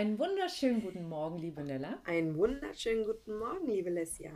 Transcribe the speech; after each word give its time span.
Einen 0.00 0.18
wunderschönen 0.18 0.80
guten 0.80 1.10
Morgen, 1.10 1.36
liebe 1.36 1.62
Nella. 1.62 2.00
Einen 2.04 2.34
wunderschönen 2.38 3.04
guten 3.04 3.38
Morgen, 3.38 3.66
liebe 3.66 3.90
Lesja. 3.90 4.30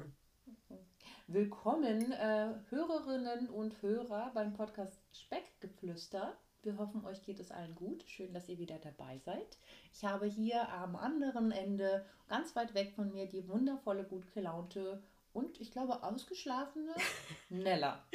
Willkommen, 1.26 2.12
äh, 2.12 2.52
Hörerinnen 2.68 3.48
und 3.48 3.80
Hörer 3.80 4.30
beim 4.34 4.52
Podcast 4.52 5.00
Speckgeflüster. 5.16 6.36
Wir 6.64 6.76
hoffen, 6.76 7.06
euch 7.06 7.22
geht 7.22 7.40
es 7.40 7.50
allen 7.50 7.74
gut. 7.76 8.02
Schön, 8.06 8.34
dass 8.34 8.46
ihr 8.50 8.58
wieder 8.58 8.78
dabei 8.78 9.16
seid. 9.24 9.56
Ich 9.94 10.04
habe 10.04 10.26
hier 10.26 10.68
am 10.68 10.96
anderen 10.96 11.50
Ende, 11.50 12.04
ganz 12.28 12.54
weit 12.54 12.74
weg 12.74 12.92
von 12.94 13.10
mir, 13.10 13.26
die 13.26 13.48
wundervolle, 13.48 14.04
gut 14.04 14.34
gelaunte 14.34 15.02
und 15.32 15.58
ich 15.62 15.72
glaube 15.72 16.02
ausgeschlafene 16.02 16.92
Nella. 17.48 18.06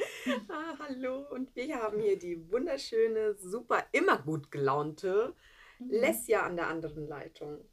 ah, 0.48 0.76
hallo, 0.78 1.26
und 1.32 1.56
wir 1.56 1.82
haben 1.82 1.98
hier 1.98 2.16
die 2.16 2.48
wunderschöne, 2.48 3.34
super, 3.34 3.86
immer 3.90 4.18
gut 4.18 4.52
gelaunte. 4.52 5.34
Lesja 5.88 6.42
an 6.42 6.56
der 6.56 6.68
anderen 6.68 7.06
Leitung. 7.06 7.64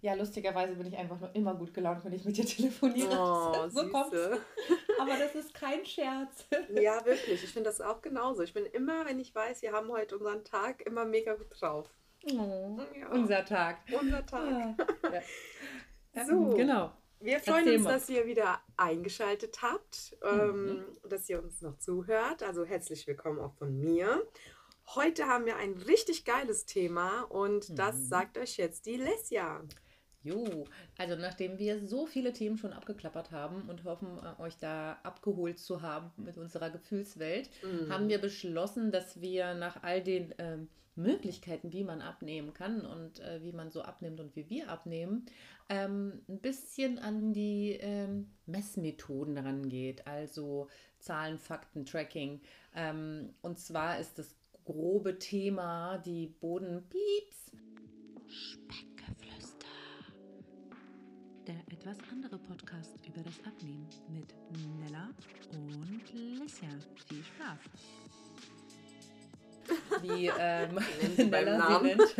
Ja, 0.00 0.14
lustigerweise 0.14 0.76
bin 0.76 0.86
ich 0.86 0.96
einfach 0.96 1.18
nur 1.18 1.34
immer 1.34 1.54
gut 1.54 1.74
gelaunt, 1.74 2.04
wenn 2.04 2.12
ich 2.12 2.24
mit 2.24 2.36
dir 2.36 2.46
telefoniere. 2.46 3.10
Oh, 3.10 3.68
so 3.68 3.88
kommt 3.88 4.14
Aber 5.00 5.16
das 5.18 5.34
ist 5.34 5.52
kein 5.54 5.84
Scherz. 5.84 6.46
Ja, 6.70 7.04
wirklich. 7.04 7.42
Ich 7.42 7.52
finde 7.52 7.70
das 7.70 7.80
auch 7.80 8.00
genauso. 8.00 8.42
Ich 8.42 8.54
bin 8.54 8.64
immer, 8.66 9.06
wenn 9.06 9.18
ich 9.18 9.34
weiß, 9.34 9.62
wir 9.62 9.72
haben 9.72 9.90
heute 9.90 10.16
unseren 10.16 10.44
Tag, 10.44 10.82
immer 10.86 11.04
mega 11.04 11.34
gut 11.34 11.48
drauf. 11.50 11.88
Oh, 12.32 12.78
ja. 12.96 13.08
Unser 13.10 13.44
Tag. 13.44 13.78
Unser 13.98 14.24
Tag. 14.24 14.76
Ja. 15.02 15.22
Ja. 16.14 16.26
So, 16.26 16.50
genau. 16.50 16.92
Wir 17.20 17.40
freuen 17.40 17.58
Erzähl 17.58 17.76
uns, 17.76 17.84
mal. 17.84 17.92
dass 17.94 18.08
ihr 18.08 18.26
wieder 18.26 18.60
eingeschaltet 18.76 19.60
habt, 19.62 20.16
ähm, 20.22 20.64
mhm. 20.64 21.08
dass 21.08 21.28
ihr 21.28 21.42
uns 21.42 21.62
noch 21.62 21.76
zuhört. 21.78 22.44
Also 22.44 22.64
herzlich 22.64 23.06
willkommen 23.08 23.40
auch 23.40 23.54
von 23.54 23.76
mir. 23.76 24.22
Heute 24.94 25.26
haben 25.26 25.44
wir 25.44 25.56
ein 25.56 25.74
richtig 25.74 26.24
geiles 26.24 26.64
Thema 26.64 27.22
und 27.24 27.78
das 27.78 27.96
mhm. 27.96 28.04
sagt 28.04 28.38
euch 28.38 28.56
jetzt 28.56 28.86
die 28.86 28.96
Lesja. 28.96 29.62
Jo, 30.22 30.64
also 30.96 31.14
nachdem 31.14 31.58
wir 31.58 31.86
so 31.86 32.06
viele 32.06 32.32
Themen 32.32 32.56
schon 32.56 32.72
abgeklappert 32.72 33.30
haben 33.30 33.68
und 33.68 33.84
hoffen, 33.84 34.18
äh, 34.18 34.40
euch 34.40 34.56
da 34.56 34.98
abgeholt 35.02 35.58
zu 35.58 35.82
haben 35.82 36.10
mit 36.16 36.38
unserer 36.38 36.70
Gefühlswelt, 36.70 37.50
mhm. 37.62 37.92
haben 37.92 38.08
wir 38.08 38.18
beschlossen, 38.18 38.90
dass 38.90 39.20
wir 39.20 39.52
nach 39.54 39.82
all 39.82 40.02
den 40.02 40.34
ähm, 40.38 40.68
Möglichkeiten, 40.96 41.72
wie 41.72 41.84
man 41.84 42.00
abnehmen 42.00 42.54
kann 42.54 42.86
und 42.86 43.20
äh, 43.20 43.42
wie 43.42 43.52
man 43.52 43.70
so 43.70 43.82
abnimmt 43.82 44.20
und 44.20 44.34
wie 44.36 44.48
wir 44.48 44.70
abnehmen, 44.70 45.26
ähm, 45.68 46.22
ein 46.28 46.40
bisschen 46.40 46.98
an 46.98 47.34
die 47.34 47.72
ähm, 47.80 48.30
Messmethoden 48.46 49.36
rangeht, 49.36 50.06
also 50.06 50.68
Zahlen, 50.98 51.38
Fakten, 51.38 51.84
Tracking. 51.84 52.40
Ähm, 52.74 53.34
und 53.42 53.58
zwar 53.58 54.00
ist 54.00 54.18
das 54.18 54.34
grobe 54.68 55.18
Thema 55.18 55.96
die 56.04 56.26
Bodenpieps. 56.26 57.52
Speckgeflüster. 58.26 59.66
Der 61.46 61.56
etwas 61.72 61.96
andere 62.12 62.38
Podcast 62.38 62.94
über 63.06 63.22
das 63.22 63.32
Abnehmen 63.46 63.88
mit 64.10 64.34
Nella 64.78 65.08
und 65.52 66.02
Lissia. 66.12 66.68
Viel 67.06 67.24
Spaß. 67.24 67.60
Wie 70.02 70.26
ähm, 70.38 70.78
Nella 71.30 71.80
sie 71.80 71.84
nennt. 71.86 72.14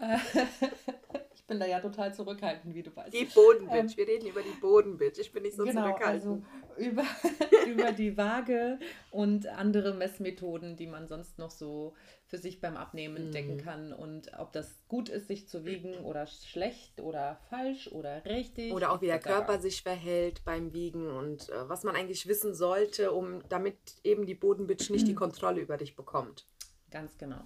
Ich 1.44 1.48
bin 1.48 1.60
da 1.60 1.66
ja 1.66 1.78
total 1.78 2.14
zurückhaltend, 2.14 2.74
wie 2.74 2.82
du 2.82 2.96
weißt. 2.96 3.12
Die 3.12 3.26
Bodenbitch. 3.26 3.92
Ähm, 3.92 3.96
Wir 3.98 4.08
reden 4.08 4.28
über 4.28 4.40
die 4.40 4.58
Bodenbitch. 4.62 5.18
Ich 5.18 5.30
bin 5.30 5.42
nicht 5.42 5.54
so 5.54 5.64
genau, 5.64 5.88
zurückhaltend. 5.88 6.14
Also 6.14 6.42
über, 6.78 7.04
über 7.68 7.92
die 7.92 8.16
Waage 8.16 8.78
und 9.10 9.46
andere 9.48 9.92
Messmethoden, 9.92 10.76
die 10.76 10.86
man 10.86 11.06
sonst 11.06 11.36
noch 11.38 11.50
so 11.50 11.92
für 12.24 12.38
sich 12.38 12.62
beim 12.62 12.78
Abnehmen 12.78 13.18
entdecken 13.18 13.56
mm. 13.56 13.60
kann. 13.60 13.92
Und 13.92 14.30
ob 14.38 14.54
das 14.54 14.88
gut 14.88 15.10
ist, 15.10 15.28
sich 15.28 15.46
zu 15.46 15.66
wiegen 15.66 15.98
oder 15.98 16.26
schlecht 16.26 17.02
oder 17.02 17.38
falsch 17.50 17.88
oder 17.92 18.24
richtig. 18.24 18.72
Oder 18.72 18.90
auch 18.90 19.02
wie 19.02 19.06
der 19.06 19.20
Körper 19.20 19.58
sich 19.60 19.82
verhält 19.82 20.46
beim 20.46 20.72
Wiegen 20.72 21.10
und 21.10 21.50
äh, 21.50 21.68
was 21.68 21.84
man 21.84 21.94
eigentlich 21.94 22.26
wissen 22.26 22.54
sollte, 22.54 23.12
um 23.12 23.46
damit 23.50 23.76
eben 24.02 24.24
die 24.24 24.34
Bodenbitch 24.34 24.88
nicht 24.88 25.06
die 25.06 25.14
Kontrolle 25.14 25.60
über 25.60 25.76
dich 25.76 25.94
bekommt. 25.94 26.46
Ganz 26.90 27.18
genau. 27.18 27.42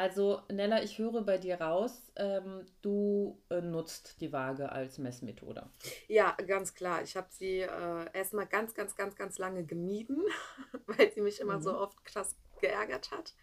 Also 0.00 0.40
Nella, 0.50 0.82
ich 0.82 0.98
höre 0.98 1.20
bei 1.20 1.36
dir 1.36 1.60
raus, 1.60 2.10
ähm, 2.16 2.64
du 2.80 3.38
äh, 3.50 3.60
nutzt 3.60 4.18
die 4.22 4.32
Waage 4.32 4.72
als 4.72 4.96
Messmethode. 4.96 5.68
Ja, 6.08 6.34
ganz 6.46 6.72
klar. 6.72 7.02
Ich 7.02 7.18
habe 7.18 7.26
sie 7.28 7.58
äh, 7.60 8.06
erstmal 8.14 8.46
ganz, 8.46 8.74
ganz, 8.74 8.96
ganz, 8.96 9.14
ganz 9.14 9.36
lange 9.36 9.62
gemieden, 9.62 10.24
weil 10.86 11.12
sie 11.12 11.20
mich 11.20 11.38
immer 11.38 11.58
mhm. 11.58 11.62
so 11.62 11.76
oft 11.76 12.02
krass 12.02 12.34
geärgert 12.62 13.10
hat. 13.10 13.34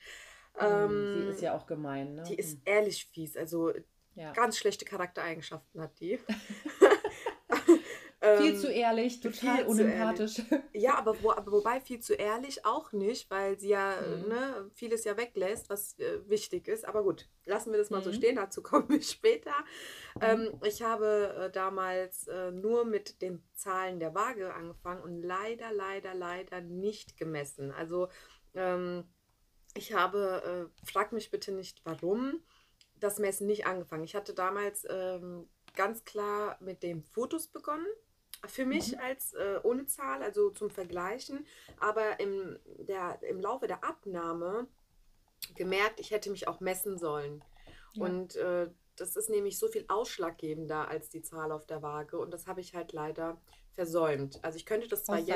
Ähm, 0.60 1.22
sie 1.22 1.28
ist 1.28 1.42
ja 1.44 1.56
auch 1.56 1.68
gemein, 1.68 2.16
ne? 2.16 2.24
Die 2.24 2.34
ist 2.34 2.56
mhm. 2.56 2.62
ehrlich 2.66 3.06
fies. 3.06 3.38
Also 3.38 3.72
ja. 4.16 4.34
ganz 4.34 4.58
schlechte 4.58 4.84
Charaktereigenschaften 4.84 5.80
hat 5.80 6.00
die. 6.00 6.20
viel 8.38 8.54
ähm, 8.54 8.58
zu 8.58 8.72
ehrlich, 8.72 9.20
total 9.20 9.66
unempathisch. 9.66 10.42
Ja, 10.74 10.98
aber, 10.98 11.22
wo, 11.24 11.32
aber 11.32 11.52
wobei 11.52 11.80
viel 11.80 12.00
zu 12.00 12.14
ehrlich 12.14 12.66
auch 12.66 12.92
nicht, 12.92 13.30
weil 13.32 13.60
sie 13.60 13.70
ja 13.70 13.96
mhm. 14.02 14.28
ne, 14.28 14.72
vieles 14.74 15.04
ja 15.04 15.18
weglässt, 15.18 15.70
was 15.70 15.98
äh, 16.00 16.20
wichtig 16.28 16.68
ist. 16.68 16.88
Aber 16.88 17.04
gut, 17.04 17.28
lassen 17.46 17.72
wir 17.72 17.80
das 17.80 17.90
mal 17.90 18.00
mhm. 18.00 18.04
so 18.04 18.14
stehen, 18.14 18.36
dazu 18.36 18.62
kommen 18.62 18.90
wir 18.90 19.02
später. 19.04 19.54
Mhm. 20.16 20.22
Ähm, 20.22 20.62
ich 20.64 20.82
habe 20.82 21.36
äh, 21.38 21.52
damals 21.52 22.28
äh, 22.28 22.52
nur 22.52 22.86
mit 22.86 23.22
den 23.22 23.44
Zahlen 23.54 24.00
der 24.00 24.14
Waage 24.16 24.54
angefangen 24.54 25.02
und 25.02 25.22
leider, 25.22 25.72
leider, 25.72 26.14
leider 26.14 26.62
nicht 26.62 27.18
gemessen. 27.18 27.72
Also 27.72 28.10
ähm, 28.54 29.06
ich 29.76 29.94
habe, 29.94 30.70
äh, 30.84 30.86
frag 30.86 31.12
mich 31.12 31.32
bitte 31.32 31.52
nicht 31.52 31.82
warum, 31.84 32.42
das 32.96 33.20
Messen 33.20 33.48
nicht 33.48 33.66
angefangen. 33.68 34.04
Ich 34.04 34.16
hatte 34.16 34.34
damals 34.34 34.86
ähm, 34.90 35.48
ganz 35.76 36.04
klar 36.04 36.58
mit 36.60 36.84
dem 36.84 37.04
Fotos 37.04 37.48
begonnen 37.48 37.88
für 38.46 38.66
mich 38.66 38.94
mhm. 38.94 39.00
als 39.00 39.34
äh, 39.34 39.60
ohne 39.64 39.86
Zahl, 39.86 40.22
also 40.24 40.50
zum 40.50 40.70
Vergleichen, 40.70 41.46
aber 41.80 42.20
im, 42.20 42.60
der, 42.66 43.20
im 43.24 43.40
Laufe 43.40 43.68
der 43.68 43.84
Abnahme 43.84 44.68
gemerkt, 45.56 46.00
ich 46.00 46.12
hätte 46.12 46.30
mich 46.30 46.48
auch 46.48 46.60
messen 46.60 46.98
sollen. 46.98 47.44
Ja. 47.94 48.06
Und 48.06 48.36
äh, 48.36 48.70
das 48.96 49.16
ist 49.16 49.30
nämlich 49.30 49.58
so 49.60 49.68
viel 49.68 49.86
ausschlaggebender 49.88 50.88
als 50.88 51.10
die 51.10 51.22
Zahl 51.22 51.52
auf 51.52 51.66
der 51.66 51.82
Waage 51.82 52.18
und 52.18 52.32
das 52.32 52.48
habe 52.48 52.62
ich 52.62 52.74
halt 52.74 52.94
leider 52.94 53.40
versäumt. 53.74 54.44
Also 54.44 54.58
ich 54.58 54.66
könnte 54.66 54.88
das 54.88 55.04
zwar 55.04 55.20
jetzt. 55.20 55.30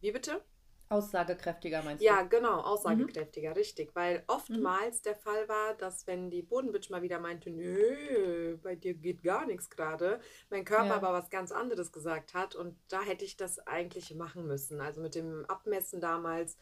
Wie 0.00 0.12
bitte? 0.12 0.42
Aussagekräftiger 0.90 1.82
meinst 1.82 2.00
du? 2.02 2.06
Ja, 2.06 2.22
genau, 2.22 2.60
aussagekräftiger, 2.60 3.50
mhm. 3.50 3.56
richtig. 3.56 3.94
Weil 3.94 4.22
oftmals 4.26 4.98
mhm. 4.98 5.02
der 5.04 5.14
Fall 5.16 5.48
war, 5.48 5.74
dass 5.74 6.06
wenn 6.06 6.30
die 6.30 6.42
Bodenbitch 6.42 6.90
mal 6.90 7.02
wieder 7.02 7.20
meinte, 7.20 7.50
nö, 7.50 8.56
bei 8.62 8.74
dir 8.74 8.94
geht 8.94 9.22
gar 9.22 9.46
nichts 9.46 9.68
gerade, 9.68 10.20
mein 10.50 10.64
Körper 10.64 10.86
ja. 10.86 10.94
aber 10.96 11.12
was 11.12 11.30
ganz 11.30 11.52
anderes 11.52 11.92
gesagt 11.92 12.34
hat 12.34 12.54
und 12.54 12.76
da 12.88 13.02
hätte 13.02 13.24
ich 13.24 13.36
das 13.36 13.58
eigentlich 13.66 14.14
machen 14.14 14.46
müssen. 14.46 14.80
Also 14.80 15.00
mit 15.00 15.14
dem 15.14 15.44
Abmessen 15.46 16.00
damals, 16.00 16.56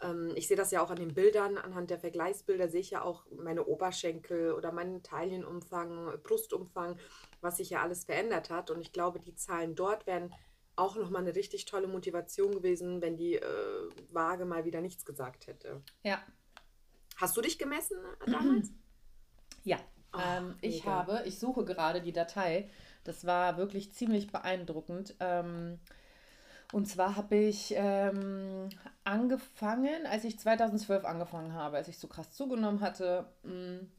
ähm, 0.00 0.32
ich 0.36 0.46
sehe 0.46 0.56
das 0.56 0.70
ja 0.70 0.80
auch 0.80 0.90
an 0.90 0.96
den 0.96 1.14
Bildern, 1.14 1.58
anhand 1.58 1.90
der 1.90 1.98
Vergleichsbilder 1.98 2.68
sehe 2.68 2.80
ich 2.80 2.90
ja 2.90 3.02
auch 3.02 3.26
meine 3.30 3.64
Oberschenkel 3.64 4.52
oder 4.52 4.70
meinen 4.70 5.02
Taillenumfang, 5.02 6.20
Brustumfang, 6.22 6.98
was 7.40 7.56
sich 7.56 7.70
ja 7.70 7.82
alles 7.82 8.04
verändert 8.04 8.48
hat 8.48 8.70
und 8.70 8.80
ich 8.80 8.92
glaube, 8.92 9.18
die 9.18 9.34
Zahlen 9.34 9.74
dort 9.74 10.06
werden 10.06 10.32
auch 10.76 10.96
nochmal 10.96 11.22
eine 11.22 11.34
richtig 11.34 11.64
tolle 11.64 11.86
Motivation 11.86 12.52
gewesen, 12.52 13.02
wenn 13.02 13.16
die 13.16 13.36
äh, 13.36 13.88
Waage 14.10 14.44
mal 14.44 14.64
wieder 14.64 14.80
nichts 14.80 15.04
gesagt 15.04 15.46
hätte. 15.46 15.82
Ja. 16.02 16.22
Hast 17.16 17.36
du 17.36 17.40
dich 17.40 17.58
gemessen 17.58 17.98
äh, 18.26 18.30
damals? 18.30 18.70
Ja. 19.64 19.78
Oh, 20.14 20.18
ähm, 20.20 20.56
ich 20.60 20.86
habe, 20.86 21.22
ich 21.24 21.38
suche 21.38 21.64
gerade 21.64 22.02
die 22.02 22.12
Datei. 22.12 22.68
Das 23.04 23.26
war 23.26 23.56
wirklich 23.56 23.92
ziemlich 23.92 24.30
beeindruckend. 24.30 25.14
Ähm, 25.20 25.78
und 26.72 26.86
zwar 26.86 27.16
habe 27.16 27.36
ich 27.36 27.74
ähm, 27.76 28.70
angefangen, 29.04 30.06
als 30.06 30.24
ich 30.24 30.38
2012 30.38 31.04
angefangen 31.04 31.52
habe, 31.52 31.76
als 31.76 31.88
ich 31.88 31.98
so 31.98 32.08
krass 32.08 32.32
zugenommen 32.32 32.80
hatte, 32.80 33.26
hm, 33.42 33.90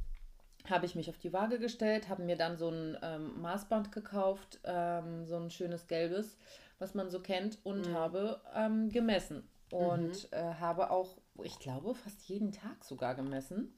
habe 0.70 0.86
ich 0.86 0.96
mich 0.96 1.10
auf 1.10 1.18
die 1.18 1.34
Waage 1.34 1.60
gestellt, 1.60 2.10
habe 2.10 2.24
mir 2.24 2.38
dann 2.38 2.58
so 2.58 2.70
ein 2.70 2.98
ähm, 3.04 3.42
Maßband 3.42 3.92
gekauft, 3.92 4.60
ähm, 4.64 5.26
so 5.26 5.36
ein 5.36 5.52
schönes 5.52 5.88
gelbes 5.88 6.38
was 6.80 6.94
man 6.94 7.10
so 7.10 7.20
kennt, 7.20 7.60
und 7.64 7.90
mhm. 7.90 7.94
habe 7.94 8.42
ähm, 8.54 8.90
gemessen. 8.90 9.48
Und 9.72 10.32
mhm. 10.32 10.38
äh, 10.38 10.54
habe 10.60 10.92
auch, 10.92 11.18
ich 11.44 11.58
glaube, 11.60 11.96
fast 11.96 12.22
jeden 12.30 12.52
Tag 12.52 12.84
sogar 12.84 13.16
gemessen, 13.16 13.74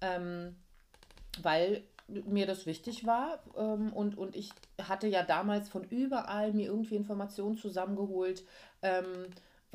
ähm, 0.00 0.56
weil 1.42 1.82
mir 2.06 2.46
das 2.46 2.66
wichtig 2.66 3.06
war. 3.06 3.42
Ähm, 3.56 3.92
und, 3.92 4.16
und 4.16 4.36
ich 4.36 4.50
hatte 4.80 5.08
ja 5.08 5.22
damals 5.22 5.68
von 5.68 5.84
überall 5.84 6.52
mir 6.52 6.66
irgendwie 6.66 6.96
Informationen 6.96 7.56
zusammengeholt. 7.56 8.44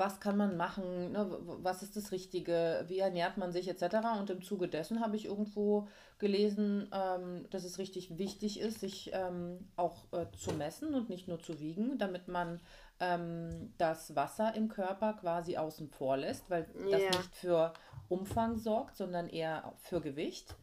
Was 0.00 0.18
kann 0.18 0.36
man 0.38 0.56
machen, 0.56 1.12
ne, 1.12 1.28
was 1.62 1.82
ist 1.82 1.94
das 1.94 2.10
Richtige, 2.10 2.84
wie 2.88 3.00
ernährt 3.00 3.36
man 3.36 3.52
sich 3.52 3.68
etc. 3.68 3.96
Und 4.18 4.30
im 4.30 4.40
Zuge 4.40 4.66
dessen 4.66 5.00
habe 5.00 5.16
ich 5.16 5.26
irgendwo 5.26 5.88
gelesen, 6.18 6.88
ähm, 6.92 7.46
dass 7.50 7.64
es 7.64 7.78
richtig 7.78 8.16
wichtig 8.16 8.60
ist, 8.60 8.80
sich 8.80 9.10
ähm, 9.12 9.68
auch 9.76 10.10
äh, 10.12 10.24
zu 10.38 10.52
messen 10.52 10.94
und 10.94 11.10
nicht 11.10 11.28
nur 11.28 11.38
zu 11.38 11.60
wiegen, 11.60 11.98
damit 11.98 12.28
man 12.28 12.60
ähm, 12.98 13.74
das 13.76 14.16
Wasser 14.16 14.54
im 14.54 14.68
Körper 14.68 15.12
quasi 15.12 15.58
außen 15.58 15.88
vor 15.90 16.16
lässt, 16.16 16.48
weil 16.48 16.66
yeah. 16.74 16.90
das 16.90 17.18
nicht 17.18 17.34
für 17.34 17.72
Umfang 18.08 18.56
sorgt, 18.56 18.96
sondern 18.96 19.28
eher 19.28 19.74
für 19.78 20.00
Gewicht. 20.00 20.54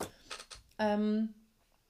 Ähm, 0.80 1.36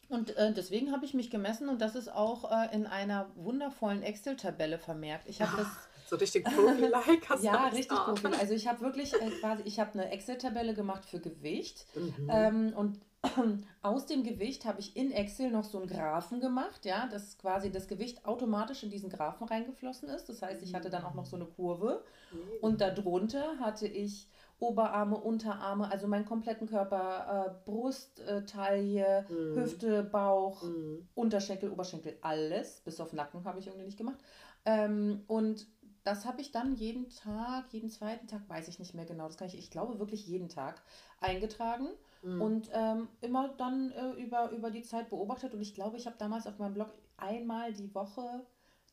Und 0.09 0.35
äh, 0.37 0.53
deswegen 0.53 0.91
habe 0.91 1.05
ich 1.05 1.13
mich 1.13 1.29
gemessen 1.29 1.69
und 1.69 1.79
das 1.81 1.95
ist 1.95 2.09
auch 2.09 2.51
äh, 2.51 2.73
in 2.75 2.87
einer 2.87 3.29
wundervollen 3.35 4.03
Excel-Tabelle 4.03 4.79
vermerkt. 4.79 5.27
Ich 5.29 5.41
habe 5.41 5.55
das. 5.57 5.67
So 6.07 6.15
richtig 6.15 6.45
Profi-like 6.45 7.29
hast 7.29 7.43
Ja, 7.43 7.67
richtig 7.67 7.97
Profi. 7.97 8.27
Also 8.39 8.53
ich 8.53 8.67
habe 8.67 8.81
wirklich 8.81 9.13
äh, 9.13 9.29
quasi, 9.41 9.63
ich 9.65 9.79
habe 9.79 9.93
eine 9.93 10.09
Excel-Tabelle 10.09 10.73
gemacht 10.73 11.05
für 11.05 11.19
Gewicht. 11.19 11.85
Mhm. 11.95 12.29
Ähm, 12.31 12.73
und 12.75 12.99
aus 13.81 14.05
dem 14.05 14.23
Gewicht 14.23 14.65
habe 14.65 14.79
ich 14.79 14.95
in 14.95 15.11
Excel 15.11 15.51
noch 15.51 15.65
so 15.65 15.79
einen 15.79 15.87
Graphen 15.87 16.39
gemacht, 16.39 16.85
ja, 16.85 17.07
dass 17.07 17.37
quasi 17.37 17.71
das 17.71 17.87
Gewicht 17.87 18.25
automatisch 18.25 18.83
in 18.83 18.89
diesen 18.89 19.09
Graphen 19.09 19.47
reingeflossen 19.47 20.07
ist. 20.09 20.29
Das 20.29 20.41
heißt, 20.41 20.61
ich 20.63 20.73
hatte 20.73 20.89
dann 20.89 21.03
auch 21.03 21.13
noch 21.13 21.25
so 21.25 21.35
eine 21.35 21.45
Kurve. 21.45 22.03
Mhm. 22.31 22.37
Und 22.61 22.81
darunter 22.81 23.59
hatte 23.59 23.87
ich 23.87 24.29
Oberarme, 24.59 25.17
Unterarme, 25.17 25.91
also 25.91 26.07
meinen 26.07 26.25
kompletten 26.25 26.67
Körper, 26.67 27.47
äh, 27.47 27.69
Brust, 27.69 28.21
äh, 28.21 28.43
Taille, 28.45 29.25
mhm. 29.29 29.55
Hüfte, 29.55 30.03
Bauch, 30.03 30.63
mhm. 30.63 31.07
Unterschenkel, 31.13 31.69
Oberschenkel, 31.69 32.17
alles, 32.21 32.81
bis 32.81 32.99
auf 32.99 33.13
Nacken 33.13 33.43
habe 33.45 33.59
ich 33.59 33.67
irgendwie 33.67 33.85
nicht 33.85 33.97
gemacht. 33.97 34.17
Ähm, 34.65 35.23
und 35.27 35.67
das 36.07 36.25
habe 36.25 36.41
ich 36.41 36.51
dann 36.51 36.75
jeden 36.75 37.09
Tag, 37.09 37.65
jeden 37.71 37.89
zweiten 37.89 38.27
Tag, 38.27 38.47
weiß 38.47 38.67
ich 38.67 38.79
nicht 38.79 38.93
mehr 38.93 39.05
genau, 39.05 39.27
das 39.27 39.37
kann 39.37 39.47
ich, 39.47 39.57
ich 39.57 39.69
glaube 39.69 39.99
wirklich 39.99 40.25
jeden 40.25 40.49
Tag 40.49 40.81
eingetragen 41.19 41.89
mhm. 42.21 42.41
und 42.41 42.69
ähm, 42.73 43.07
immer 43.21 43.49
dann 43.49 43.91
äh, 43.91 44.11
über, 44.11 44.51
über 44.51 44.71
die 44.71 44.83
Zeit 44.83 45.09
beobachtet. 45.09 45.53
Und 45.53 45.61
ich 45.61 45.75
glaube, 45.75 45.97
ich 45.97 46.05
habe 46.05 46.17
damals 46.17 46.47
auf 46.47 46.59
meinem 46.59 46.73
Blog 46.73 46.93
einmal 47.17 47.73
die 47.73 47.93
Woche 47.93 48.45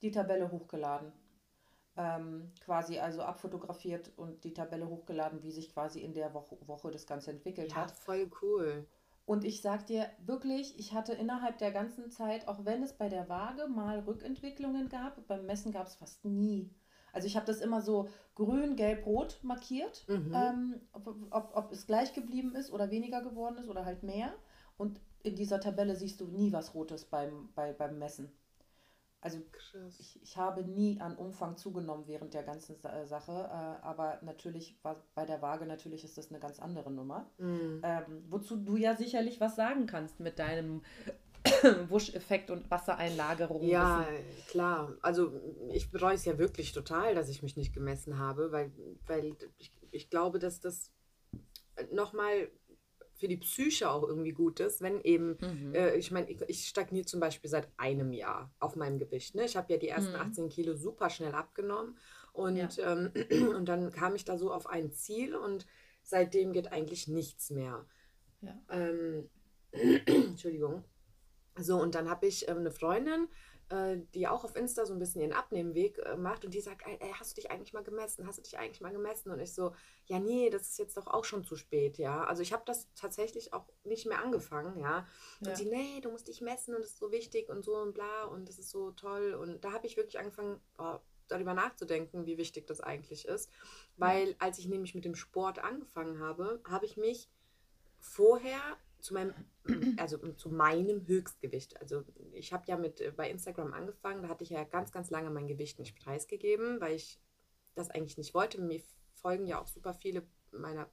die 0.03 0.11
Tabelle 0.11 0.51
hochgeladen 0.51 1.13
ähm, 1.97 2.51
quasi 2.65 2.99
also 2.99 3.23
abfotografiert 3.23 4.11
und 4.17 4.45
die 4.45 4.53
Tabelle 4.53 4.89
hochgeladen, 4.89 5.43
wie 5.43 5.53
sich 5.53 5.73
quasi 5.73 6.01
in 6.01 6.13
der 6.13 6.35
Woche, 6.35 6.57
Woche 6.67 6.91
das 6.91 7.07
Ganze 7.07 7.31
entwickelt 7.31 7.71
ja, 7.71 7.77
hat. 7.77 7.93
Voll 7.93 8.31
cool. 8.43 8.87
Und 9.27 9.45
ich 9.45 9.63
sag 9.63 9.87
dir 9.87 10.11
wirklich, 10.27 10.79
ich 10.79 10.93
hatte 10.93 11.13
innerhalb 11.15 11.59
der 11.59 11.71
ganzen 11.71 12.11
Zeit, 12.11 12.47
auch 12.47 12.65
wenn 12.65 12.83
es 12.83 12.93
bei 12.93 13.09
der 13.09 13.29
Waage 13.29 13.69
mal 13.69 14.01
Rückentwicklungen 14.01 14.89
gab, 14.89 15.27
beim 15.29 15.47
Messen 15.47 15.73
gab 15.73 15.87
es 15.87 15.95
fast 15.95 16.25
nie. 16.25 16.71
Also 17.15 17.27
ich 17.27 17.37
habe 17.37 17.47
das 17.47 17.61
immer 17.61 17.81
so 17.81 18.09
grün, 18.35 18.77
gelb, 18.77 19.07
rot 19.07 19.39
markiert, 19.43 20.05
mhm. 20.09 20.33
ähm, 20.35 20.81
ob, 20.93 21.07
ob, 21.31 21.53
ob 21.55 21.73
es 21.73 21.87
gleich 21.87 22.13
geblieben 22.13 22.55
ist 22.55 22.73
oder 22.73 22.91
weniger 22.91 23.23
geworden 23.23 23.57
ist 23.57 23.69
oder 23.69 23.85
halt 23.85 24.03
mehr. 24.03 24.35
Und 24.77 25.01
in 25.23 25.37
dieser 25.37 25.61
Tabelle 25.61 25.95
siehst 25.95 26.21
du 26.21 26.27
nie 26.27 26.53
was 26.53 26.75
Rotes 26.75 27.05
beim, 27.05 27.49
bei, 27.55 27.73
beim 27.73 27.99
Messen. 27.99 28.33
Also 29.21 29.39
ich, 29.99 30.23
ich 30.23 30.37
habe 30.37 30.65
nie 30.65 31.01
an 31.01 31.17
Umfang 31.17 31.57
zugenommen 31.57 32.07
während 32.07 32.35
der 32.35 32.43
ganzen 32.43 32.77
äh, 32.85 33.07
Sache, 33.07 33.33
äh, 33.33 33.87
aber 33.87 34.19
natürlich 34.21 34.79
war 34.83 34.97
bei 35.15 35.25
der 35.25 35.41
Waage 35.41 35.65
natürlich 35.65 36.05
ist 36.05 36.19
das 36.19 36.29
eine 36.29 36.41
ganz 36.41 36.61
andere 36.61 36.91
Nummer. 36.91 37.31
Mhm. 37.39 37.81
Ähm, 37.83 38.25
wozu 38.29 38.57
du 38.57 38.77
ja 38.77 38.95
sicherlich 38.95 39.41
was 39.41 39.57
sagen 39.57 39.87
kannst 39.87 40.21
mit 40.21 40.39
deinem 40.39 40.83
Wuscheffekt 41.89 42.51
und 42.51 42.71
Wassereinlagerung. 42.71 43.63
Ja, 43.63 44.07
klar. 44.49 44.97
Also 45.03 45.33
ich 45.73 45.91
bereue 45.91 46.15
es 46.15 46.25
ja 46.25 46.39
wirklich 46.39 46.73
total, 46.73 47.15
dass 47.15 47.29
ich 47.29 47.43
mich 47.43 47.57
nicht 47.57 47.75
gemessen 47.75 48.19
habe, 48.19 48.51
weil, 48.53 48.73
weil 49.07 49.37
ich, 49.59 49.73
ich 49.91 50.11
glaube, 50.11 50.39
dass 50.39 50.61
das 50.61 50.91
nochmal 51.93 52.51
für 53.15 53.29
die 53.29 53.37
Psyche 53.37 53.91
auch 53.91 54.03
irgendwie 54.03 54.33
gut 54.33 54.61
ist, 54.61 54.81
wenn 54.81 55.01
eben, 55.01 55.39
mhm. 55.41 55.75
äh, 55.75 55.95
ich 55.95 56.11
meine, 56.11 56.29
ich, 56.31 56.41
ich 56.49 56.69
stagniere 56.69 57.07
zum 57.07 57.21
Beispiel 57.21 57.49
seit 57.49 57.69
einem 57.77 58.13
Jahr 58.13 58.53
auf 58.59 58.77
meinem 58.77 58.99
Gewicht. 58.99 59.35
Ne? 59.35 59.45
Ich 59.45 59.57
habe 59.57 59.73
ja 59.73 59.79
die 59.79 59.89
ersten 59.89 60.13
mhm. 60.13 60.21
18 60.21 60.49
Kilo 60.49 60.75
super 60.75 61.11
schnell 61.11 61.33
abgenommen 61.33 61.97
und, 62.33 62.57
ja. 62.57 62.93
ähm, 62.93 63.13
und 63.57 63.67
dann 63.67 63.93
kam 63.93 64.15
ich 64.17 64.25
da 64.25 64.37
so 64.37 64.53
auf 64.53 64.67
ein 64.67 64.93
Ziel 64.93 65.37
und 65.37 65.67
seitdem 66.03 66.53
geht 66.53 66.73
eigentlich 66.73 67.07
nichts 67.07 67.51
mehr. 67.51 67.87
Ja. 68.41 68.61
Ähm, 68.71 69.31
Entschuldigung. 69.73 70.85
So, 71.57 71.81
und 71.81 71.95
dann 71.95 72.09
habe 72.11 72.27
ich 72.27 72.49
ähm, 72.49 72.59
eine 72.59 72.71
Freundin, 72.71 73.29
äh, 73.71 73.99
die 74.15 74.29
auch 74.29 74.45
auf 74.45 74.57
Insta 74.57 74.85
so 74.85 74.93
ein 74.93 74.99
bisschen 74.99 75.21
ihren 75.21 75.33
Abnehmweg 75.33 75.99
äh, 75.99 76.17
macht 76.17 76.45
und 76.45 76.53
die 76.53 76.61
sagt, 76.61 76.83
ey, 76.87 76.99
hast 77.19 77.33
du 77.33 77.41
dich 77.41 77.51
eigentlich 77.51 77.73
mal 77.73 77.83
gemessen? 77.83 78.27
Hast 78.27 78.39
du 78.39 78.43
dich 78.43 78.59
eigentlich 78.59 78.81
mal 78.81 78.93
gemessen? 78.93 79.31
Und 79.31 79.41
ich 79.41 79.55
so, 79.55 79.75
ja, 80.07 80.19
nee, 80.19 80.51
das 80.51 80.63
ist 80.69 80.79
jetzt 80.79 80.97
doch 80.97 81.07
auch 81.07 81.25
schon 81.25 81.45
zu 81.45 81.57
spät, 81.57 81.97
ja. 81.97 82.25
Also 82.25 82.43
ich 82.43 82.53
habe 82.53 82.65
das 82.67 82.89
tatsächlich 82.95 83.53
auch 83.53 83.67
nicht 83.85 84.07
mehr 84.07 84.23
angefangen, 84.23 84.79
ja. 84.79 85.07
Und 85.41 85.49
ja. 85.49 85.57
sie, 85.57 85.67
nee, 85.67 86.01
du 86.01 86.11
musst 86.11 86.29
dich 86.29 86.41
messen 86.41 86.75
und 86.75 86.83
das 86.83 86.91
ist 86.91 86.99
so 86.99 87.11
wichtig 87.13 87.49
und 87.49 87.65
so 87.65 87.77
und 87.77 87.95
bla 87.95 88.25
und 88.25 88.49
das 88.49 88.59
ist 88.59 88.71
so 88.71 88.91
toll. 88.91 89.35
Und 89.35 89.65
da 89.65 89.73
habe 89.73 89.87
ich 89.87 89.97
wirklich 89.97 90.19
angefangen, 90.19 90.61
oh, 90.79 90.99
darüber 91.29 91.55
nachzudenken, 91.55 92.27
wie 92.27 92.37
wichtig 92.37 92.67
das 92.67 92.81
eigentlich 92.81 93.27
ist. 93.27 93.51
Weil 93.97 94.37
als 94.39 94.59
ich 94.59 94.69
nämlich 94.69 94.95
mit 94.95 95.05
dem 95.05 95.15
Sport 95.15 95.59
angefangen 95.59 96.21
habe, 96.21 96.61
habe 96.69 96.85
ich 96.85 96.97
mich 96.97 97.31
vorher 97.99 98.61
zu 99.05 99.13
meinem, 99.13 99.35
also 99.99 100.17
zu 100.33 100.49
meinem 100.49 101.07
Höchstgewicht. 101.07 101.81
Also 101.81 102.05
ich 102.33 102.53
habe 102.53 102.65
ja 102.67 102.77
mit 102.77 103.01
äh, 103.01 103.13
bei 103.15 103.31
Instagram 103.31 103.75
angefangen, 103.75 104.23
da 104.23 104.29
hatte 104.29 104.45
ich 104.45 104.51
ja 104.51 104.65
ganz, 104.65 104.91
ganz 104.93 105.11
lange 105.11 105.31
mein 105.31 105.47
Gewicht 105.47 105.79
nicht 105.79 105.97
preisgegeben, 105.97 106.81
weil 106.81 106.95
ich 106.95 107.21
das 107.75 107.91
eigentlich 107.91 108.17
nicht 108.17 108.35
wollte. 108.35 108.61
Mir 108.61 108.81
folgen 109.13 109.47
ja 109.47 109.61
auch 109.61 109.67
super 109.67 109.93
viele 109.93 110.27
meiner 110.53 110.89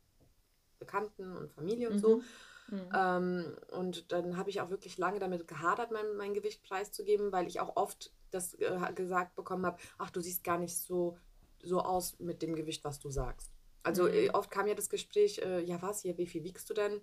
Bekannten 0.77 1.37
und 1.37 1.53
Familie 1.53 1.89
und 1.89 1.95
mhm. 1.95 1.99
so. 1.99 2.21
Mhm. 2.69 2.89
Ähm, 2.93 3.57
und 3.71 4.11
dann 4.11 4.35
habe 4.35 4.49
ich 4.49 4.59
auch 4.59 4.69
wirklich 4.69 4.97
lange 4.97 5.19
damit 5.19 5.47
gehadert, 5.47 5.91
mein, 5.91 6.17
mein 6.17 6.33
Gewicht 6.33 6.63
preiszugeben, 6.63 7.31
weil 7.31 7.47
ich 7.47 7.61
auch 7.61 7.77
oft 7.77 8.13
das 8.29 8.55
äh, 8.55 8.93
gesagt 8.93 9.35
bekommen 9.35 9.65
habe, 9.65 9.77
ach, 9.97 10.09
du 10.09 10.19
siehst 10.19 10.43
gar 10.43 10.57
nicht 10.57 10.77
so, 10.77 11.17
so 11.63 11.79
aus 11.81 12.19
mit 12.19 12.41
dem 12.41 12.55
Gewicht, 12.55 12.83
was 12.83 12.99
du 12.99 13.09
sagst. 13.09 13.51
Also 13.83 14.03
mhm. 14.03 14.13
Äh, 14.13 14.29
oft 14.31 14.51
kam 14.51 14.67
ja 14.67 14.75
das 14.75 14.89
Gespräch, 14.89 15.39
äh, 15.39 15.61
ja 15.61 15.81
was 15.81 16.01
hier, 16.01 16.17
wie 16.17 16.27
viel 16.27 16.43
wiegst 16.43 16.69
du 16.69 16.73
denn? 16.73 17.01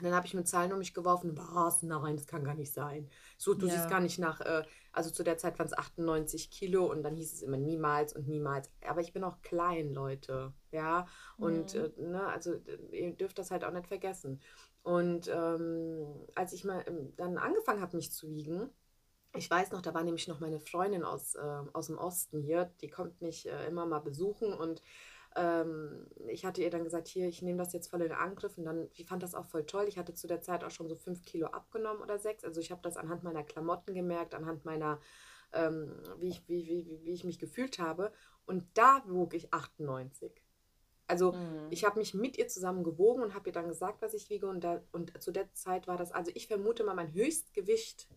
Und 0.00 0.06
dann 0.06 0.14
habe 0.14 0.26
ich 0.26 0.32
mit 0.32 0.48
Zahlen 0.48 0.72
um 0.72 0.78
mich 0.78 0.94
geworfen. 0.94 1.36
Was? 1.36 1.82
Nein, 1.82 2.16
das 2.16 2.26
kann 2.26 2.42
gar 2.42 2.54
nicht 2.54 2.72
sein. 2.72 3.10
So, 3.36 3.52
du 3.52 3.66
ja. 3.66 3.74
siehst 3.74 3.90
gar 3.90 4.00
nicht 4.00 4.18
nach, 4.18 4.40
äh, 4.40 4.62
also 4.92 5.10
zu 5.10 5.22
der 5.22 5.36
Zeit 5.36 5.58
waren 5.58 5.66
es 5.66 5.76
98 5.76 6.50
Kilo 6.50 6.90
und 6.90 7.02
dann 7.02 7.16
hieß 7.16 7.34
es 7.34 7.42
immer 7.42 7.58
niemals 7.58 8.14
und 8.14 8.26
niemals. 8.26 8.70
Aber 8.88 9.02
ich 9.02 9.12
bin 9.12 9.24
auch 9.24 9.42
klein, 9.42 9.92
Leute. 9.92 10.54
Ja, 10.72 11.06
und 11.36 11.74
mhm. 11.74 11.80
äh, 11.98 12.02
ne, 12.02 12.26
also 12.28 12.54
ihr 12.92 13.12
dürft 13.12 13.38
das 13.38 13.50
halt 13.50 13.62
auch 13.62 13.72
nicht 13.72 13.88
vergessen. 13.88 14.40
Und 14.82 15.28
ähm, 15.28 16.06
als 16.34 16.54
ich 16.54 16.64
mal 16.64 16.82
ähm, 16.86 17.12
dann 17.18 17.36
angefangen 17.36 17.82
habe, 17.82 17.96
mich 17.96 18.10
zu 18.10 18.30
wiegen, 18.30 18.70
ich 19.36 19.50
weiß 19.50 19.70
noch, 19.70 19.82
da 19.82 19.92
war 19.92 20.02
nämlich 20.02 20.26
noch 20.28 20.40
meine 20.40 20.60
Freundin 20.60 21.04
aus, 21.04 21.34
äh, 21.34 21.62
aus 21.72 21.88
dem 21.88 21.98
Osten 21.98 22.40
hier, 22.40 22.72
die 22.80 22.88
kommt 22.88 23.20
mich 23.20 23.46
äh, 23.46 23.66
immer 23.66 23.84
mal 23.84 24.00
besuchen 24.00 24.52
und 24.54 24.82
ähm, 25.36 26.06
ich 26.28 26.44
hatte 26.44 26.62
ihr 26.62 26.70
dann 26.70 26.84
gesagt, 26.84 27.08
hier, 27.08 27.28
ich 27.28 27.42
nehme 27.42 27.58
das 27.58 27.72
jetzt 27.72 27.88
voll 27.88 28.02
in 28.02 28.12
Angriff 28.12 28.58
und 28.58 28.64
dann, 28.64 28.88
ich 28.92 29.06
fand 29.06 29.22
das 29.22 29.34
auch 29.34 29.46
voll 29.46 29.64
toll. 29.64 29.84
Ich 29.86 29.98
hatte 29.98 30.14
zu 30.14 30.26
der 30.26 30.42
Zeit 30.42 30.64
auch 30.64 30.70
schon 30.70 30.88
so 30.88 30.96
fünf 30.96 31.24
Kilo 31.24 31.46
abgenommen 31.46 32.02
oder 32.02 32.18
sechs. 32.18 32.44
Also 32.44 32.60
ich 32.60 32.70
habe 32.70 32.82
das 32.82 32.96
anhand 32.96 33.22
meiner 33.22 33.44
Klamotten 33.44 33.94
gemerkt, 33.94 34.34
anhand 34.34 34.64
meiner, 34.64 35.00
ähm, 35.52 35.92
wie, 36.18 36.28
ich, 36.28 36.48
wie, 36.48 36.66
wie, 36.66 37.00
wie 37.04 37.12
ich 37.12 37.24
mich 37.24 37.38
gefühlt 37.38 37.78
habe. 37.78 38.12
Und 38.44 38.66
da 38.74 39.02
wog 39.06 39.34
ich 39.34 39.52
98. 39.54 40.42
Also 41.06 41.32
mhm. 41.32 41.66
ich 41.70 41.84
habe 41.84 41.98
mich 41.98 42.14
mit 42.14 42.38
ihr 42.38 42.48
zusammen 42.48 42.84
gewogen 42.84 43.22
und 43.22 43.34
habe 43.34 43.48
ihr 43.48 43.52
dann 43.52 43.68
gesagt, 43.68 44.02
was 44.02 44.14
ich 44.14 44.30
wiege. 44.30 44.48
Und, 44.48 44.64
da, 44.64 44.82
und 44.90 45.22
zu 45.22 45.30
der 45.30 45.52
Zeit 45.54 45.86
war 45.86 45.96
das, 45.96 46.12
also 46.12 46.32
ich 46.34 46.48
vermute 46.48 46.82
mal, 46.82 46.94
mein 46.94 47.12
Höchstgewicht 47.12 48.08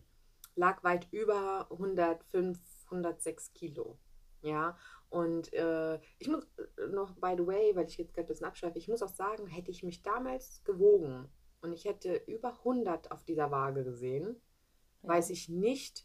lag 0.56 0.82
weit 0.82 1.08
über 1.12 1.68
105, 1.70 2.58
106 2.86 3.52
Kilo. 3.52 3.98
Ja, 4.42 4.76
und 5.14 5.52
äh, 5.52 6.00
ich 6.18 6.26
muss 6.26 6.44
äh, 6.58 6.88
noch, 6.88 7.14
by 7.14 7.34
the 7.38 7.46
way, 7.46 7.70
weil 7.76 7.86
ich 7.86 7.96
jetzt 7.98 8.14
gerade 8.14 8.26
ein 8.26 8.28
bisschen 8.28 8.46
abschweife, 8.46 8.78
ich 8.78 8.88
muss 8.88 9.00
auch 9.00 9.14
sagen, 9.14 9.46
hätte 9.46 9.70
ich 9.70 9.84
mich 9.84 10.02
damals 10.02 10.64
gewogen 10.64 11.28
und 11.60 11.72
ich 11.72 11.84
hätte 11.84 12.16
über 12.26 12.48
100 12.48 13.12
auf 13.12 13.22
dieser 13.22 13.52
Waage 13.52 13.84
gesehen, 13.84 14.42
ja. 15.02 15.10
weiß 15.10 15.30
ich 15.30 15.48
nicht, 15.48 16.04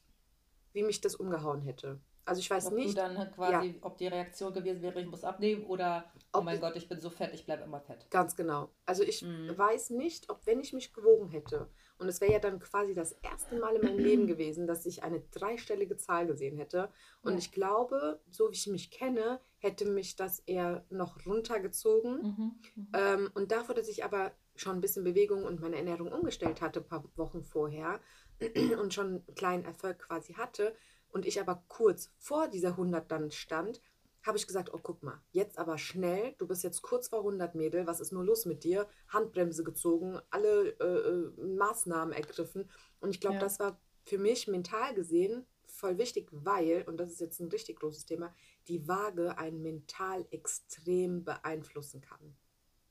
wie 0.73 0.83
mich 0.83 1.01
das 1.01 1.15
umgehauen 1.15 1.63
hätte. 1.63 1.99
Also 2.23 2.39
ich 2.39 2.51
weiß 2.51 2.67
ob 2.67 2.73
nicht. 2.73 2.95
Dann 2.95 3.31
quasi, 3.31 3.69
ja. 3.69 3.73
ob 3.81 3.97
die 3.97 4.05
Reaktion 4.05 4.53
gewesen 4.53 4.83
wäre, 4.83 5.01
ich 5.01 5.07
muss 5.07 5.23
abnehmen 5.23 5.65
oder 5.65 6.05
oh 6.31 6.41
mein 6.41 6.59
Gott, 6.59 6.75
ich 6.75 6.87
bin 6.87 6.99
so 6.99 7.09
fett, 7.09 7.33
ich 7.33 7.47
bleibe 7.47 7.63
immer 7.63 7.81
fett. 7.81 8.11
Ganz 8.11 8.35
genau. 8.35 8.69
Also 8.85 9.01
ich 9.01 9.23
mhm. 9.23 9.57
weiß 9.57 9.89
nicht, 9.89 10.29
ob 10.29 10.45
wenn 10.45 10.59
ich 10.59 10.71
mich 10.71 10.93
gewogen 10.93 11.29
hätte 11.29 11.67
und 11.99 12.07
es 12.07 12.21
wäre 12.21 12.31
ja 12.31 12.39
dann 12.39 12.59
quasi 12.59 12.93
das 12.93 13.11
erste 13.11 13.59
Mal 13.59 13.75
in 13.75 13.83
meinem 13.83 13.99
Leben 13.99 14.25
gewesen, 14.25 14.67
dass 14.67 14.85
ich 14.85 15.03
eine 15.03 15.19
dreistellige 15.31 15.97
Zahl 15.97 16.27
gesehen 16.27 16.57
hätte. 16.57 16.89
Und 17.21 17.33
ja. 17.33 17.37
ich 17.37 17.51
glaube, 17.51 18.21
so 18.31 18.49
wie 18.49 18.55
ich 18.55 18.67
mich 18.67 18.89
kenne, 18.89 19.39
hätte 19.57 19.85
mich 19.85 20.15
das 20.15 20.39
eher 20.39 20.85
noch 20.89 21.25
runtergezogen. 21.25 22.21
Mhm. 22.21 22.59
Mhm. 22.75 22.87
Ähm, 22.93 23.29
und 23.33 23.51
dafür, 23.51 23.75
dass 23.75 23.89
ich 23.89 24.03
aber 24.03 24.31
schon 24.55 24.77
ein 24.77 24.81
bisschen 24.81 25.03
Bewegung 25.03 25.43
und 25.43 25.59
meine 25.59 25.75
Ernährung 25.75 26.11
umgestellt 26.11 26.61
hatte, 26.61 26.79
ein 26.79 26.87
paar 26.87 27.03
Wochen 27.15 27.43
vorher 27.43 27.99
und 28.81 28.93
schon 28.93 29.07
einen 29.07 29.35
kleinen 29.35 29.65
Erfolg 29.65 29.99
quasi 29.99 30.33
hatte, 30.33 30.75
und 31.11 31.25
ich 31.25 31.41
aber 31.41 31.63
kurz 31.67 32.11
vor 32.17 32.47
dieser 32.47 32.69
100 32.69 33.11
dann 33.11 33.31
stand, 33.31 33.81
habe 34.29 34.37
ich 34.37 34.47
gesagt, 34.47 34.73
oh 34.73 34.79
guck 34.81 35.03
mal, 35.03 35.21
jetzt 35.31 35.57
aber 35.57 35.77
schnell, 35.77 36.33
du 36.37 36.47
bist 36.47 36.63
jetzt 36.63 36.81
kurz 36.81 37.09
vor 37.09 37.19
100 37.19 37.55
Mädel, 37.55 37.85
was 37.85 37.99
ist 37.99 38.13
nur 38.13 38.23
los 38.23 38.45
mit 38.45 38.63
dir? 38.63 38.87
Handbremse 39.09 39.63
gezogen, 39.63 40.19
alle 40.29 40.69
äh, 40.79 40.83
äh 40.83 41.55
Maßnahmen 41.57 42.13
ergriffen 42.13 42.69
und 43.01 43.09
ich 43.09 43.19
glaube, 43.19 43.35
ja. 43.35 43.41
das 43.41 43.59
war 43.59 43.79
für 44.05 44.17
mich 44.17 44.47
mental 44.47 44.95
gesehen 44.95 45.45
voll 45.79 45.97
wichtig, 45.97 46.27
weil, 46.31 46.83
und 46.87 46.97
das 46.97 47.11
ist 47.11 47.21
jetzt 47.21 47.39
ein 47.39 47.49
richtig 47.49 47.79
großes 47.79 48.05
Thema, 48.05 48.33
die 48.67 48.87
Waage 48.87 49.37
einen 49.37 49.61
mental 49.61 50.27
extrem 50.31 51.23
beeinflussen 51.23 52.01
kann. 52.01 52.35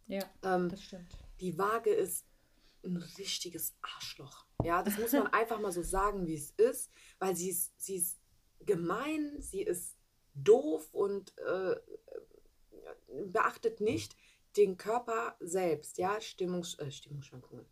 Ja, 0.06 0.24
ähm, 0.42 0.68
das 0.68 0.82
stimmt. 0.82 1.16
Die 1.40 1.58
Waage 1.58 1.90
ist 1.90 2.26
ein 2.84 2.96
richtiges 2.96 3.76
Arschloch. 3.82 4.46
Ja, 4.64 4.82
das 4.82 4.98
muss 4.98 5.12
man 5.12 5.26
einfach 5.32 5.60
mal 5.60 5.72
so 5.72 5.82
sagen, 5.82 6.26
wie 6.26 6.34
es 6.34 6.50
ist, 6.52 6.90
weil 7.18 7.36
sie 7.36 7.50
ist, 7.50 7.78
sie 7.80 7.96
ist 7.96 8.18
gemein, 8.60 9.36
sie 9.40 9.62
ist 9.62 9.97
doof 10.42 10.88
und 10.92 11.36
äh, 11.38 11.76
beachtet 13.26 13.80
nicht 13.80 14.16
den 14.56 14.76
Körper 14.76 15.36
selbst, 15.40 15.98
ja, 15.98 16.20
Stimmungs, 16.20 16.78
äh, 16.78 16.90
Stimmungsschwankungen, 16.90 17.66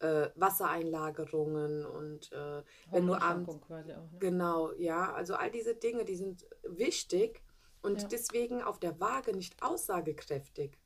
äh, 0.00 0.30
Wassereinlagerungen 0.34 1.84
und 1.84 2.32
äh, 2.32 2.62
wenn 2.90 3.06
du 3.06 3.14
abends, 3.14 3.60
quasi 3.60 3.92
auch, 3.92 4.10
ne? 4.10 4.18
genau, 4.18 4.72
ja, 4.72 5.12
also 5.12 5.34
all 5.34 5.50
diese 5.50 5.74
Dinge, 5.74 6.04
die 6.04 6.16
sind 6.16 6.46
wichtig 6.62 7.42
und 7.82 8.02
ja. 8.02 8.08
deswegen 8.08 8.62
auf 8.62 8.78
der 8.78 8.98
Waage 9.00 9.32
nicht 9.36 9.62
aussagekräftig. 9.62 10.78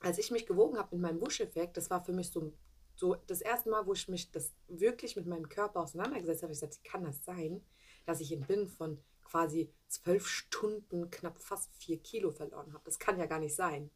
Als 0.00 0.18
ich 0.18 0.30
mich 0.30 0.46
gewogen 0.46 0.78
habe 0.78 0.94
mit 0.96 1.02
meinem 1.02 1.20
Wuscheffekt, 1.20 1.76
das 1.76 1.90
war 1.90 2.04
für 2.04 2.12
mich 2.12 2.30
so, 2.30 2.52
so 2.94 3.16
das 3.26 3.40
erste 3.40 3.70
Mal, 3.70 3.86
wo 3.86 3.94
ich 3.94 4.08
mich 4.08 4.30
das 4.30 4.54
wirklich 4.68 5.16
mit 5.16 5.26
meinem 5.26 5.48
Körper 5.48 5.80
auseinandergesetzt 5.80 6.42
habe, 6.42 6.52
ich 6.52 6.60
gesagt, 6.60 6.78
wie 6.82 6.88
kann 6.88 7.04
das 7.04 7.24
sein, 7.24 7.62
dass 8.06 8.20
ich 8.20 8.32
in 8.32 8.46
Binnen 8.46 8.68
von 8.68 9.00
quasi 9.24 9.72
zwölf 9.88 10.26
Stunden 10.26 11.10
knapp 11.10 11.40
fast 11.40 11.74
vier 11.76 11.98
Kilo 11.98 12.30
verloren 12.30 12.72
habe. 12.72 12.84
Das 12.84 12.98
kann 12.98 13.18
ja 13.18 13.26
gar 13.26 13.40
nicht 13.40 13.54
sein. 13.54 13.90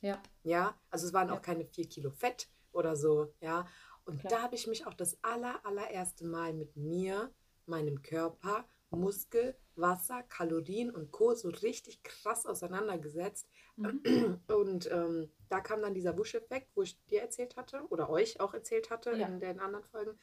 Ja. 0.00 0.22
Ja, 0.42 0.80
also 0.90 1.06
es 1.06 1.12
waren 1.12 1.28
ja. 1.28 1.34
auch 1.34 1.42
keine 1.42 1.64
vier 1.64 1.88
Kilo 1.88 2.10
Fett 2.10 2.48
oder 2.72 2.96
so, 2.96 3.34
ja. 3.40 3.66
Und 4.04 4.20
Klar. 4.20 4.32
da 4.32 4.42
habe 4.42 4.54
ich 4.54 4.66
mich 4.66 4.86
auch 4.86 4.94
das 4.94 5.22
aller, 5.22 5.64
allererste 5.64 6.24
Mal 6.24 6.54
mit 6.54 6.76
mir, 6.76 7.32
meinem 7.66 8.02
Körper, 8.02 8.66
Muskel, 8.90 9.56
Wasser, 9.76 10.22
Kalorien 10.24 10.90
und 10.90 11.12
Co. 11.12 11.34
so 11.34 11.48
richtig 11.48 12.02
krass 12.02 12.44
auseinandergesetzt. 12.46 13.48
Mhm. 13.76 14.40
Und 14.48 14.90
ähm, 14.90 15.30
da 15.48 15.60
kam 15.60 15.80
dann 15.80 15.94
dieser 15.94 16.18
Wusch-Effekt, 16.18 16.70
wo 16.74 16.82
ich 16.82 17.02
dir 17.06 17.22
erzählt 17.22 17.56
hatte 17.56 17.82
oder 17.88 18.10
euch 18.10 18.40
auch 18.40 18.52
erzählt 18.52 18.90
hatte 18.90 19.12
ja. 19.12 19.26
in 19.26 19.38
den 19.38 19.60
anderen 19.60 19.84
Folgen. 19.84 20.18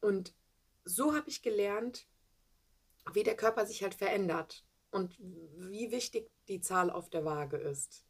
Und 0.00 0.34
so 0.84 1.14
habe 1.14 1.28
ich 1.28 1.42
gelernt, 1.42 2.06
wie 3.12 3.22
der 3.22 3.36
Körper 3.36 3.66
sich 3.66 3.82
halt 3.82 3.94
verändert 3.94 4.64
und 4.90 5.16
wie 5.18 5.90
wichtig 5.90 6.30
die 6.48 6.60
Zahl 6.60 6.90
auf 6.90 7.10
der 7.10 7.24
Waage 7.24 7.56
ist. 7.56 8.04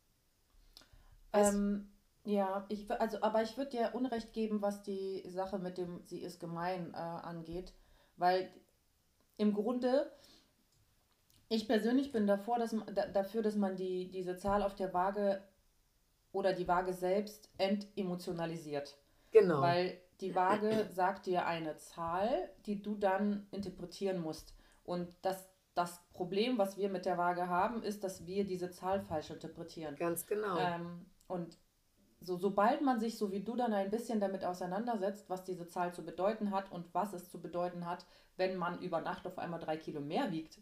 Ähm, 1.33 1.91
ja, 2.25 2.65
ich, 2.69 2.91
also, 2.91 3.21
aber 3.23 3.43
ich 3.43 3.57
würde 3.57 3.71
dir 3.71 3.95
Unrecht 3.95 4.33
geben, 4.33 4.63
was 4.63 4.83
die 4.83 5.23
Sache 5.29 5.59
mit 5.59 5.79
dem 5.79 6.03
Sie 6.07 6.21
ist 6.21 6.41
gemein 6.41 6.93
äh, 6.95 6.97
angeht, 6.97 7.75
weil 8.17 8.51
im 9.37 9.53
Grunde, 9.53 10.13
ich 11.49 11.67
persönlich 11.67 12.13
bin 12.13 12.27
davor, 12.27 12.59
dass, 12.59 12.75
da, 12.95 13.07
dafür, 13.07 13.43
dass 13.43 13.57
man 13.57 13.77
die, 13.77 14.11
diese 14.11 14.37
Zahl 14.37 14.63
auf 14.63 14.75
der 14.75 14.95
Waage 14.95 15.43
oder 16.33 16.53
die 16.53 16.69
Waage 16.69 16.93
selbst 16.93 17.51
entemotionalisiert. 17.59 18.97
Genau. 19.31 19.61
Weil 19.61 20.01
die 20.21 20.35
Waage 20.35 20.89
sagt 20.93 21.27
dir 21.27 21.47
eine 21.47 21.77
Zahl, 21.77 22.51
die 22.67 22.81
du 22.81 22.97
dann 22.97 23.47
interpretieren 23.51 24.21
musst. 24.21 24.55
Und 24.85 25.17
das, 25.23 25.49
das 25.75 26.01
Problem, 26.13 26.59
was 26.59 26.77
wir 26.77 26.89
mit 26.89 27.07
der 27.07 27.19
Waage 27.19 27.49
haben, 27.49 27.83
ist, 27.83 28.05
dass 28.05 28.27
wir 28.27 28.45
diese 28.45 28.71
Zahl 28.71 29.01
falsch 29.01 29.31
interpretieren. 29.31 29.97
Ganz 29.97 30.27
genau. 30.27 30.57
Ähm, 30.59 31.07
und 31.27 31.59
so, 32.21 32.37
sobald 32.37 32.81
man 32.83 33.01
sich, 33.01 33.19
so 33.19 33.33
wie 33.33 33.41
du, 33.41 33.57
dann 33.57 33.73
ein 33.75 33.91
bisschen 33.91 34.21
damit 34.21 34.45
auseinandersetzt, 34.45 35.29
was 35.29 35.45
diese 35.45 35.67
Zahl 35.67 35.93
zu 35.93 36.05
bedeuten 36.05 36.51
hat 36.51 36.71
und 36.73 36.93
was 36.95 37.13
es 37.13 37.31
zu 37.31 37.41
bedeuten 37.41 37.87
hat, 37.87 38.07
wenn 38.37 38.57
man 38.57 38.81
über 38.81 39.01
Nacht 39.01 39.27
auf 39.27 39.39
einmal 39.39 39.61
drei 39.61 39.77
Kilo 39.77 40.01
mehr 40.01 40.33
wiegt, 40.33 40.61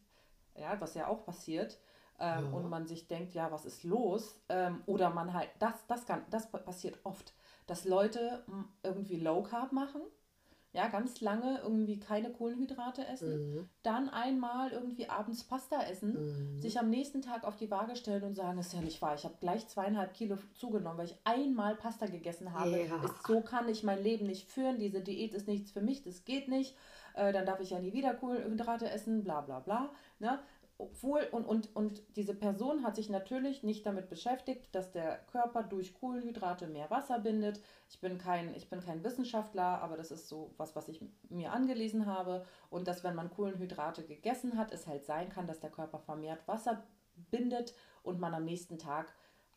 ja, 0.56 0.80
was 0.80 0.94
ja 0.94 1.06
auch 1.06 1.24
passiert, 1.24 1.78
ähm, 2.18 2.46
ja. 2.46 2.50
und 2.52 2.68
man 2.68 2.86
sich 2.86 3.06
denkt, 3.06 3.34
ja, 3.34 3.50
was 3.50 3.64
ist 3.64 3.84
los? 3.84 4.40
Ähm, 4.48 4.82
oder 4.86 5.10
man 5.10 5.32
halt, 5.32 5.50
das, 5.58 5.86
das, 5.86 6.06
kann, 6.06 6.24
das 6.30 6.50
passiert 6.50 6.98
oft, 7.04 7.34
dass 7.66 7.84
Leute 7.84 8.44
irgendwie 8.82 9.18
Low 9.18 9.42
Carb 9.42 9.72
machen 9.72 10.02
ja, 10.72 10.88
ganz 10.88 11.20
lange 11.20 11.60
irgendwie 11.62 12.00
keine 12.00 12.30
Kohlenhydrate 12.30 13.06
essen, 13.06 13.54
mhm. 13.54 13.68
dann 13.82 14.08
einmal 14.08 14.70
irgendwie 14.70 15.08
abends 15.08 15.44
Pasta 15.44 15.82
essen, 15.82 16.54
mhm. 16.54 16.60
sich 16.62 16.78
am 16.78 16.88
nächsten 16.88 17.20
Tag 17.20 17.44
auf 17.44 17.56
die 17.56 17.70
Waage 17.70 17.94
stellen 17.94 18.22
und 18.22 18.34
sagen, 18.34 18.58
ist 18.58 18.72
ja 18.72 18.80
nicht 18.80 19.02
wahr, 19.02 19.14
ich 19.14 19.24
habe 19.24 19.34
gleich 19.38 19.68
zweieinhalb 19.68 20.14
Kilo 20.14 20.38
zugenommen, 20.54 20.98
weil 20.98 21.06
ich 21.06 21.16
einmal 21.24 21.74
Pasta 21.74 22.06
gegessen 22.06 22.54
habe. 22.54 22.70
Ja. 22.70 23.04
Ist, 23.04 23.26
so 23.26 23.42
kann 23.42 23.68
ich 23.68 23.82
mein 23.82 24.02
Leben 24.02 24.26
nicht 24.26 24.50
führen, 24.50 24.78
diese 24.78 25.02
Diät 25.02 25.34
ist 25.34 25.46
nichts 25.46 25.72
für 25.72 25.82
mich, 25.82 26.02
das 26.02 26.24
geht 26.24 26.48
nicht. 26.48 26.74
Äh, 27.14 27.32
dann 27.32 27.44
darf 27.44 27.60
ich 27.60 27.70
ja 27.70 27.78
nie 27.78 27.92
wieder 27.92 28.14
Kohlenhydrate 28.14 28.90
essen, 28.90 29.22
bla 29.22 29.42
bla 29.42 29.60
bla. 29.60 29.90
Ne? 30.18 30.38
Obwohl, 30.82 31.28
und, 31.30 31.44
und, 31.44 31.74
und 31.76 32.02
diese 32.16 32.34
Person 32.34 32.82
hat 32.82 32.96
sich 32.96 33.08
natürlich 33.08 33.62
nicht 33.62 33.86
damit 33.86 34.08
beschäftigt, 34.08 34.74
dass 34.74 34.90
der 34.90 35.18
Körper 35.30 35.62
durch 35.62 35.94
Kohlenhydrate 35.94 36.66
mehr 36.66 36.90
Wasser 36.90 37.20
bindet. 37.20 37.60
Ich 37.88 38.00
bin 38.00 38.18
kein, 38.18 38.52
ich 38.56 38.68
bin 38.68 38.80
kein 38.80 39.04
Wissenschaftler, 39.04 39.80
aber 39.80 39.96
das 39.96 40.10
ist 40.10 40.28
so 40.28 40.52
was, 40.56 40.74
was 40.74 40.88
ich 40.88 41.00
mir 41.28 41.52
angelesen 41.52 42.06
habe. 42.06 42.44
Und 42.68 42.88
dass, 42.88 43.04
wenn 43.04 43.14
man 43.14 43.30
Kohlenhydrate 43.30 44.02
gegessen 44.02 44.58
hat, 44.58 44.72
es 44.72 44.88
halt 44.88 45.04
sein 45.04 45.28
kann, 45.28 45.46
dass 45.46 45.60
der 45.60 45.70
Körper 45.70 46.00
vermehrt 46.00 46.48
Wasser 46.48 46.82
bindet 47.30 47.74
und 48.02 48.18
man 48.18 48.34
am 48.34 48.44
nächsten 48.44 48.78
Tag 48.78 49.12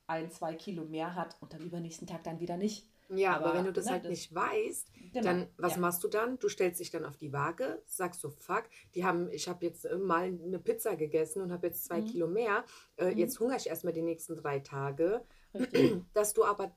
ein, 0.05 0.29
zwei 0.29 0.53
Kilo 0.53 0.85
mehr 0.85 1.15
hat 1.15 1.37
und 1.41 1.55
am 1.55 1.61
übernächsten 1.61 2.05
Tag 2.05 2.23
dann 2.23 2.39
wieder 2.39 2.57
nicht. 2.57 2.87
Ja, 3.09 3.35
aber, 3.35 3.47
aber 3.47 3.57
wenn 3.57 3.65
du 3.65 3.73
das 3.73 3.85
ne, 3.85 3.91
halt 3.91 4.03
das 4.05 4.09
nicht 4.09 4.33
weißt, 4.33 4.91
genau, 5.13 5.25
dann 5.25 5.47
was 5.57 5.73
ja. 5.73 5.79
machst 5.79 6.03
du 6.03 6.07
dann? 6.07 6.39
Du 6.39 6.49
stellst 6.49 6.79
dich 6.79 6.91
dann 6.91 7.05
auf 7.05 7.17
die 7.17 7.31
Waage, 7.33 7.81
sagst 7.85 8.21
so, 8.21 8.29
fuck, 8.29 8.63
die 8.93 9.05
haben, 9.05 9.29
ich 9.31 9.47
habe 9.47 9.65
jetzt 9.65 9.85
äh, 9.85 9.97
mal 9.97 10.23
eine 10.23 10.59
Pizza 10.59 10.95
gegessen 10.95 11.41
und 11.41 11.51
habe 11.51 11.67
jetzt 11.67 11.85
zwei 11.85 12.01
mhm. 12.01 12.05
Kilo 12.05 12.27
mehr. 12.27 12.65
Äh, 12.97 13.11
mhm. 13.11 13.17
Jetzt 13.17 13.39
hungere 13.39 13.57
ich 13.57 13.67
erstmal 13.67 13.93
die 13.93 14.01
nächsten 14.01 14.35
drei 14.35 14.59
Tage. 14.59 15.23
Richtig. 15.53 16.01
Dass 16.13 16.33
du 16.33 16.43
aber, 16.43 16.75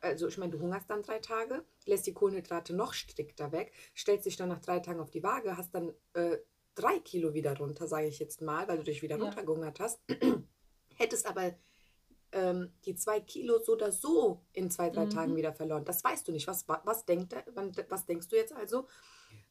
also 0.00 0.28
ich 0.28 0.38
meine, 0.38 0.52
du 0.52 0.60
hungerst 0.60 0.88
dann 0.88 1.02
drei 1.02 1.18
Tage, 1.18 1.64
lässt 1.84 2.06
die 2.06 2.14
Kohlenhydrate 2.14 2.74
noch 2.74 2.94
strikter 2.94 3.52
weg, 3.52 3.72
stellst 3.94 4.26
dich 4.26 4.36
dann 4.36 4.48
nach 4.48 4.60
drei 4.60 4.80
Tagen 4.80 5.00
auf 5.00 5.10
die 5.10 5.22
Waage, 5.22 5.56
hast 5.56 5.74
dann 5.74 5.92
äh, 6.14 6.38
drei 6.74 6.98
Kilo 7.00 7.34
wieder 7.34 7.56
runter, 7.56 7.86
sage 7.86 8.06
ich 8.06 8.18
jetzt 8.18 8.40
mal, 8.42 8.68
weil 8.68 8.78
du 8.78 8.84
dich 8.84 9.02
wieder 9.02 9.16
ja. 9.16 9.24
runtergehungert 9.24 9.80
hast. 9.80 10.00
Hättest 10.96 11.26
aber 11.26 11.54
ähm, 12.32 12.72
die 12.84 12.94
zwei 12.94 13.20
Kilo 13.20 13.58
so 13.58 13.72
oder 13.72 13.92
so 13.92 14.42
in 14.52 14.70
zwei, 14.70 14.90
drei 14.90 15.06
mhm. 15.06 15.10
Tagen 15.10 15.36
wieder 15.36 15.52
verloren. 15.52 15.84
Das 15.84 16.02
weißt 16.02 16.26
du 16.28 16.32
nicht. 16.32 16.46
Was, 16.46 16.66
was, 16.68 17.04
denkt, 17.04 17.34
was 17.88 18.06
denkst 18.06 18.28
du 18.28 18.36
jetzt 18.36 18.52
also? 18.52 18.86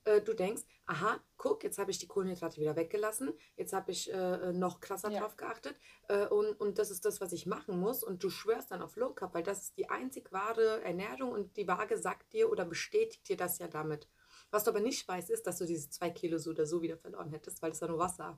Äh, 0.05 0.22
du 0.22 0.34
denkst, 0.34 0.63
aha, 0.86 1.20
guck, 1.38 1.63
jetzt 1.63 1.79
habe 1.79 1.91
ich 1.91 1.98
die 1.98 2.08
Kohlenhydrate 2.08 2.62
wieder 2.62 2.75
weggelassen, 2.75 3.34
jetzt 3.58 3.74
habe 3.74 3.91
ich 3.91 4.12
äh, 4.13 4.53
noch 4.53 4.79
krasser 4.79 5.10
ja. 5.10 5.20
drauf 5.20 5.36
geachtet 5.36 5.75
äh, 6.08 6.27
und, 6.27 6.53
und 6.60 6.77
das 6.77 6.91
ist 6.91 7.05
das, 7.05 7.22
was 7.22 7.34
ich 7.34 7.48
machen 7.48 7.79
muss 7.79 8.03
und 8.03 8.24
du 8.24 8.29
schwörst 8.29 8.72
dann 8.72 8.84
auf 8.84 8.96
Low 8.96 9.13
Carb, 9.13 9.34
weil 9.34 9.44
das 9.44 9.63
ist 9.63 9.77
die 9.77 9.89
einzig 9.89 10.32
wahre 10.32 10.84
Ernährung 10.84 11.32
und 11.32 11.58
die 11.58 11.67
Waage 11.67 11.98
sagt 11.98 12.34
dir 12.34 12.51
oder 12.51 12.65
bestätigt 12.65 13.27
dir 13.27 13.38
das 13.38 13.58
ja 13.58 13.67
damit. 13.67 14.08
Was 14.51 14.63
du 14.63 14.72
aber 14.72 14.79
nicht 14.79 15.08
weißt, 15.08 15.32
ist, 15.32 15.48
dass 15.48 15.58
du 15.58 15.65
diese 15.65 15.89
zwei 15.89 16.12
Kilo 16.12 16.38
so 16.38 16.51
oder 16.51 16.67
so 16.67 16.82
wieder 16.84 16.98
verloren 16.98 17.29
hättest, 17.29 17.62
weil 17.63 17.72
es 17.72 17.79
ja 17.79 17.88
nur 17.88 17.98
Wasser. 17.98 18.38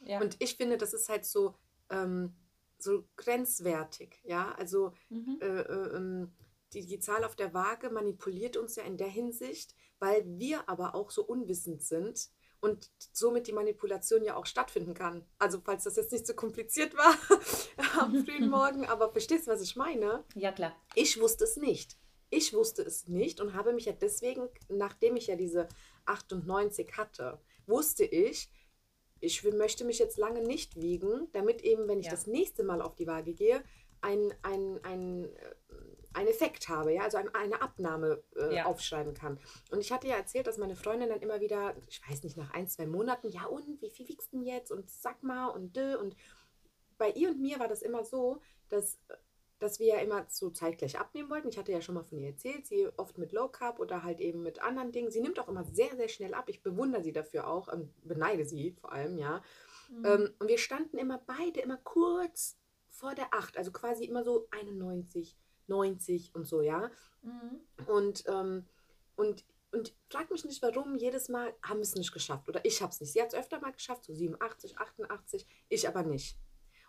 Ja. 0.00 0.20
Und 0.20 0.36
ich 0.40 0.56
finde, 0.56 0.78
das 0.78 0.94
ist 0.94 1.08
halt 1.08 1.24
so, 1.24 1.54
ähm, 1.90 2.34
so 2.78 3.04
grenzwertig, 3.16 4.20
ja, 4.24 4.52
also 4.52 4.92
mhm. 5.08 5.38
äh, 5.40 5.46
äh, 5.46 5.96
ähm, 5.96 6.32
die, 6.72 6.86
die 6.86 7.00
Zahl 7.00 7.24
auf 7.24 7.34
der 7.34 7.54
Waage 7.54 7.90
manipuliert 7.90 8.56
uns 8.56 8.76
ja 8.76 8.84
in 8.84 8.96
der 8.96 9.08
Hinsicht, 9.08 9.74
weil 9.98 10.24
wir 10.26 10.68
aber 10.68 10.94
auch 10.94 11.10
so 11.10 11.24
unwissend 11.24 11.82
sind 11.82 12.28
und 12.60 12.90
somit 13.12 13.46
die 13.46 13.52
Manipulation 13.52 14.22
ja 14.22 14.36
auch 14.36 14.46
stattfinden 14.46 14.94
kann. 14.94 15.24
Also 15.38 15.60
falls 15.64 15.84
das 15.84 15.96
jetzt 15.96 16.12
nicht 16.12 16.26
so 16.26 16.34
kompliziert 16.34 16.94
war 16.96 17.14
am 18.00 18.24
frühen 18.24 18.48
Morgen, 18.50 18.86
aber 18.86 19.10
verstehst 19.12 19.46
du, 19.46 19.52
was 19.52 19.62
ich 19.62 19.76
meine? 19.76 20.24
Ja, 20.34 20.52
klar. 20.52 20.76
Ich 20.94 21.20
wusste 21.20 21.44
es 21.44 21.56
nicht. 21.56 21.96
Ich 22.30 22.52
wusste 22.52 22.82
es 22.82 23.08
nicht 23.08 23.40
und 23.40 23.54
habe 23.54 23.72
mich 23.72 23.86
ja 23.86 23.92
deswegen, 23.92 24.48
nachdem 24.68 25.16
ich 25.16 25.28
ja 25.28 25.36
diese 25.36 25.68
98 26.04 26.96
hatte, 26.96 27.40
wusste 27.66 28.04
ich, 28.04 28.50
ich 29.20 29.42
möchte 29.44 29.84
mich 29.84 29.98
jetzt 29.98 30.18
lange 30.18 30.42
nicht 30.42 30.80
wiegen, 30.80 31.28
damit 31.32 31.62
eben, 31.62 31.88
wenn 31.88 32.00
ich 32.00 32.06
ja. 32.06 32.12
das 32.12 32.26
nächste 32.26 32.64
Mal 32.64 32.82
auf 32.82 32.94
die 32.94 33.06
Waage 33.06 33.34
gehe, 33.34 33.62
ein, 34.00 34.32
ein, 34.42 34.78
ein, 34.84 35.28
ein 36.12 36.26
Effekt 36.26 36.68
habe, 36.68 36.92
ja, 36.92 37.02
also 37.02 37.18
ein, 37.18 37.34
eine 37.34 37.60
Abnahme 37.62 38.22
äh, 38.36 38.56
ja. 38.56 38.66
aufschreiben 38.66 39.14
kann. 39.14 39.38
Und 39.70 39.80
ich 39.80 39.92
hatte 39.92 40.08
ja 40.08 40.16
erzählt, 40.16 40.46
dass 40.46 40.58
meine 40.58 40.76
Freundin 40.76 41.08
dann 41.08 41.20
immer 41.20 41.40
wieder, 41.40 41.74
ich 41.88 42.00
weiß 42.08 42.22
nicht, 42.22 42.36
nach 42.36 42.52
ein, 42.52 42.68
zwei 42.68 42.86
Monaten, 42.86 43.28
ja 43.28 43.46
und, 43.46 43.80
wie 43.82 43.90
viel 43.90 44.08
wiegst 44.08 44.32
du 44.32 44.38
denn 44.38 44.46
jetzt 44.46 44.70
und 44.70 44.88
sag 44.90 45.22
mal 45.22 45.48
und 45.48 45.76
dö 45.76 45.96
und 45.98 46.16
bei 46.96 47.10
ihr 47.10 47.30
und 47.30 47.40
mir 47.40 47.58
war 47.58 47.68
das 47.68 47.82
immer 47.82 48.04
so, 48.04 48.40
dass 48.68 48.98
dass 49.58 49.80
wir 49.80 49.86
ja 49.86 49.98
immer 49.98 50.24
so 50.28 50.50
zeitgleich 50.50 50.98
abnehmen 50.98 51.30
wollten. 51.30 51.48
Ich 51.48 51.58
hatte 51.58 51.72
ja 51.72 51.80
schon 51.80 51.96
mal 51.96 52.04
von 52.04 52.18
ihr 52.18 52.28
erzählt, 52.28 52.66
sie 52.66 52.88
oft 52.96 53.18
mit 53.18 53.32
Low 53.32 53.48
Carb 53.48 53.80
oder 53.80 54.02
halt 54.04 54.20
eben 54.20 54.42
mit 54.42 54.62
anderen 54.62 54.92
Dingen. 54.92 55.10
Sie 55.10 55.20
nimmt 55.20 55.38
auch 55.40 55.48
immer 55.48 55.64
sehr, 55.64 55.94
sehr 55.96 56.08
schnell 56.08 56.34
ab. 56.34 56.48
Ich 56.48 56.62
bewundere 56.62 57.02
sie 57.02 57.12
dafür 57.12 57.48
auch, 57.48 57.72
und 57.72 57.92
beneide 58.06 58.44
sie 58.44 58.72
vor 58.80 58.92
allem, 58.92 59.18
ja. 59.18 59.42
Mhm. 59.90 60.04
Ähm, 60.04 60.34
und 60.38 60.48
wir 60.48 60.58
standen 60.58 60.98
immer 60.98 61.18
beide 61.26 61.60
immer 61.60 61.78
kurz 61.78 62.56
vor 62.88 63.14
der 63.14 63.34
8, 63.34 63.56
also 63.56 63.72
quasi 63.72 64.04
immer 64.04 64.24
so 64.24 64.48
91, 64.50 65.36
90 65.66 66.34
und 66.34 66.46
so, 66.46 66.60
ja. 66.60 66.90
Mhm. 67.22 67.60
Und, 67.86 68.24
ähm, 68.28 68.66
und, 69.16 69.44
und 69.72 69.94
frag 70.08 70.30
mich 70.30 70.44
nicht, 70.44 70.62
warum, 70.62 70.96
jedes 70.96 71.28
Mal 71.28 71.52
haben 71.62 71.78
wir 71.78 71.82
es 71.82 71.96
nicht 71.96 72.12
geschafft. 72.12 72.48
Oder 72.48 72.64
ich 72.64 72.80
habe 72.80 72.92
es 72.92 73.00
nicht. 73.00 73.12
Sie 73.12 73.20
hat 73.20 73.32
es 73.32 73.38
öfter 73.38 73.60
mal 73.60 73.72
geschafft, 73.72 74.04
so 74.04 74.14
87, 74.14 74.78
88, 74.78 75.46
ich 75.68 75.88
aber 75.88 76.04
nicht. 76.04 76.38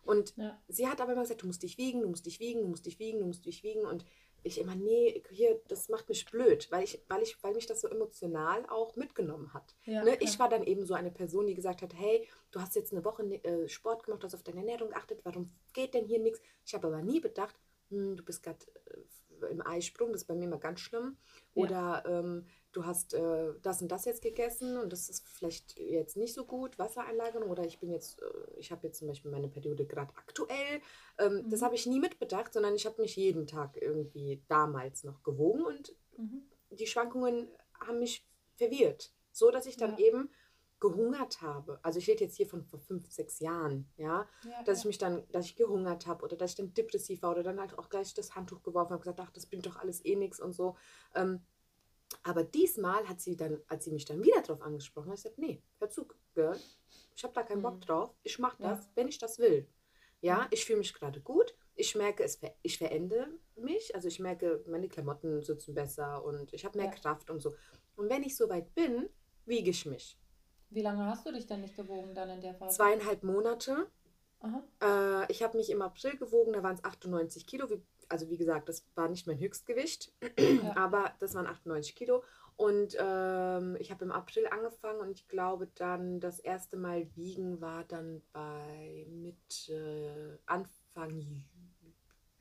Und 0.03 0.35
ja. 0.37 0.57
sie 0.67 0.87
hat 0.87 1.01
aber 1.01 1.13
immer 1.13 1.21
gesagt, 1.21 1.41
du 1.41 1.47
musst 1.47 1.63
dich 1.63 1.77
wiegen, 1.77 2.01
du 2.01 2.07
musst 2.07 2.25
dich 2.25 2.39
wiegen, 2.39 2.61
du 2.61 2.67
musst 2.67 2.85
dich 2.85 2.99
wiegen, 2.99 3.19
du 3.19 3.25
musst 3.25 3.45
dich 3.45 3.63
wiegen. 3.63 3.85
Und 3.85 4.05
ich 4.43 4.59
immer, 4.59 4.75
nee, 4.75 5.21
hier, 5.29 5.59
das 5.67 5.89
macht 5.89 6.07
mich 6.09 6.25
blöd, 6.25 6.67
weil 6.71 6.83
ich, 6.83 7.01
weil 7.07 7.21
ich, 7.21 7.41
weil 7.43 7.53
mich 7.53 7.65
das 7.65 7.81
so 7.81 7.87
emotional 7.87 8.65
auch 8.69 8.95
mitgenommen 8.95 9.53
hat. 9.53 9.75
Ja, 9.85 10.03
ne? 10.03 10.17
Ich 10.21 10.39
war 10.39 10.49
dann 10.49 10.63
eben 10.63 10.85
so 10.85 10.93
eine 10.93 11.11
Person, 11.11 11.47
die 11.47 11.55
gesagt 11.55 11.81
hat, 11.81 11.93
hey, 11.93 12.27
du 12.51 12.61
hast 12.61 12.75
jetzt 12.75 12.93
eine 12.93 13.03
Woche 13.03 13.23
äh, 13.43 13.67
Sport 13.67 14.03
gemacht, 14.03 14.23
hast 14.23 14.35
auf 14.35 14.43
deine 14.43 14.59
Ernährung 14.59 14.89
geachtet, 14.89 15.19
warum 15.23 15.49
geht 15.73 15.93
denn 15.93 16.05
hier 16.05 16.19
nichts? 16.19 16.41
Ich 16.65 16.73
habe 16.73 16.87
aber 16.87 17.01
nie 17.01 17.19
bedacht, 17.19 17.55
hm, 17.89 18.15
du 18.15 18.23
bist 18.23 18.43
gerade 18.43 18.59
äh, 18.85 19.51
im 19.51 19.65
Eisprung, 19.65 20.11
das 20.11 20.21
ist 20.21 20.27
bei 20.27 20.35
mir 20.35 20.45
immer 20.45 20.57
ganz 20.57 20.79
schlimm. 20.79 21.17
Oder 21.53 22.03
ja. 22.05 22.19
ähm, 22.19 22.45
du 22.71 22.85
hast 22.85 23.13
äh, 23.13 23.53
das 23.61 23.81
und 23.81 23.91
das 23.91 24.05
jetzt 24.05 24.21
gegessen 24.21 24.77
und 24.77 24.93
das 24.93 25.09
ist 25.09 25.27
vielleicht 25.27 25.77
jetzt 25.79 26.17
nicht 26.17 26.33
so 26.33 26.45
gut, 26.45 26.77
Wassereinlagerung 26.77 27.49
oder 27.49 27.65
ich 27.65 27.79
bin 27.79 27.91
jetzt, 27.91 28.21
äh, 28.21 28.25
ich 28.57 28.71
habe 28.71 28.87
jetzt 28.87 28.99
zum 28.99 29.07
Beispiel 29.07 29.31
meine 29.31 29.47
Periode 29.47 29.85
gerade 29.85 30.13
aktuell. 30.15 30.81
Ähm, 31.17 31.43
mhm. 31.43 31.49
Das 31.49 31.61
habe 31.61 31.75
ich 31.75 31.85
nie 31.87 31.99
mitbedacht, 31.99 32.53
sondern 32.53 32.75
ich 32.75 32.85
habe 32.85 33.01
mich 33.01 33.15
jeden 33.15 33.47
Tag 33.47 33.77
irgendwie 33.81 34.43
damals 34.47 35.03
noch 35.03 35.23
gewogen 35.23 35.63
und 35.63 35.95
mhm. 36.17 36.43
die 36.69 36.87
Schwankungen 36.87 37.49
haben 37.79 37.99
mich 37.99 38.27
verwirrt, 38.55 39.11
so 39.31 39.49
dass 39.51 39.65
ich 39.65 39.77
dann 39.77 39.97
ja. 39.97 40.05
eben 40.05 40.29
gehungert 40.79 41.41
habe. 41.41 41.79
Also 41.83 41.99
ich 41.99 42.07
rede 42.07 42.23
jetzt 42.23 42.37
hier 42.37 42.47
von 42.47 42.63
vor 42.63 42.79
fünf, 42.79 43.11
sechs 43.11 43.39
Jahren, 43.39 43.89
ja, 43.97 44.27
ja 44.45 44.63
dass 44.63 44.77
ja. 44.77 44.81
ich 44.81 44.85
mich 44.85 44.97
dann, 44.97 45.23
dass 45.31 45.45
ich 45.45 45.55
gehungert 45.55 46.07
habe 46.07 46.23
oder 46.23 46.37
dass 46.37 46.51
ich 46.51 46.57
dann 46.57 46.73
depressiv 46.73 47.21
war 47.21 47.31
oder 47.31 47.43
dann 47.43 47.59
halt 47.59 47.77
auch 47.77 47.89
gleich 47.89 48.13
das 48.13 48.35
Handtuch 48.35 48.61
geworfen 48.63 48.91
habe 48.91 48.95
und 48.95 49.01
gesagt, 49.01 49.19
ach, 49.19 49.31
das 49.31 49.47
bringt 49.47 49.65
doch 49.65 49.77
alles 49.77 50.05
eh 50.05 50.15
nichts 50.15 50.39
und 50.39 50.53
so. 50.53 50.77
Ähm, 51.15 51.41
aber 52.23 52.43
diesmal 52.43 53.07
hat 53.07 53.21
sie 53.21 53.35
dann, 53.35 53.61
als 53.67 53.85
sie 53.85 53.91
mich 53.91 54.05
dann 54.05 54.23
wieder 54.23 54.41
drauf 54.41 54.61
angesprochen 54.61 55.09
hat, 55.09 55.17
gesagt, 55.17 55.37
nee, 55.37 55.61
hör 55.79 55.89
zu, 55.89 56.07
Girl, 56.33 56.57
ich 57.15 57.23
habe 57.23 57.33
da 57.33 57.43
keinen 57.43 57.61
Bock 57.61 57.75
mhm. 57.75 57.81
drauf, 57.81 58.15
ich 58.23 58.39
mache 58.39 58.61
das, 58.61 58.85
ja. 58.85 58.91
wenn 58.95 59.07
ich 59.07 59.17
das 59.17 59.39
will. 59.39 59.67
Ja, 60.21 60.47
ich 60.51 60.65
fühle 60.65 60.79
mich 60.79 60.93
gerade 60.93 61.21
gut, 61.21 61.55
ich 61.75 61.95
merke, 61.95 62.23
es, 62.23 62.39
ich 62.61 62.77
verändere 62.77 63.29
mich, 63.55 63.95
also 63.95 64.07
ich 64.07 64.19
merke, 64.19 64.63
meine 64.67 64.89
Klamotten 64.89 65.41
sitzen 65.43 65.73
besser 65.73 66.23
und 66.23 66.53
ich 66.53 66.65
habe 66.65 66.77
mehr 66.77 66.87
ja. 66.87 66.93
Kraft 66.93 67.29
und 67.29 67.39
so. 67.39 67.55
Und 67.95 68.09
wenn 68.09 68.23
ich 68.23 68.35
soweit 68.35 68.73
bin, 68.75 69.09
wiege 69.45 69.69
ich 69.69 69.85
mich. 69.85 70.19
Wie 70.69 70.81
lange 70.81 71.05
hast 71.05 71.25
du 71.25 71.31
dich 71.31 71.47
denn 71.47 71.61
nicht 71.61 71.75
gewogen 71.75 72.13
dann 72.13 72.29
in 72.29 72.41
der 72.41 72.53
Phase? 72.53 72.75
Zweieinhalb 72.75 73.23
Monate. 73.23 73.89
Äh, 74.81 75.31
ich 75.31 75.41
habe 75.43 75.57
mich 75.57 75.69
im 75.69 75.81
April 75.81 76.17
gewogen, 76.17 76.53
da 76.53 76.63
waren 76.63 76.75
es 76.75 76.83
98 76.83 77.45
Kilo, 77.45 77.69
wie 77.69 77.81
also 78.09 78.29
wie 78.29 78.37
gesagt, 78.37 78.67
das 78.67 78.85
war 78.95 79.07
nicht 79.07 79.27
mein 79.27 79.39
Höchstgewicht, 79.39 80.11
ja. 80.37 80.75
aber 80.75 81.13
das 81.19 81.35
waren 81.35 81.47
98 81.47 81.95
Kilo. 81.95 82.23
Und 82.57 82.97
ähm, 82.99 83.77
ich 83.79 83.89
habe 83.89 84.03
im 84.03 84.11
April 84.11 84.45
angefangen 84.47 84.99
und 84.99 85.11
ich 85.11 85.29
glaube 85.29 85.69
dann, 85.75 86.19
das 86.19 86.39
erste 86.39 86.75
Mal 86.75 87.07
wiegen 87.15 87.61
war 87.61 87.85
dann 87.85 88.21
bei 88.33 89.07
mit 89.09 89.69
äh, 89.69 90.37
Anfang, 90.45 91.45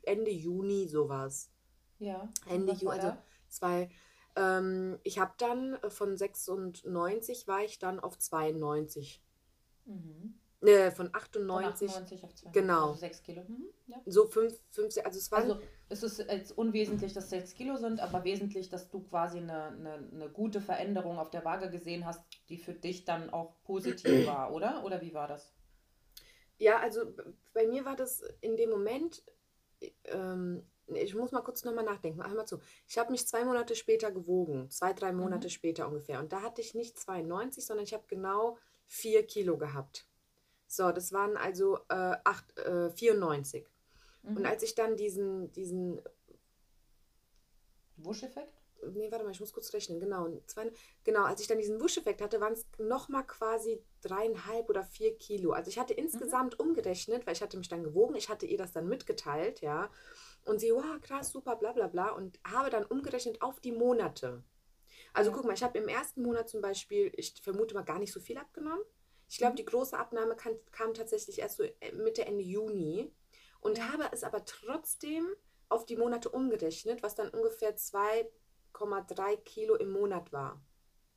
Ende 0.03 0.33
Juni 0.33 0.89
sowas. 0.89 1.53
Ja. 2.01 2.29
Ende 2.49 2.73
Juni, 2.73 2.99
also 2.99 3.17
zwei. 3.49 3.91
Ähm, 4.35 4.99
ich 5.05 5.21
habe 5.21 5.35
dann 5.39 5.79
von 5.89 6.17
96 6.17 7.47
war 7.47 7.63
ich 7.63 7.79
dann 7.79 8.01
auf 8.01 8.19
92. 8.19 9.23
Mhm. 9.85 10.35
Äh, 10.61 10.91
von 10.91 11.11
98. 11.13 11.91
Von 11.91 12.03
98 12.03 12.25
auf 12.25 12.35
2. 12.35 12.51
Genau. 12.51 12.89
Also 12.89 13.01
6 13.01 13.23
Kilo. 13.23 13.43
Mhm, 13.47 13.67
ja. 13.87 13.97
So 14.07 14.27
5, 14.27 14.59
5, 14.71 14.97
also 15.05 15.19
es 15.19 15.31
war. 15.31 15.39
Also 15.39 15.61
es 15.89 16.03
ist 16.03 16.19
jetzt 16.19 16.57
unwesentlich, 16.59 17.13
dass 17.13 17.31
6 17.31 17.55
Kilo 17.55 17.77
sind, 17.77 18.01
aber 18.01 18.25
wesentlich, 18.25 18.69
dass 18.69 18.91
du 18.91 19.01
quasi 19.01 19.39
eine, 19.39 19.69
eine, 19.69 20.09
eine 20.13 20.29
gute 20.29 20.61
Veränderung 20.61 21.19
auf 21.19 21.31
der 21.31 21.45
Waage 21.45 21.71
gesehen 21.71 22.05
hast, 22.05 22.23
die 22.49 22.59
für 22.59 22.75
dich 22.75 23.05
dann 23.05 23.31
auch 23.31 23.55
positiv 23.63 24.27
war, 24.27 24.53
oder? 24.55 24.85
Oder 24.85 25.01
wie 25.01 25.15
war 25.15 25.29
das? 25.29 25.55
Ja, 26.59 26.81
also 26.81 27.15
bei 27.55 27.67
mir 27.67 27.85
war 27.85 27.95
das 27.95 28.23
in 28.41 28.57
dem 28.57 28.71
Moment, 28.71 29.23
ähm, 30.05 30.67
ich 30.89 31.15
muss 31.15 31.33
mal 31.33 31.43
kurz 31.43 31.65
nochmal 31.65 31.85
nachdenken. 31.85 32.21
Einmal 32.21 32.47
zu. 32.47 32.61
Ich 32.87 32.99
habe 32.99 33.13
mich 33.13 33.27
zwei 33.27 33.45
Monate 33.45 33.77
später 33.77 34.11
gewogen, 34.11 34.71
zwei, 34.71 34.93
drei 34.93 35.13
Monate 35.13 35.47
mhm. 35.47 35.53
später 35.53 35.87
ungefähr. 35.87 36.19
Und 36.19 36.33
da 36.33 36.43
hatte 36.43 36.61
ich 36.61 36.75
nicht 36.75 36.99
92, 36.99 37.65
sondern 37.65 37.85
ich 37.85 37.95
habe 37.95 38.05
genau 38.09 38.59
4 38.87 39.27
Kilo 39.27 39.57
gehabt. 39.57 40.07
So, 40.69 40.93
das 40.93 41.13
waren 41.13 41.37
also 41.37 41.79
äh, 41.89 42.17
acht, 42.25 42.59
äh, 42.59 42.91
94. 42.91 43.67
Mhm. 44.23 44.37
Und 44.37 44.47
als 44.47 44.63
ich 44.63 44.75
dann 44.75 44.97
diesen, 44.97 45.51
diesen 45.53 46.01
Wuscheffekt? 47.97 48.53
Nee, 48.93 49.11
warte 49.11 49.25
mal, 49.25 49.33
ich 49.33 49.41
muss 49.41 49.53
kurz 49.53 49.73
rechnen. 49.73 49.99
Genau, 49.99 50.29
zwei, 50.47 50.71
genau 51.03 51.25
als 51.25 51.41
ich 51.41 51.49
dann 51.49 51.59
diesen 51.59 51.81
Wuscheffekt 51.81 52.21
hatte, 52.21 52.41
waren 52.41 52.53
es 52.53 52.67
nochmal 52.79 53.27
quasi 53.27 53.83
dreieinhalb 54.03 54.69
oder 54.69 54.85
vier 54.85 55.17
Kilo. 55.17 55.51
Also 55.53 55.71
ich 55.71 55.79
hatte 55.79 55.95
mhm. 55.95 56.01
insgesamt 56.01 56.59
mhm. 56.59 56.67
umgerechnet, 56.67 57.27
weil 57.27 57.35
ich 57.35 57.43
hatte 57.43 57.57
mich 57.57 57.69
dann 57.69 57.83
gewogen, 57.83 58.15
ich 58.15 58.29
hatte 58.29 58.47
ihr 58.47 58.59
das 58.59 58.73
dann 58.73 58.89
mitgeteilt, 58.89 59.63
ja. 59.63 59.91
Und 60.45 60.61
sie, 60.61 60.71
wow, 60.71 61.01
krass, 61.01 61.31
super, 61.31 61.57
bla 61.57 61.73
bla 61.73 61.89
bla. 61.89 62.11
Und 62.11 62.39
habe 62.47 62.71
dann 62.71 62.85
umgerechnet 62.85 63.43
auf 63.43 63.59
die 63.59 63.73
Monate. 63.73 64.45
Also 65.13 65.31
ja. 65.31 65.37
guck 65.37 65.47
mal, 65.47 65.55
ich 65.55 65.63
habe 65.63 65.79
im 65.79 65.89
ersten 65.89 66.23
Monat 66.23 66.49
zum 66.49 66.61
Beispiel, 66.61 67.11
ich 67.17 67.35
vermute 67.43 67.75
mal, 67.75 67.85
gar 67.85 67.99
nicht 67.99 68.13
so 68.13 68.21
viel 68.21 68.37
abgenommen. 68.37 68.85
Ich 69.29 69.39
glaube, 69.39 69.57
die 69.57 69.65
große 69.65 69.97
Abnahme 69.97 70.37
kam, 70.37 70.55
kam, 70.73 70.95
tatsächlich 70.95 71.39
erst 71.39 71.59
so 71.59 71.65
äh, 71.65 71.93
Mitte, 71.93 72.25
Ende 72.25 72.43
Juni 72.43 73.13
und 73.61 73.79
ja. 73.79 73.93
habe 73.93 74.09
es 74.13 74.25
aber 74.25 74.45
trotzdem 74.45 75.27
auf 75.69 75.85
die 75.85 75.97
Monate 75.97 76.31
umgerechnet, 76.31 77.03
was 77.03 77.15
dann 77.15 77.29
ungefähr 77.29 77.77
2,3 77.77 79.37
Kilo 79.39 79.75
im 79.77 79.91
Monat 79.91 80.33
war. 80.33 80.65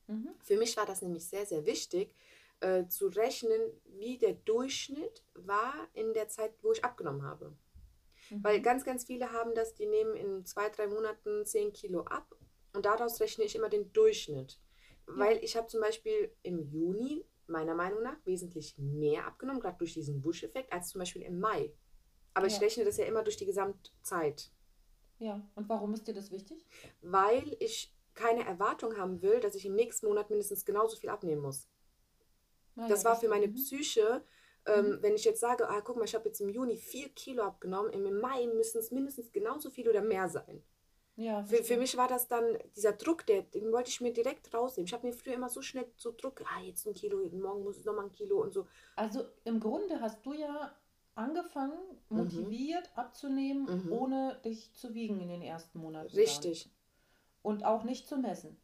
Mhm. 0.08 0.36
Für 0.44 0.58
mich 0.58 0.76
war 0.76 0.86
das 0.86 1.02
nämlich 1.02 1.28
sehr, 1.28 1.46
sehr 1.46 1.66
wichtig, 1.66 2.14
äh, 2.60 2.88
zu 2.88 3.08
rechnen, 3.08 3.62
wie 3.86 4.18
der 4.18 4.34
Durchschnitt 4.34 5.24
war 5.34 5.74
in 5.94 6.14
der 6.14 6.28
Zeit, 6.28 6.54
wo 6.62 6.72
ich 6.74 6.84
abgenommen 6.84 7.24
habe. 7.24 7.56
Mhm. 8.30 8.44
Weil 8.44 8.62
ganz, 8.62 8.84
ganz 8.84 9.06
viele 9.06 9.32
haben 9.32 9.56
das, 9.56 9.74
die 9.74 9.88
nehmen 9.88 10.16
in 10.16 10.46
zwei, 10.46 10.70
drei 10.70 10.88
Monaten 10.88 11.46
10 11.46 11.72
Kilo 11.74 12.02
ab 12.02 12.36
und 12.74 12.86
daraus 12.86 13.20
rechne 13.22 13.46
ich 13.46 13.56
immer 13.56 13.70
den 13.70 13.92
Durchschnitt. 13.94 14.60
Weil 15.08 15.44
ich 15.44 15.58
habe 15.58 15.68
zum 15.68 15.82
Beispiel 15.82 16.32
im 16.44 16.60
Juni 16.60 17.26
meiner 17.52 17.76
Meinung 17.76 18.02
nach 18.02 18.18
wesentlich 18.26 18.78
mehr 18.78 19.26
abgenommen, 19.28 19.62
gerade 19.62 19.78
durch 19.78 19.94
diesen 19.94 20.22
Busch-Effekt, 20.22 20.72
als 20.72 20.90
zum 20.90 21.00
Beispiel 21.00 21.22
im 21.22 21.40
Mai. 21.40 21.74
Aber 22.34 22.48
ja. 22.48 22.56
ich 22.56 22.62
rechne 22.62 22.86
das 22.86 22.98
ja 22.98 23.06
immer 23.06 23.24
durch 23.24 23.38
die 23.38 23.46
Gesamtzeit. 23.46 24.52
Ja, 25.20 25.48
und 25.56 25.70
warum 25.70 25.94
ist 25.94 26.08
dir 26.08 26.14
das 26.14 26.32
wichtig? 26.32 26.66
Weil 27.02 27.56
ich 27.60 27.96
keine 28.16 28.46
Erwartung 28.46 28.98
haben 28.98 29.22
will, 29.22 29.40
dass 29.40 29.56
ich 29.56 29.66
im 29.66 29.76
nächsten 29.76 30.08
Monat 30.08 30.30
mindestens 30.30 30.66
genauso 30.66 30.98
viel 30.98 31.10
abnehmen 31.10 31.42
muss. 31.42 31.70
Ah, 32.76 32.88
das 32.88 33.06
war 33.06 33.20
für 33.20 33.28
meine 33.28 33.48
mhm. 33.48 33.54
Psyche, 33.54 34.24
ähm, 34.66 34.90
mhm. 34.90 34.98
wenn 35.02 35.16
ich 35.16 35.26
jetzt 35.26 35.40
sage, 35.40 35.70
ah, 35.70 35.82
guck 35.82 35.98
mal, 35.98 36.06
ich 36.06 36.16
habe 36.16 36.28
jetzt 36.28 36.42
im 36.42 36.50
Juni 36.50 36.78
vier 36.78 37.10
Kilo 37.10 37.44
abgenommen, 37.44 37.92
im 37.94 38.20
Mai 38.20 38.48
müssen 38.48 38.80
es 38.80 38.92
mindestens 38.92 39.32
genauso 39.32 39.70
viel 39.70 39.90
oder 39.90 40.02
mehr 40.02 40.30
sein. 40.30 40.64
Ja, 41.16 41.44
für, 41.44 41.64
für 41.64 41.78
mich 41.78 41.98
war 41.98 42.08
das 42.08 42.28
dann 42.28 42.58
dieser 42.76 42.94
Druck, 42.94 43.26
der, 43.26 43.44
den 43.44 43.72
wollte 43.72 43.90
ich 43.90 44.02
mir 44.02 44.14
direkt 44.14 44.54
rausnehmen. 44.54 44.88
Ich 44.88 44.94
habe 44.94 45.08
mir 45.08 45.14
früher 45.14 45.34
immer 45.34 45.50
so 45.50 45.62
schnell 45.62 45.86
so 45.98 46.14
Druck, 46.16 46.42
ah, 46.46 46.62
jetzt 46.62 46.88
ein 46.88 46.94
Kilo, 46.94 47.18
morgen 47.32 47.64
muss 47.64 47.78
es 47.78 47.86
nochmal 47.86 48.06
ein 48.06 48.12
Kilo 48.12 48.42
und 48.42 48.54
so. 48.54 48.66
Also 48.96 49.26
im 49.44 49.60
Grunde 49.60 50.00
hast 50.00 50.26
du 50.26 50.34
ja 50.34 50.76
angefangen, 51.16 51.78
mhm. 52.10 52.18
motiviert 52.18 52.90
mhm. 52.94 53.00
abzunehmen, 53.00 53.86
mhm. 53.86 53.92
ohne 53.92 54.40
dich 54.46 54.74
zu 54.74 54.94
wiegen 54.94 55.20
in 55.20 55.30
den 55.30 55.42
ersten 55.42 55.80
Monaten. 55.80 56.16
Richtig. 56.16 56.70
Und 57.42 57.66
auch 57.66 57.84
nicht 57.84 58.08
zu 58.08 58.18
messen. 58.18 58.58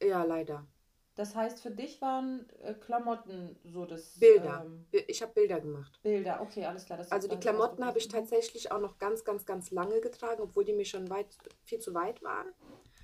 Ja, 0.00 0.22
leider. 0.24 0.66
Das 1.16 1.36
heißt, 1.36 1.60
für 1.60 1.70
dich 1.70 2.00
waren 2.00 2.46
äh, 2.62 2.74
Klamotten 2.74 3.56
so 3.62 3.84
das. 3.86 4.18
Bilder. 4.18 4.64
Ähm, 4.66 4.86
ich 5.06 5.22
habe 5.22 5.32
Bilder 5.32 5.60
gemacht. 5.60 6.00
Bilder, 6.02 6.40
okay, 6.40 6.64
alles 6.64 6.86
klar. 6.86 7.06
also 7.08 7.28
die 7.28 7.36
Klamotten 7.36 7.86
habe 7.86 7.98
ich 7.98 8.08
tatsächlich 8.08 8.72
auch 8.72 8.80
noch 8.80 8.98
ganz, 8.98 9.24
ganz, 9.24 9.46
ganz 9.46 9.70
lange 9.70 10.00
getragen, 10.00 10.42
obwohl 10.42 10.64
die 10.64 10.72
mir 10.72 10.84
schon 10.84 11.08
weit, 11.10 11.28
viel 11.62 11.78
zu 11.78 11.94
weit 11.94 12.22
waren. 12.22 12.48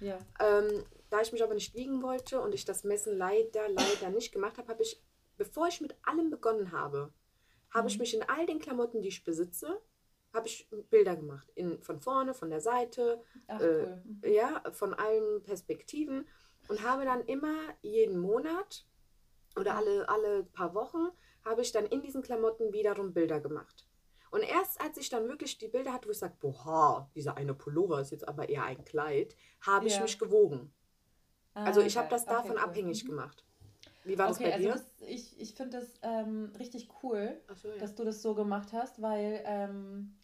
Ja. 0.00 0.18
Ähm, 0.40 0.84
da 1.08 1.20
ich 1.20 1.30
mich 1.30 1.42
aber 1.42 1.54
nicht 1.54 1.74
wiegen 1.74 2.02
wollte 2.02 2.40
und 2.40 2.52
ich 2.52 2.64
das 2.64 2.82
Messen 2.82 3.16
leider, 3.16 3.68
leider 3.68 4.10
nicht 4.10 4.32
gemacht 4.32 4.58
habe, 4.58 4.68
habe 4.68 4.82
ich, 4.82 5.00
bevor 5.36 5.68
ich 5.68 5.80
mit 5.80 5.94
allem 6.02 6.30
begonnen 6.30 6.72
habe, 6.72 7.12
habe 7.70 7.84
mhm. 7.84 7.88
ich 7.88 7.98
mich 7.98 8.14
in 8.14 8.28
all 8.28 8.44
den 8.46 8.58
Klamotten, 8.58 9.02
die 9.02 9.08
ich 9.08 9.22
besitze, 9.22 9.80
habe 10.32 10.46
ich 10.46 10.68
Bilder 10.90 11.16
gemacht. 11.16 11.48
In, 11.54 11.80
von 11.82 12.00
vorne, 12.00 12.34
von 12.34 12.50
der 12.50 12.60
Seite, 12.60 13.22
Ach, 13.46 13.60
äh, 13.60 13.64
cool. 13.64 14.02
mhm. 14.04 14.20
ja, 14.24 14.62
von 14.72 14.94
allen 14.94 15.42
Perspektiven 15.42 16.26
und 16.70 16.82
habe 16.84 17.04
dann 17.04 17.20
immer 17.22 17.56
jeden 17.82 18.18
Monat 18.18 18.86
oder 19.56 19.74
alle, 19.74 20.08
alle 20.08 20.44
paar 20.44 20.72
Wochen 20.72 21.08
habe 21.44 21.62
ich 21.62 21.72
dann 21.72 21.84
in 21.86 22.00
diesen 22.00 22.22
Klamotten 22.22 22.72
wiederum 22.72 23.12
Bilder 23.12 23.40
gemacht. 23.40 23.88
Und 24.30 24.42
erst 24.42 24.80
als 24.80 24.96
ich 24.96 25.08
dann 25.08 25.26
wirklich 25.26 25.58
die 25.58 25.66
Bilder 25.66 25.92
hatte, 25.92 26.06
wo 26.06 26.12
ich 26.12 26.18
sage, 26.18 26.36
boah, 26.38 27.10
dieser 27.16 27.36
eine 27.36 27.54
Pullover 27.54 28.00
ist 28.00 28.12
jetzt 28.12 28.28
aber 28.28 28.48
eher 28.48 28.62
ein 28.62 28.84
Kleid, 28.84 29.34
habe 29.62 29.88
ich 29.88 30.00
mich 30.00 30.16
gewogen. 30.20 30.72
Ah, 31.54 31.64
also 31.64 31.80
ich 31.80 31.96
habe 31.96 32.08
das 32.08 32.24
davon 32.24 32.52
okay, 32.52 32.60
abhängig 32.60 33.02
mhm. 33.02 33.08
gemacht. 33.08 33.44
Wie 34.04 34.16
war 34.16 34.30
okay, 34.30 34.44
das 34.44 34.50
bei 34.50 34.54
also 34.54 34.64
dir? 34.64 34.72
Das, 34.74 35.08
ich 35.08 35.40
ich 35.40 35.54
finde 35.54 35.80
das 35.80 35.88
ähm, 36.02 36.52
richtig 36.56 36.88
cool, 37.02 37.40
so, 37.60 37.68
ja. 37.68 37.78
dass 37.78 37.96
du 37.96 38.04
das 38.04 38.22
so 38.22 38.36
gemacht 38.36 38.72
hast, 38.72 39.02
weil 39.02 39.42
ähm, 39.44 40.14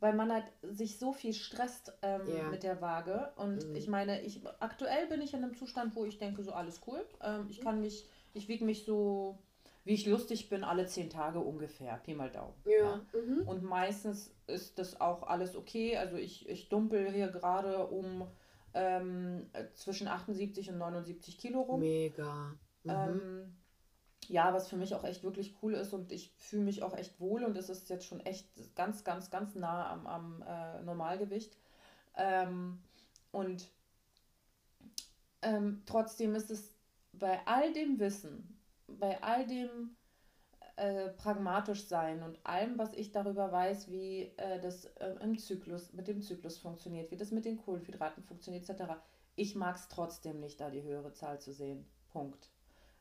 weil 0.00 0.14
man 0.14 0.32
halt 0.32 0.44
sich 0.62 0.98
so 0.98 1.12
viel 1.12 1.32
stresst 1.32 1.92
ähm, 2.02 2.22
ja. 2.26 2.48
mit 2.48 2.62
der 2.62 2.80
Waage. 2.80 3.32
Und 3.36 3.68
mhm. 3.68 3.76
ich 3.76 3.88
meine, 3.88 4.22
ich 4.22 4.40
aktuell 4.60 5.06
bin 5.06 5.22
ich 5.22 5.34
in 5.34 5.42
einem 5.42 5.54
Zustand, 5.54 5.96
wo 5.96 6.04
ich 6.04 6.18
denke, 6.18 6.42
so 6.42 6.52
alles 6.52 6.80
cool. 6.86 7.04
Ähm, 7.22 7.46
ich 7.48 7.60
kann 7.60 7.80
mich, 7.80 8.08
ich 8.34 8.48
wiege 8.48 8.64
mich 8.64 8.84
so 8.84 9.38
wie 9.86 9.94
ich 9.94 10.04
lustig 10.04 10.48
bin, 10.48 10.64
alle 10.64 10.86
zehn 10.86 11.08
Tage 11.10 11.38
ungefähr, 11.38 11.96
Pi 11.98 12.12
mal 12.12 12.28
Daumen. 12.28 12.54
Ja. 12.64 12.72
ja. 12.72 13.20
Mhm. 13.20 13.46
Und 13.46 13.62
meistens 13.62 14.34
ist 14.48 14.80
das 14.80 15.00
auch 15.00 15.22
alles 15.22 15.54
okay. 15.54 15.96
Also 15.96 16.16
ich, 16.16 16.48
ich 16.48 16.68
dumpel 16.68 17.12
hier 17.12 17.28
gerade 17.28 17.86
um 17.86 18.26
ähm, 18.74 19.48
zwischen 19.74 20.08
78 20.08 20.70
und 20.70 20.78
79 20.78 21.38
Kilo 21.38 21.60
rum. 21.60 21.78
Mega. 21.78 22.56
Mhm. 22.82 23.56
Ja, 24.28 24.52
was 24.52 24.68
für 24.68 24.76
mich 24.76 24.94
auch 24.94 25.04
echt 25.04 25.22
wirklich 25.22 25.56
cool 25.62 25.74
ist 25.74 25.92
und 25.92 26.12
ich 26.12 26.32
fühle 26.38 26.62
mich 26.62 26.82
auch 26.82 26.96
echt 26.96 27.20
wohl 27.20 27.44
und 27.44 27.56
es 27.56 27.68
ist 27.68 27.88
jetzt 27.88 28.06
schon 28.06 28.20
echt 28.20 28.48
ganz, 28.74 29.04
ganz, 29.04 29.30
ganz 29.30 29.54
nah 29.54 29.90
am, 29.90 30.06
am 30.06 30.42
äh, 30.42 30.82
Normalgewicht. 30.82 31.56
Ähm, 32.16 32.82
und 33.32 33.68
ähm, 35.42 35.82
trotzdem 35.86 36.34
ist 36.34 36.50
es 36.50 36.74
bei 37.12 37.40
all 37.46 37.72
dem 37.72 37.98
Wissen, 37.98 38.58
bei 38.88 39.22
all 39.22 39.46
dem 39.46 39.96
äh, 40.76 41.08
pragmatisch 41.08 41.86
sein 41.86 42.22
und 42.22 42.38
allem, 42.44 42.78
was 42.78 42.92
ich 42.92 43.12
darüber 43.12 43.50
weiß, 43.50 43.90
wie 43.90 44.32
äh, 44.36 44.60
das 44.60 44.84
äh, 44.96 45.14
im 45.22 45.38
Zyklus, 45.38 45.92
mit 45.92 46.08
dem 46.08 46.20
Zyklus 46.20 46.58
funktioniert, 46.58 47.10
wie 47.10 47.16
das 47.16 47.30
mit 47.30 47.44
den 47.44 47.56
Kohlenhydraten 47.56 48.22
funktioniert, 48.22 48.68
etc. 48.68 48.92
Ich 49.36 49.54
mag 49.54 49.76
es 49.76 49.88
trotzdem 49.88 50.40
nicht, 50.40 50.60
da 50.60 50.70
die 50.70 50.82
höhere 50.82 51.12
Zahl 51.12 51.40
zu 51.40 51.52
sehen. 51.52 51.86
Punkt. 52.10 52.50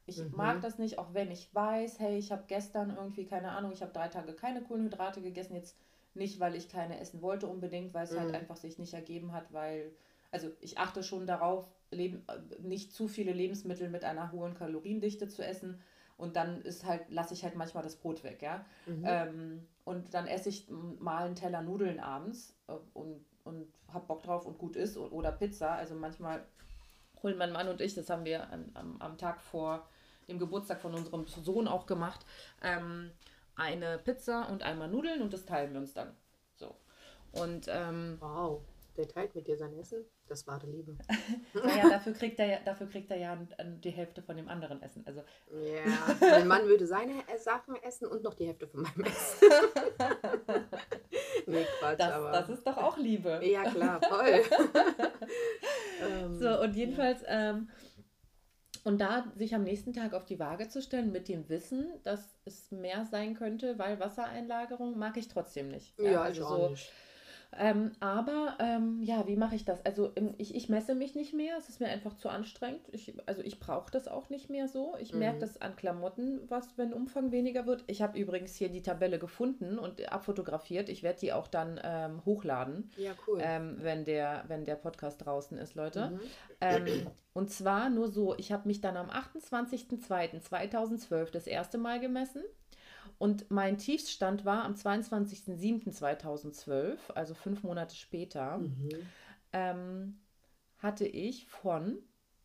Ich 0.08 0.18
mhm. 0.18 0.32
mag 0.36 0.62
das 0.62 0.78
nicht, 0.78 1.00
auch 1.00 1.14
wenn 1.14 1.32
ich 1.32 1.54
weiß, 1.54 2.00
hey, 2.00 2.18
ich 2.18 2.32
habe 2.32 2.44
gestern 2.48 2.96
irgendwie, 2.96 3.26
keine 3.26 3.52
Ahnung, 3.52 3.72
ich 3.72 3.82
habe 3.82 3.92
drei 3.92 4.08
Tage 4.08 4.34
keine 4.34 4.62
Kohlenhydrate 4.62 5.22
gegessen, 5.22 5.56
jetzt 5.56 5.76
nicht, 6.14 6.40
weil 6.40 6.56
ich 6.56 6.70
keine 6.70 7.00
essen 7.00 7.22
wollte 7.22 7.48
unbedingt, 7.48 7.94
weil 7.94 8.04
es 8.04 8.12
halt 8.12 8.22
mhm. 8.22 8.34
halt 8.34 8.36
einfach 8.36 8.58
sich 8.58 8.78
nicht 8.78 8.94
ergeben 8.94 9.34
hat, 9.34 9.52
weil, 9.52 9.92
also 10.32 10.50
ich 10.62 10.78
achte 10.78 11.04
schon 11.04 11.26
darauf, 11.26 11.68
leben, 11.92 12.24
äh, 12.28 12.62
nicht 12.62 12.94
zu 12.94 13.08
viele 13.08 13.34
Lebensmittel 13.34 13.90
mit 13.90 14.04
einer 14.04 14.32
hohen 14.32 14.54
Kaloriendichte 14.54 15.28
zu 15.28 15.44
essen. 15.46 15.82
Und 16.18 16.38
dann 16.38 16.62
ist 16.62 16.86
halt, 16.86 17.02
lasse 17.10 17.34
ich 17.34 17.44
halt 17.44 17.56
manchmal 17.56 17.84
das 17.84 17.98
Brot 17.98 18.24
weg, 18.24 18.42
ja. 18.42 18.64
Mhm. 18.86 19.04
Ähm, 19.06 19.68
und 19.84 20.14
dann 20.14 20.28
esse 20.28 20.48
ich 20.48 20.68
mal 21.00 21.26
einen 21.26 21.36
Teller 21.36 21.62
Nudeln 21.62 22.00
abends 22.00 22.56
äh, 22.68 22.74
und, 22.94 23.26
und 23.44 23.68
hab 23.94 24.08
Bock 24.08 24.24
drauf 24.24 24.46
und 24.46 24.58
gut 24.58 24.78
ist 24.78 24.98
oder 24.98 25.32
Pizza. 25.32 25.74
Also 25.74 25.96
manchmal 25.96 26.46
holen 27.22 27.38
mein 27.38 27.52
Mann 27.52 27.68
und 27.68 27.82
ich, 27.82 27.96
das 27.96 28.10
haben 28.10 28.24
wir 28.24 28.50
an, 28.50 28.72
am, 28.76 29.02
am 29.02 29.18
Tag 29.18 29.42
vor 29.42 29.86
dem 30.28 30.40
Geburtstag 30.40 30.82
von 30.82 30.94
unserem 30.94 31.26
Sohn 31.28 31.68
auch 31.68 31.86
gemacht, 31.86 32.26
ähm, 32.62 33.12
eine 33.56 33.98
Pizza 34.00 34.50
und 34.50 34.64
einmal 34.64 34.90
Nudeln 34.90 35.22
und 35.22 35.34
das 35.34 35.46
teilen 35.46 35.74
wir 35.74 35.80
uns 35.80 35.94
dann. 35.94 36.16
So. 36.56 36.76
Und 37.32 37.68
ähm, 37.70 38.18
wow, 38.20 38.62
der 38.98 39.08
teilt 39.10 39.36
mit 39.36 39.48
dir 39.48 39.58
sein 39.58 39.78
Essen? 39.78 40.06
Das 40.28 40.48
wahre 40.48 40.68
Liebe. 40.68 40.98
naja, 41.54 41.90
dafür 41.90 42.14
kriegt 42.14 42.40
er 42.40 42.46
ja, 42.48 42.60
dafür 42.64 42.88
kriegt 42.88 43.12
er 43.12 43.18
ja 43.18 43.38
die 43.84 43.92
Hälfte 43.92 44.22
von 44.22 44.38
dem 44.38 44.48
anderen 44.48 44.82
Essen. 44.82 45.06
Also 45.06 45.22
ja, 45.52 46.16
mein 46.22 46.48
Mann 46.48 46.66
würde 46.66 46.88
seine 46.88 47.14
Sachen 47.38 47.76
essen 47.84 48.08
und 48.08 48.24
noch 48.24 48.34
die 48.34 48.48
Hälfte 48.48 48.68
von 48.68 48.84
meinem 48.84 49.04
Essen. 49.04 49.50
nee, 51.46 51.66
Quatsch, 51.80 52.00
das, 52.00 52.12
aber. 52.12 52.32
Das 52.32 52.50
ist 52.50 52.66
doch 52.66 52.78
auch 52.78 52.98
Liebe. 52.98 53.42
Ja, 53.44 53.64
klar, 53.64 54.02
voll. 54.02 54.44
so, 56.40 56.62
und 56.62 56.76
jedenfalls, 56.76 57.22
ähm, 57.28 57.70
und 58.86 59.00
da 59.02 59.26
sich 59.36 59.56
am 59.56 59.64
nächsten 59.64 59.94
Tag 59.94 60.14
auf 60.14 60.26
die 60.26 60.40
Waage 60.40 60.70
zu 60.70 60.80
stellen 60.80 61.12
mit 61.12 61.28
dem 61.28 61.50
Wissen, 61.50 61.88
dass 62.04 62.38
es 62.46 62.72
mehr 62.72 63.06
sein 63.06 63.34
könnte, 63.34 63.80
weil 63.80 64.00
Wassereinlagerung 64.00 64.98
mag 64.98 65.18
ich 65.18 65.28
trotzdem 65.28 65.70
nicht. 65.70 65.98
Ja, 66.00 66.12
ja 66.12 66.22
also 66.22 66.48
so. 66.48 66.70
Nicht. 66.70 66.92
Ähm, 67.58 67.92
aber 68.00 68.58
ähm, 68.60 69.02
ja, 69.02 69.28
wie 69.28 69.36
mache 69.36 69.56
ich 69.56 69.66
das? 69.66 69.84
Also 69.86 70.12
ich, 70.38 70.56
ich 70.56 70.70
messe 70.70 70.96
mich 70.96 71.16
nicht 71.16 71.34
mehr, 71.34 71.58
es 71.58 71.70
ist 71.70 71.80
mir 71.80 71.88
einfach 71.88 72.16
zu 72.16 72.30
anstrengend. 72.30 72.82
Ich, 72.92 73.14
also 73.26 73.42
ich 73.42 73.60
brauche 73.60 73.92
das 73.92 74.08
auch 74.08 74.30
nicht 74.30 74.50
mehr 74.50 74.68
so. 74.68 74.96
Ich 75.00 75.14
mhm. 75.14 75.20
merke 75.20 75.40
das 75.40 75.62
an 75.62 75.76
Klamotten, 75.76 76.42
was, 76.50 76.78
wenn 76.78 76.94
Umfang 76.94 77.32
weniger 77.32 77.66
wird. 77.66 77.84
Ich 77.88 78.02
habe 78.02 78.20
übrigens 78.20 78.56
hier 78.56 78.70
die 78.70 78.82
Tabelle 78.82 79.20
gefunden 79.20 79.80
und 79.80 80.12
abfotografiert. 80.12 80.90
Ich 80.90 81.04
werde 81.04 81.20
die 81.20 81.34
auch 81.34 81.48
dann 81.48 81.80
ähm, 81.84 82.24
hochladen. 82.26 82.92
Ja, 82.98 83.12
cool. 83.28 83.40
Ähm, 83.42 83.78
wenn, 83.80 84.06
der, 84.06 84.46
wenn 84.48 84.66
der 84.66 84.76
Podcast 84.76 85.26
draußen 85.26 85.58
ist, 85.58 85.76
Leute. 85.76 86.12
Mhm. 86.12 86.20
Ähm, 86.62 87.08
und 87.34 87.52
zwar 87.52 87.90
nur 87.90 88.08
so, 88.08 88.36
ich 88.38 88.52
habe 88.52 88.68
mich 88.68 88.82
dann 88.82 88.96
am 88.96 89.10
28.02.2012 89.10 91.32
das 91.32 91.48
erste 91.48 91.78
Mal 91.78 92.00
gemessen. 92.00 92.44
Und 93.18 93.50
mein 93.50 93.78
Tiefstand 93.78 94.44
war 94.46 94.66
am 94.66 94.74
22.07.2012, 94.74 96.98
also 97.14 97.34
fünf 97.34 97.64
Monate 97.64 97.96
später, 97.96 98.58
mhm. 98.58 98.90
ähm, 99.54 100.20
hatte 100.80 101.06
ich 101.06 101.48
von, 101.48 102.00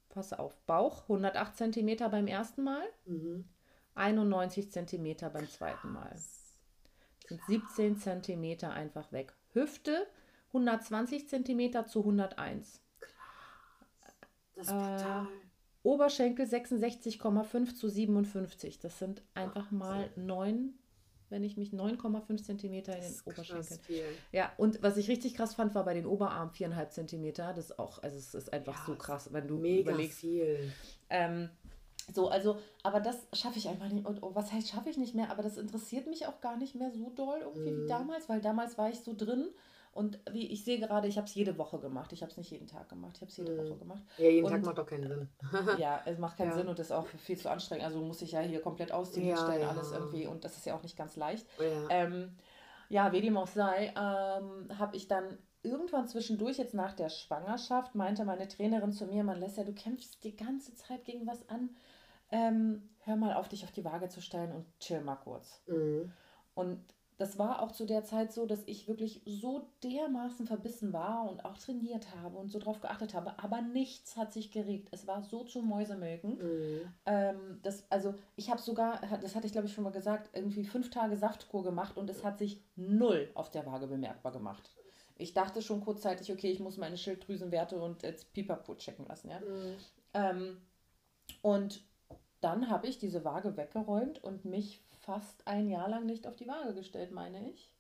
pass 0.09 0.33
auf, 0.33 0.57
Bauch 0.67 1.03
108 1.03 1.57
cm 1.57 1.97
beim 2.11 2.27
ersten 2.27 2.63
Mal, 2.63 2.85
mhm. 3.05 3.49
91 3.95 4.71
cm 4.71 5.17
beim 5.33 5.49
zweiten 5.49 5.93
Mal. 5.93 6.15
Sind 7.27 7.41
17 7.47 7.99
cm 7.99 8.71
einfach 8.71 9.13
weg. 9.13 9.35
Hüfte 9.53 10.07
120 10.49 11.29
cm 11.29 11.87
zu 11.87 12.01
101. 12.01 12.81
Krass. 13.01 13.15
Das 14.55 14.67
ist 14.67 14.73
brutal. 14.73 15.27
Äh, 15.27 15.50
Oberschenkel 15.83 16.47
66,5 16.47 17.75
zu 17.75 17.89
57. 17.89 18.79
Das 18.79 18.99
sind 18.99 19.23
einfach 19.35 19.71
mal 19.71 20.11
9, 20.17 20.75
wenn 21.31 21.45
ich 21.45 21.57
mich 21.57 21.71
9,5 21.71 22.43
Zentimeter 22.43 22.97
in 22.97 23.03
den 23.03 23.15
Oberschenkeln. 23.25 23.81
Ja, 24.33 24.53
und 24.59 24.83
was 24.83 24.97
ich 24.99 25.09
richtig 25.09 25.35
krass 25.35 25.55
fand, 25.55 25.75
war 25.75 25.85
bei 25.85 25.95
den 25.95 26.07
Oberarmen 26.07 26.53
4,5 26.53 26.89
Zentimeter. 26.91 27.53
Das 27.55 27.67
ist 27.67 27.79
auch, 27.79 28.03
also 28.03 28.19
es 28.19 28.35
ist 28.35 28.53
einfach 28.53 28.79
ja, 28.81 28.85
so 28.87 28.95
krass, 28.95 29.33
wenn 29.33 29.49
du 29.49 29.57
mega 29.57 29.91
überlegst. 29.91 30.21
Viel. 30.21 30.73
Ähm, 31.09 31.49
so, 32.13 32.29
also, 32.29 32.59
aber 32.83 33.01
das 33.01 33.27
schaffe 33.33 33.59
ich 33.59 33.69
einfach 33.69 33.89
nicht. 33.89 34.07
Und 34.07 34.23
oh, 34.23 34.35
was 34.35 34.53
heißt, 34.53 34.69
schaffe 34.69 34.91
ich 34.91 34.99
nicht 34.99 35.15
mehr? 35.15 35.31
Aber 35.31 35.43
das 35.43 35.57
interessiert 35.57 36.07
mich 36.07 36.27
auch 36.27 36.41
gar 36.41 36.57
nicht 36.57 36.75
mehr 36.75 36.91
so 36.91 37.11
doll 37.11 37.41
irgendwie 37.41 37.71
mhm. 37.71 37.85
wie 37.85 37.89
damals, 37.89 38.29
weil 38.29 38.41
damals 38.41 38.77
war 38.77 38.91
ich 38.91 39.01
so 39.01 39.15
drin 39.17 39.49
und 39.93 40.21
wie 40.31 40.47
ich 40.53 40.65
sehe 40.65 40.79
gerade, 40.79 41.09
ich 41.09 41.17
habe 41.17 41.27
es 41.27 41.35
jede 41.35 41.59
Woche 41.59 41.79
gemacht. 41.81 42.13
Ich 42.13 42.23
habe 42.23 42.31
es 42.31 42.39
nicht 42.39 42.51
jeden 42.51 42.69
Tag 42.69 42.89
gemacht. 42.89 43.17
Ich 43.17 43.23
habe 43.23 43.31
es 43.31 43.37
jede 43.37 43.53
mhm. 43.53 43.59
Woche 43.59 43.79
gemacht. 43.79 44.03
Ja, 44.19 44.29
jeden 44.29 44.47
und, 44.47 44.53
Tag 44.53 44.63
macht 44.63 44.79
doch 44.79 44.87
keinen 44.87 45.09
Sinn. 45.09 45.29
ja, 45.79 46.01
es 46.05 46.19
macht 46.19 46.37
keinen 46.37 46.51
ja. 46.51 46.57
Sinn 46.57 46.69
und 46.69 46.79
ist 46.79 46.93
auch 46.93 47.07
viel 47.07 47.37
zu 47.37 47.51
anstrengend. 47.51 47.85
Also 47.85 48.01
muss 48.01 48.23
ich 48.23 48.33
ja 48.33 48.41
hier 48.41 48.61
komplett 48.61 48.93
ausziehen, 48.93 49.27
ja, 49.27 49.37
stellen, 49.37 49.63
ja. 49.63 49.71
alles 49.71 49.91
irgendwie. 49.91 50.27
Und 50.27 50.45
das 50.45 50.57
ist 50.57 50.67
ja 50.67 50.77
auch 50.77 50.83
nicht 50.83 50.97
ganz 50.97 51.17
leicht. 51.17 51.47
Ja, 51.59 51.89
ähm, 51.91 52.37
ja 52.89 53.13
wie 53.13 53.21
dem 53.21 53.37
auch 53.37 53.49
sei, 53.49 53.89
ähm, 53.89 54.79
habe 54.79 54.97
ich 54.97 55.09
dann 55.09 55.39
irgendwann 55.63 56.07
zwischendurch, 56.07 56.59
jetzt 56.59 56.75
nach 56.75 56.95
der 56.95 57.09
Schwangerschaft, 57.09 57.97
meinte 57.97 58.25
meine 58.25 58.47
Trainerin 58.47 58.93
zu 58.93 59.07
mir, 59.07 59.25
man 59.25 59.43
ja, 59.43 59.65
du 59.65 59.75
kämpfst 59.75 60.23
die 60.23 60.37
ganze 60.37 60.75
Zeit 60.75 61.05
gegen 61.05 61.27
was 61.27 61.49
an. 61.49 61.71
Ähm, 62.31 62.89
hör 63.01 63.17
mal 63.17 63.35
auf, 63.35 63.49
dich 63.49 63.65
auf 63.65 63.73
die 63.73 63.85
Waage 63.85 64.09
zu 64.09 64.23
stellen 64.23 64.53
und 64.53 64.67
chill 64.79 65.01
mal 65.01 65.17
kurz. 65.17 65.63
Mhm. 65.67 66.13
Und 66.55 66.85
das 67.21 67.39
war 67.39 67.61
auch 67.61 67.71
zu 67.71 67.85
der 67.85 68.03
Zeit 68.03 68.33
so, 68.33 68.47
dass 68.47 68.63
ich 68.65 68.89
wirklich 68.89 69.21
so 69.27 69.69
dermaßen 69.83 70.47
verbissen 70.47 70.95
war 70.95 71.31
und 71.31 71.45
auch 71.45 71.59
trainiert 71.59 72.07
habe 72.17 72.39
und 72.39 72.51
so 72.51 72.59
drauf 72.59 72.81
geachtet 72.81 73.13
habe, 73.13 73.39
aber 73.39 73.61
nichts 73.61 74.17
hat 74.17 74.33
sich 74.33 74.51
geregt. 74.51 74.89
Es 74.91 75.07
war 75.07 75.23
so 75.23 75.45
zum 75.45 75.69
Mäusemelken. 75.69 76.39
Mhm. 76.39 76.81
Ähm, 77.05 77.61
das, 77.63 77.85
also 77.91 78.15
ich 78.37 78.51
habe 78.51 78.63
sogar, 78.63 79.03
das 79.21 79.35
hatte 79.35 79.45
ich 79.45 79.53
glaube 79.53 79.67
ich 79.67 79.75
schon 79.75 79.85
mal 79.85 79.93
gesagt, 79.93 80.31
irgendwie 80.33 80.65
fünf 80.65 80.89
Tage 80.89 81.19
Saftkur 81.19 81.63
gemacht 81.63 81.99
und 81.99 82.09
es 82.09 82.25
hat 82.25 82.39
sich 82.39 82.63
null 82.75 83.31
auf 83.35 83.51
der 83.51 83.67
Waage 83.67 83.87
bemerkbar 83.87 84.33
gemacht. 84.33 84.71
Ich 85.19 85.35
dachte 85.35 85.61
schon 85.61 85.83
kurzzeitig, 85.83 86.33
okay, 86.33 86.51
ich 86.51 86.61
muss 86.61 86.79
meine 86.79 86.97
Schilddrüsenwerte 86.97 87.79
und 87.79 88.03
jetzt 88.03 88.33
Pipapo 88.33 88.77
checken 88.77 89.05
lassen. 89.05 89.29
Ja? 89.29 89.41
Mhm. 89.41 89.77
Ähm, 90.15 90.57
und 91.43 91.83
dann 92.41 92.71
habe 92.71 92.87
ich 92.87 92.99
diese 92.99 93.27
Waage 93.27 93.59
weggeräumt 93.59 94.25
und 94.25 94.47
mich 94.47 94.83
fast 95.11 95.45
ein 95.49 95.69
Jahr 95.69 95.89
lang 95.89 96.07
nicht 96.07 96.25
auf 96.29 96.37
die 96.37 96.47
Waage 96.47 96.73
gestellt, 96.73 97.11
meine 97.11 97.51
ich. 97.51 97.73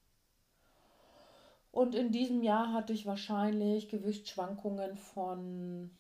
Und 1.71 1.95
in 1.95 2.11
diesem 2.11 2.43
Jahr 2.43 2.73
hatte 2.73 2.93
ich 2.93 3.07
wahrscheinlich 3.07 3.89
Gewichtsschwankungen 3.89 4.97
von, 4.97 5.97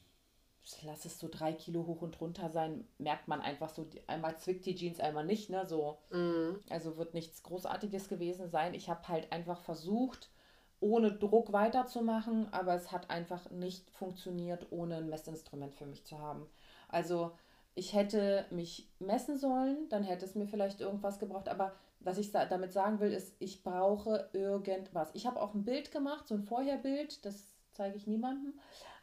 lass 0.82 1.04
es 1.04 1.20
so 1.20 1.28
drei 1.30 1.52
Kilo 1.52 1.86
hoch 1.86 2.02
und 2.02 2.20
runter 2.20 2.50
sein, 2.50 2.84
merkt 2.98 3.28
man 3.28 3.40
einfach 3.40 3.68
so, 3.68 3.86
einmal 4.08 4.36
zwickt 4.38 4.66
die 4.66 4.74
Jeans, 4.74 4.98
einmal 4.98 5.24
nicht, 5.24 5.50
ne, 5.50 5.64
so. 5.66 5.98
Mhm. 6.10 6.58
Also 6.68 6.96
wird 6.96 7.14
nichts 7.14 7.44
Großartiges 7.44 8.08
gewesen 8.08 8.50
sein. 8.50 8.74
Ich 8.74 8.90
habe 8.90 9.06
halt 9.06 9.30
einfach 9.30 9.60
versucht, 9.60 10.30
ohne 10.80 11.12
Druck 11.12 11.52
weiterzumachen, 11.52 12.52
aber 12.52 12.74
es 12.74 12.90
hat 12.90 13.08
einfach 13.08 13.48
nicht 13.50 13.88
funktioniert, 13.92 14.66
ohne 14.72 14.96
ein 14.96 15.08
Messinstrument 15.08 15.76
für 15.76 15.86
mich 15.86 16.04
zu 16.04 16.18
haben. 16.18 16.48
Also 16.88 17.30
ich 17.80 17.94
hätte 17.94 18.44
mich 18.50 18.90
messen 18.98 19.38
sollen, 19.38 19.88
dann 19.88 20.02
hätte 20.02 20.26
es 20.26 20.34
mir 20.34 20.46
vielleicht 20.46 20.82
irgendwas 20.82 21.18
gebraucht. 21.18 21.48
Aber 21.48 21.72
was 22.00 22.18
ich 22.18 22.30
damit 22.30 22.74
sagen 22.74 23.00
will, 23.00 23.10
ist, 23.10 23.34
ich 23.38 23.62
brauche 23.62 24.28
irgendwas. 24.34 25.08
Ich 25.14 25.26
habe 25.26 25.40
auch 25.40 25.54
ein 25.54 25.64
Bild 25.64 25.90
gemacht, 25.90 26.28
so 26.28 26.34
ein 26.34 26.42
Vorherbild, 26.42 27.24
das 27.24 27.54
zeige 27.72 27.96
ich 27.96 28.06
niemandem. 28.06 28.52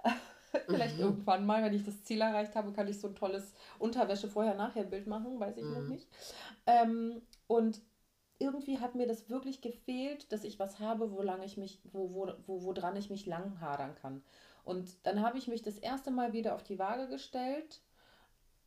vielleicht 0.67 0.97
mhm. 0.97 1.05
irgendwann 1.05 1.47
mal, 1.47 1.63
wenn 1.63 1.73
ich 1.73 1.85
das 1.85 2.03
Ziel 2.03 2.21
erreicht 2.21 2.53
habe, 2.53 2.71
kann 2.71 2.87
ich 2.87 2.99
so 2.99 3.07
ein 3.07 3.15
tolles 3.15 3.51
Unterwäsche-Vorher-Nachher-Bild 3.79 5.07
machen, 5.07 5.39
weiß 5.39 5.57
ich 5.57 5.65
mhm. 5.65 5.73
noch 5.73 5.89
nicht. 5.89 6.07
Ähm, 6.67 7.23
und 7.47 7.81
irgendwie 8.37 8.77
hat 8.77 8.93
mir 8.93 9.07
das 9.07 9.27
wirklich 9.27 9.61
gefehlt, 9.61 10.31
dass 10.31 10.43
ich 10.43 10.59
was 10.59 10.79
habe, 10.79 11.11
wo 11.11 11.23
ich 11.43 11.57
mich, 11.57 11.81
wo, 11.91 12.13
wo, 12.13 12.31
wo, 12.45 12.61
woran 12.61 12.95
ich 12.95 13.09
mich 13.09 13.25
lang 13.25 13.59
hadern 13.59 13.95
kann. 13.95 14.21
Und 14.63 15.03
dann 15.07 15.23
habe 15.23 15.39
ich 15.39 15.47
mich 15.47 15.63
das 15.63 15.79
erste 15.79 16.11
Mal 16.11 16.31
wieder 16.33 16.53
auf 16.53 16.61
die 16.61 16.77
Waage 16.77 17.07
gestellt 17.07 17.81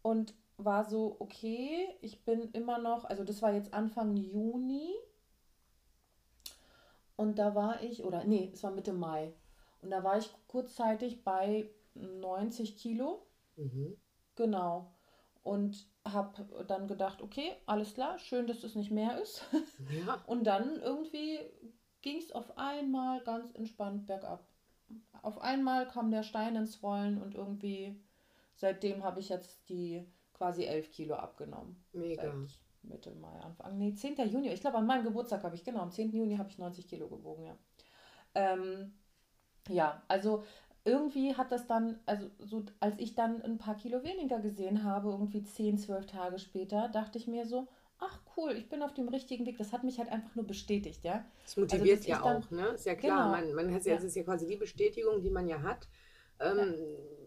und 0.03 0.35
war 0.57 0.85
so, 0.85 1.17
okay, 1.19 1.89
ich 2.01 2.25
bin 2.25 2.51
immer 2.53 2.79
noch, 2.79 3.05
also 3.05 3.25
das 3.25 3.43
war 3.43 3.53
jetzt 3.53 3.73
Anfang 3.73 4.17
Juni. 4.17 4.95
Und 7.17 7.39
da 7.39 7.55
war 7.55 7.83
ich, 7.83 8.05
oder 8.05 8.25
nee, 8.25 8.51
es 8.53 8.63
war 8.63 8.71
Mitte 8.71 8.93
Mai. 8.93 9.33
Und 9.83 9.91
da 9.91 10.05
war 10.05 10.19
ich 10.19 10.31
kurzzeitig 10.49 11.25
bei 11.25 11.71
90 11.95 12.77
Kilo. 12.77 13.27
Mhm. 13.57 13.97
Genau. 14.37 14.95
Und 15.43 15.87
habe 16.05 16.65
dann 16.67 16.87
gedacht, 16.87 17.23
okay, 17.23 17.53
alles 17.67 17.95
klar, 17.95 18.19
schön, 18.19 18.47
dass 18.47 18.65
es 18.65 18.75
nicht 18.75 18.91
mehr 18.91 19.21
ist. 19.21 19.45
Ja. 20.07 20.23
Und 20.27 20.45
dann 20.45 20.81
irgendwie 20.81 21.39
ging 22.03 22.19
es 22.19 22.33
auf 22.33 22.57
einmal 22.57 23.23
ganz 23.23 23.55
entspannt 23.55 24.07
bergab. 24.07 24.47
Auf 25.23 25.41
einmal 25.41 25.87
kam 25.89 26.11
der 26.11 26.23
Stein 26.23 26.57
ins 26.57 26.83
Rollen 26.83 27.21
und 27.21 27.35
irgendwie 27.35 28.03
seitdem 28.61 29.03
habe 29.03 29.21
ich 29.21 29.31
jetzt 29.31 29.69
die 29.71 30.07
quasi 30.35 30.65
11 30.65 30.93
Kilo 30.93 31.15
abgenommen. 31.15 31.83
Mega. 31.93 32.23
Seit 32.23 32.35
Mitte 32.83 33.11
Mai, 33.13 33.41
Anfang, 33.41 33.79
nee, 33.79 33.95
10. 33.95 34.17
Juni. 34.29 34.49
Ich 34.51 34.61
glaube, 34.61 34.79
an 34.79 34.87
meinem 34.87 35.05
Geburtstag 35.05 35.43
habe 35.43 35.55
ich, 35.55 35.65
genau, 35.65 35.81
am 35.81 35.91
10. 35.91 36.13
Juni 36.13 36.37
habe 36.37 36.49
ich 36.51 36.59
90 36.59 36.87
Kilo 36.87 37.09
gewogen, 37.09 37.45
ja. 37.45 37.57
Ähm, 38.35 38.93
ja, 39.69 40.03
also 40.09 40.45
irgendwie 40.85 41.35
hat 41.35 41.53
das 41.53 41.67
dann, 41.67 42.01
also 42.07 42.31
so, 42.39 42.65
als 42.81 42.99
ich 42.99 43.15
dann 43.15 43.43
ein 43.43 43.59
paar 43.59 43.77
Kilo 43.77 44.03
weniger 44.03 44.41
gesehen 44.41 44.85
habe, 44.85 45.11
irgendwie 45.11 45.43
10, 45.43 45.79
12 45.79 46.07
Tage 46.07 46.39
später, 46.39 46.89
dachte 46.89 47.19
ich 47.19 47.27
mir 47.27 47.47
so, 47.47 47.69
ach 47.99 48.21
cool, 48.37 48.53
ich 48.53 48.69
bin 48.69 48.83
auf 48.83 48.95
dem 48.95 49.09
richtigen 49.09 49.45
Weg. 49.47 49.59
Das 49.59 49.73
hat 49.73 49.85
mich 49.85 49.99
halt 49.99 50.11
einfach 50.11 50.35
nur 50.35 50.47
bestätigt, 50.47 51.05
ja. 51.05 51.25
Das 51.43 51.57
also, 51.57 51.61
motiviert 51.63 51.99
also, 51.99 52.11
ja 52.11 52.23
auch, 52.23 52.51
ne? 52.51 52.69
Ist 52.69 52.87
ja 52.87 52.95
klar, 52.95 53.35
genau. 53.35 53.47
man, 53.47 53.67
man 53.67 53.75
hat 53.75 53.85
ja, 53.85 53.95
ja, 53.95 54.01
ist 54.01 54.17
ja 54.17 54.23
quasi 54.23 54.47
die 54.47 54.57
Bestätigung, 54.57 55.23
die 55.23 55.31
man 55.31 55.49
ja 55.49 55.63
hat. 55.63 55.89
Ähm, 56.41 56.59
ja. 56.59 56.65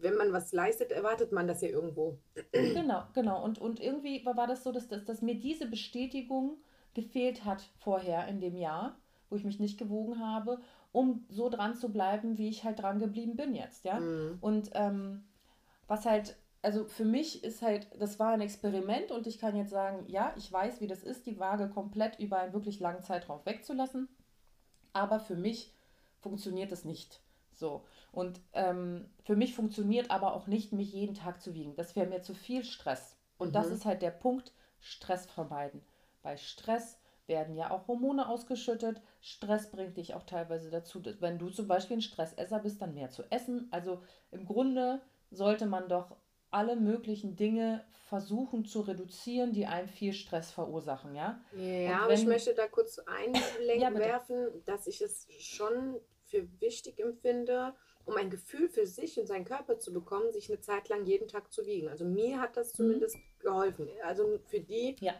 Wenn 0.01 0.17
man 0.17 0.33
was 0.33 0.51
leistet, 0.51 0.91
erwartet 0.91 1.31
man 1.31 1.47
das 1.47 1.61
ja 1.61 1.69
irgendwo. 1.69 2.17
Genau, 2.51 3.03
genau. 3.13 3.43
Und, 3.43 3.59
und 3.59 3.79
irgendwie 3.79 4.25
war 4.25 4.47
das 4.47 4.63
so, 4.63 4.71
dass, 4.71 4.89
dass, 4.89 5.05
dass 5.05 5.21
mir 5.21 5.35
diese 5.35 5.65
Bestätigung 5.65 6.57
gefehlt 6.93 7.45
hat 7.45 7.63
vorher 7.77 8.27
in 8.27 8.41
dem 8.41 8.57
Jahr, 8.57 8.97
wo 9.29 9.37
ich 9.37 9.45
mich 9.45 9.59
nicht 9.59 9.79
gewogen 9.79 10.19
habe 10.19 10.59
um 10.93 11.25
so 11.27 11.49
dran 11.49 11.75
zu 11.75 11.91
bleiben, 11.91 12.37
wie 12.37 12.47
ich 12.47 12.63
halt 12.63 12.79
dran 12.79 12.99
geblieben 12.99 13.35
bin 13.35 13.53
jetzt, 13.53 13.83
ja. 13.83 13.99
Mhm. 13.99 14.37
Und 14.39 14.69
ähm, 14.73 15.23
was 15.87 16.05
halt, 16.05 16.37
also 16.61 16.85
für 16.85 17.03
mich 17.03 17.43
ist 17.43 17.61
halt, 17.61 17.87
das 17.99 18.19
war 18.19 18.31
ein 18.31 18.41
Experiment 18.41 19.11
und 19.11 19.27
ich 19.27 19.39
kann 19.39 19.57
jetzt 19.57 19.71
sagen, 19.71 20.05
ja, 20.07 20.33
ich 20.37 20.49
weiß, 20.49 20.79
wie 20.79 20.87
das 20.87 21.03
ist, 21.03 21.25
die 21.25 21.39
Waage 21.39 21.67
komplett 21.67 22.19
über 22.19 22.37
einen 22.37 22.53
wirklich 22.53 22.79
langen 22.79 23.03
Zeitraum 23.03 23.41
wegzulassen, 23.43 24.07
aber 24.93 25.19
für 25.19 25.35
mich 25.35 25.73
funktioniert 26.21 26.71
das 26.71 26.85
nicht. 26.85 27.19
So. 27.55 27.85
Und 28.11 28.41
ähm, 28.53 29.09
für 29.23 29.35
mich 29.35 29.55
funktioniert 29.55 30.11
aber 30.11 30.33
auch 30.33 30.47
nicht, 30.47 30.73
mich 30.73 30.93
jeden 30.93 31.15
Tag 31.15 31.41
zu 31.41 31.53
wiegen. 31.53 31.75
Das 31.75 31.95
wäre 31.95 32.07
mir 32.07 32.21
zu 32.21 32.33
viel 32.33 32.63
Stress. 32.63 33.17
Und 33.37 33.49
mhm. 33.49 33.53
das 33.53 33.67
ist 33.67 33.85
halt 33.85 34.01
der 34.01 34.11
Punkt, 34.11 34.53
Stress 34.79 35.25
vermeiden. 35.25 35.81
Bei 36.21 36.37
Stress 36.37 36.99
werden 37.25 37.55
ja 37.55 37.71
auch 37.71 37.87
Hormone 37.87 38.27
ausgeschüttet. 38.27 39.01
Stress 39.21 39.71
bringt 39.71 39.97
dich 39.97 40.13
auch 40.13 40.23
teilweise 40.23 40.69
dazu, 40.69 40.99
dass, 40.99 41.21
wenn 41.21 41.39
du 41.39 41.49
zum 41.49 41.67
Beispiel 41.67 41.97
ein 41.97 42.01
Stressesser 42.01 42.59
bist, 42.59 42.81
dann 42.81 42.93
mehr 42.93 43.09
zu 43.09 43.23
essen. 43.31 43.67
Also 43.71 44.03
im 44.31 44.45
Grunde 44.45 45.01
sollte 45.31 45.65
man 45.65 45.87
doch 45.87 46.17
alle 46.51 46.75
möglichen 46.75 47.35
Dinge 47.35 47.83
versuchen 48.07 48.65
zu 48.65 48.81
reduzieren, 48.81 49.53
die 49.53 49.65
einem 49.65 49.87
viel 49.87 50.13
Stress 50.13 50.51
verursachen, 50.51 51.15
ja? 51.15 51.41
Ja, 51.53 52.03
aber 52.03 52.13
ich 52.13 52.25
möchte 52.25 52.53
da 52.53 52.67
kurz 52.67 52.99
einlenken 52.99 53.79
ja, 53.79 53.93
werfen, 53.95 54.47
dass 54.65 54.85
ich 54.85 55.01
es 55.01 55.27
schon 55.39 55.99
für 56.33 56.47
wichtig 56.59 56.99
empfinde, 56.99 57.73
um 58.05 58.15
ein 58.15 58.29
Gefühl 58.31 58.67
für 58.67 58.87
sich 58.87 59.19
und 59.19 59.27
seinen 59.27 59.45
Körper 59.45 59.77
zu 59.77 59.93
bekommen, 59.93 60.31
sich 60.31 60.49
eine 60.49 60.59
Zeit 60.59 60.89
lang 60.89 61.05
jeden 61.05 61.27
Tag 61.27 61.53
zu 61.53 61.65
wiegen. 61.65 61.87
Also 61.89 62.05
mir 62.05 62.41
hat 62.41 62.57
das 62.57 62.73
mhm. 62.73 62.77
zumindest 62.77 63.15
mhm. 63.15 63.39
geholfen. 63.39 63.89
Also 64.03 64.39
für 64.49 64.59
die, 64.59 64.95
ja 64.99 65.13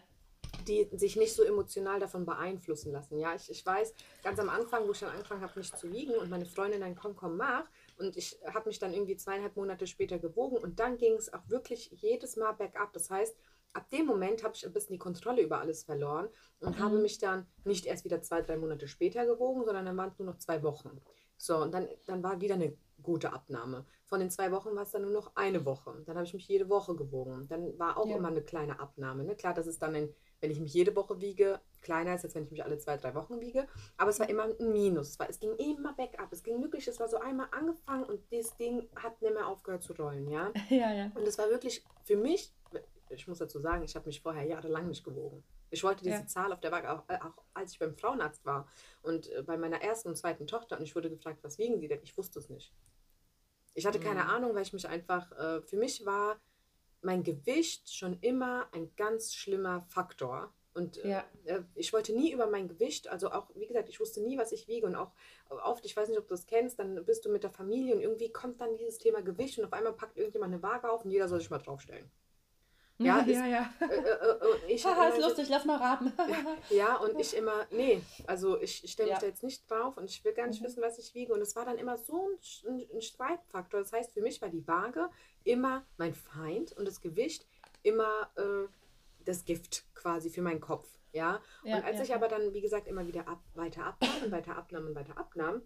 die 0.68 0.88
sich 0.94 1.16
nicht 1.16 1.34
so 1.34 1.44
emotional 1.44 2.00
davon 2.00 2.26
beeinflussen 2.26 2.92
lassen. 2.92 3.20
Ja, 3.20 3.36
ich, 3.36 3.50
ich 3.50 3.66
weiß, 3.66 3.94
ganz 4.24 4.40
am 4.40 4.50
Anfang, 4.50 4.88
wo 4.88 4.92
ich 4.92 5.00
dann 5.00 5.10
angefangen 5.10 5.42
habe, 5.42 5.60
mich 5.60 5.74
zu 5.74 5.92
wiegen 5.92 6.16
und 6.16 6.30
meine 6.30 6.46
Freundin 6.46 6.82
dann, 6.82 6.96
komm, 6.96 7.16
komm, 7.16 7.38
mach. 7.38 7.66
Und 7.98 8.18
ich 8.18 8.38
habe 8.54 8.70
mich 8.70 8.80
dann 8.80 8.94
irgendwie 8.94 9.18
zweieinhalb 9.18 9.56
Monate 9.56 9.88
später 9.88 10.20
gewogen 10.20 10.58
und 10.58 10.80
dann 10.80 10.98
ging 10.98 11.14
es 11.14 11.34
auch 11.34 11.48
wirklich 11.48 11.92
jedes 12.02 12.38
Mal 12.38 12.54
bergab. 12.54 12.94
Das 12.94 13.10
heißt, 13.10 13.36
ab 13.74 13.90
dem 13.90 14.06
Moment 14.06 14.44
habe 14.44 14.56
ich 14.56 14.66
ein 14.66 14.74
bisschen 14.74 14.94
die 14.94 15.00
Kontrolle 15.00 15.42
über 15.42 15.60
alles 15.60 15.84
verloren 15.84 16.30
und 16.60 16.78
mhm. 16.78 16.84
habe 16.84 17.00
mich 17.00 17.18
dann 17.18 17.48
nicht 17.64 17.86
erst 17.86 18.06
wieder 18.06 18.22
zwei, 18.22 18.42
drei 18.42 18.58
Monate 18.58 18.88
später 18.88 19.26
gewogen, 19.26 19.66
sondern 19.66 19.86
dann 19.86 19.98
waren 19.98 20.10
es 20.10 20.20
nur 20.20 20.28
noch 20.28 20.38
zwei 20.38 20.64
Wochen. 20.64 21.02
So, 21.38 21.58
und 21.58 21.74
dann, 21.74 21.88
dann 22.06 22.24
war 22.24 22.40
wieder 22.40 22.56
eine 22.56 22.78
gute 23.02 23.34
Abnahme. 23.34 23.86
Von 24.06 24.20
den 24.20 24.30
zwei 24.30 24.52
Wochen 24.52 24.76
war 24.76 24.84
es 24.84 24.92
dann 24.92 25.02
nur 25.02 25.12
noch 25.12 25.36
eine 25.36 25.66
Woche. 25.66 26.04
Dann 26.06 26.16
habe 26.16 26.26
ich 26.26 26.34
mich 26.34 26.48
jede 26.48 26.70
Woche 26.70 26.96
gewogen. 26.96 27.48
Dann 27.50 27.78
war 27.80 27.98
auch 27.98 28.08
ja. 28.08 28.16
immer 28.16 28.30
eine 28.30 28.44
kleine 28.44 28.80
Abnahme. 28.80 29.24
Ne? 29.24 29.36
Klar, 29.36 29.54
das 29.54 29.68
ist 29.68 29.82
dann 29.82 29.96
ein 29.96 30.14
wenn 30.44 30.52
ich 30.52 30.60
mich 30.60 30.74
jede 30.74 30.94
Woche 30.94 31.22
wiege, 31.22 31.62
kleiner 31.82 32.16
ist, 32.16 32.26
als 32.26 32.36
wenn 32.36 32.44
ich 32.44 32.52
mich 32.52 32.66
alle 32.66 32.78
zwei, 32.78 32.98
drei 32.98 33.16
Wochen 33.16 33.40
wiege. 33.40 33.66
Aber 33.96 34.10
es 34.10 34.20
war 34.20 34.28
immer 34.28 34.44
ein 34.44 34.74
Minus. 34.74 35.12
Es, 35.12 35.20
war, 35.20 35.30
es 35.30 35.40
ging 35.40 35.56
immer 35.56 35.94
bergab. 35.94 36.34
Es 36.34 36.44
ging 36.44 36.62
wirklich, 36.62 36.86
es 36.86 37.00
war 37.00 37.08
so 37.08 37.18
einmal 37.18 37.48
angefangen 37.52 38.04
und 38.04 38.20
das 38.30 38.58
Ding 38.58 38.90
hat 38.94 39.22
nicht 39.22 39.34
mehr 39.34 39.48
aufgehört 39.48 39.84
zu 39.84 39.94
rollen, 39.94 40.30
ja? 40.30 40.52
Ja, 40.70 40.92
ja. 40.92 41.12
Und 41.16 41.26
es 41.26 41.38
war 41.38 41.50
wirklich 41.50 41.86
für 42.04 42.18
mich, 42.18 42.52
ich 43.10 43.28
muss 43.28 43.40
dazu 43.40 43.60
sagen, 43.60 43.84
ich 43.84 43.96
habe 43.96 44.06
mich 44.06 44.22
vorher 44.22 44.44
jahrelang 44.44 44.88
nicht 44.88 45.04
gewogen. 45.04 45.44
Ich 45.70 45.84
wollte 45.84 46.04
diese 46.04 46.18
ja. 46.18 46.28
Zahl 46.28 46.54
auf 46.54 46.60
der 46.60 46.72
Waage, 46.72 46.92
auch, 46.92 47.04
äh, 47.08 47.18
auch, 47.18 47.44
als 47.54 47.74
ich 47.74 47.80
beim 47.80 47.96
Frauenarzt 47.96 48.46
war 48.46 48.68
und 49.02 49.30
äh, 49.32 49.44
bei 49.44 49.58
meiner 49.58 49.82
ersten 49.82 50.10
und 50.10 50.16
zweiten 50.16 50.48
Tochter 50.48 50.78
und 50.78 50.84
ich 50.84 50.96
wurde 50.96 51.10
gefragt, 51.10 51.40
was 51.44 51.58
wiegen 51.58 51.80
Sie 51.80 51.88
denn? 51.88 52.00
Ich 52.04 52.18
wusste 52.18 52.40
es 52.40 52.50
nicht. 52.50 52.74
Ich 53.74 53.86
hatte 53.86 54.00
keine 54.00 54.24
mhm. 54.24 54.30
Ahnung, 54.30 54.56
weil 54.56 54.64
ich 54.64 54.74
mich 54.74 54.88
einfach, 54.88 55.32
äh, 55.32 55.62
für 55.62 55.78
mich 55.78 56.06
war 56.06 56.40
mein 57.02 57.24
Gewicht 57.24 57.94
schon 57.94 58.18
immer 58.22 58.68
ein 58.72 58.96
ganz 58.96 59.34
schlimmer 59.34 59.82
Faktor. 59.82 60.54
Und 60.74 60.98
äh, 61.04 61.10
ja. 61.10 61.24
äh, 61.46 61.62
ich 61.76 61.94
wollte 61.94 62.14
nie 62.14 62.32
über 62.32 62.48
mein 62.48 62.68
Gewicht, 62.68 63.08
also 63.08 63.32
auch, 63.32 63.50
wie 63.56 63.68
gesagt, 63.68 63.90
ich 63.90 64.00
wusste 64.00 64.22
nie, 64.22 64.38
was 64.38 64.52
ich 64.52 64.68
wiege. 64.68 64.88
Und 64.88 64.96
auch 64.96 65.12
oft, 65.50 65.86
ich 65.86 65.96
weiß 65.96 66.10
nicht, 66.10 66.18
ob 66.18 66.28
du 66.28 66.34
das 66.34 66.46
kennst, 66.46 66.80
dann 66.80 67.04
bist 67.06 67.26
du 67.26 67.30
mit 67.30 67.44
der 67.44 67.52
Familie 67.52 67.96
und 67.96 68.02
irgendwie 68.02 68.32
kommt 68.32 68.62
dann 68.62 68.76
dieses 68.76 68.98
Thema 68.98 69.22
Gewicht 69.22 69.60
und 69.60 69.66
auf 69.66 69.74
einmal 69.74 69.94
packt 69.94 70.18
irgendjemand 70.18 70.54
eine 70.54 70.64
Waage 70.64 70.90
auf 70.90 71.04
und 71.04 71.12
jeder 71.12 71.28
soll 71.28 71.40
sich 71.40 71.50
mal 71.50 71.60
draufstellen. 71.60 72.10
Ja, 73.00 73.20
ist, 73.22 73.30
ja, 73.36 73.46
ja. 73.48 73.74
Äh, 73.82 73.86
äh, 73.86 74.70
äh 74.70 74.74
ich, 74.74 74.86
Haha, 74.86 75.10
ist 75.10 75.20
lustig, 75.20 75.50
lass 75.50 75.66
mal 75.66 75.78
raten. 75.78 76.14
ja, 76.70 76.96
und 76.98 77.20
ich 77.20 77.36
immer, 77.36 77.66
nee, 77.72 78.02
also 78.28 78.62
ich, 78.62 78.84
ich 78.84 78.92
stelle 78.92 79.10
mich 79.10 79.16
ja. 79.16 79.22
da 79.22 79.28
jetzt 79.28 79.44
nicht 79.44 79.70
drauf 79.70 79.98
und 79.98 80.06
ich 80.06 80.24
will 80.24 80.34
gar 80.34 80.48
nicht 80.48 80.62
mhm. 80.62 80.68
wissen, 80.68 80.82
was 80.84 81.00
ich 81.00 81.14
wiege. 81.16 81.34
Und 81.34 81.42
es 81.42 81.56
war 81.56 81.66
dann 81.66 81.78
immer 81.78 81.98
so 81.98 82.30
ein, 82.30 82.72
ein, 82.72 82.88
ein 82.94 83.02
Streitfaktor. 83.02 83.80
Das 83.80 83.92
heißt, 83.92 84.14
für 84.14 84.22
mich 84.22 84.42
war 84.42 84.50
die 84.50 84.66
Waage 84.68 85.10
immer 85.44 85.86
mein 85.98 86.14
Feind 86.14 86.72
und 86.74 86.88
das 86.88 87.02
Gewicht 87.02 87.48
immer 87.82 88.30
äh, 88.38 88.68
das 89.26 89.44
Gift 89.46 89.86
quasi 89.96 90.30
für 90.30 90.42
meinen 90.42 90.62
Kopf. 90.62 90.88
Ja, 91.12 91.42
ja 91.64 91.78
und 91.78 91.84
als 91.86 91.98
ja, 91.98 92.04
ich 92.04 92.16
aber 92.16 92.28
dann, 92.28 92.54
wie 92.54 92.62
gesagt, 92.62 92.88
immer 92.88 93.08
wieder 93.08 93.28
ab, 93.28 93.44
weiter 93.54 93.86
abnahm 93.86 94.24
und 94.24 94.32
weiter 94.32 94.56
abnahm 94.56 94.88
und 94.88 94.96
weiter 94.96 95.18
abnahm, 95.18 95.62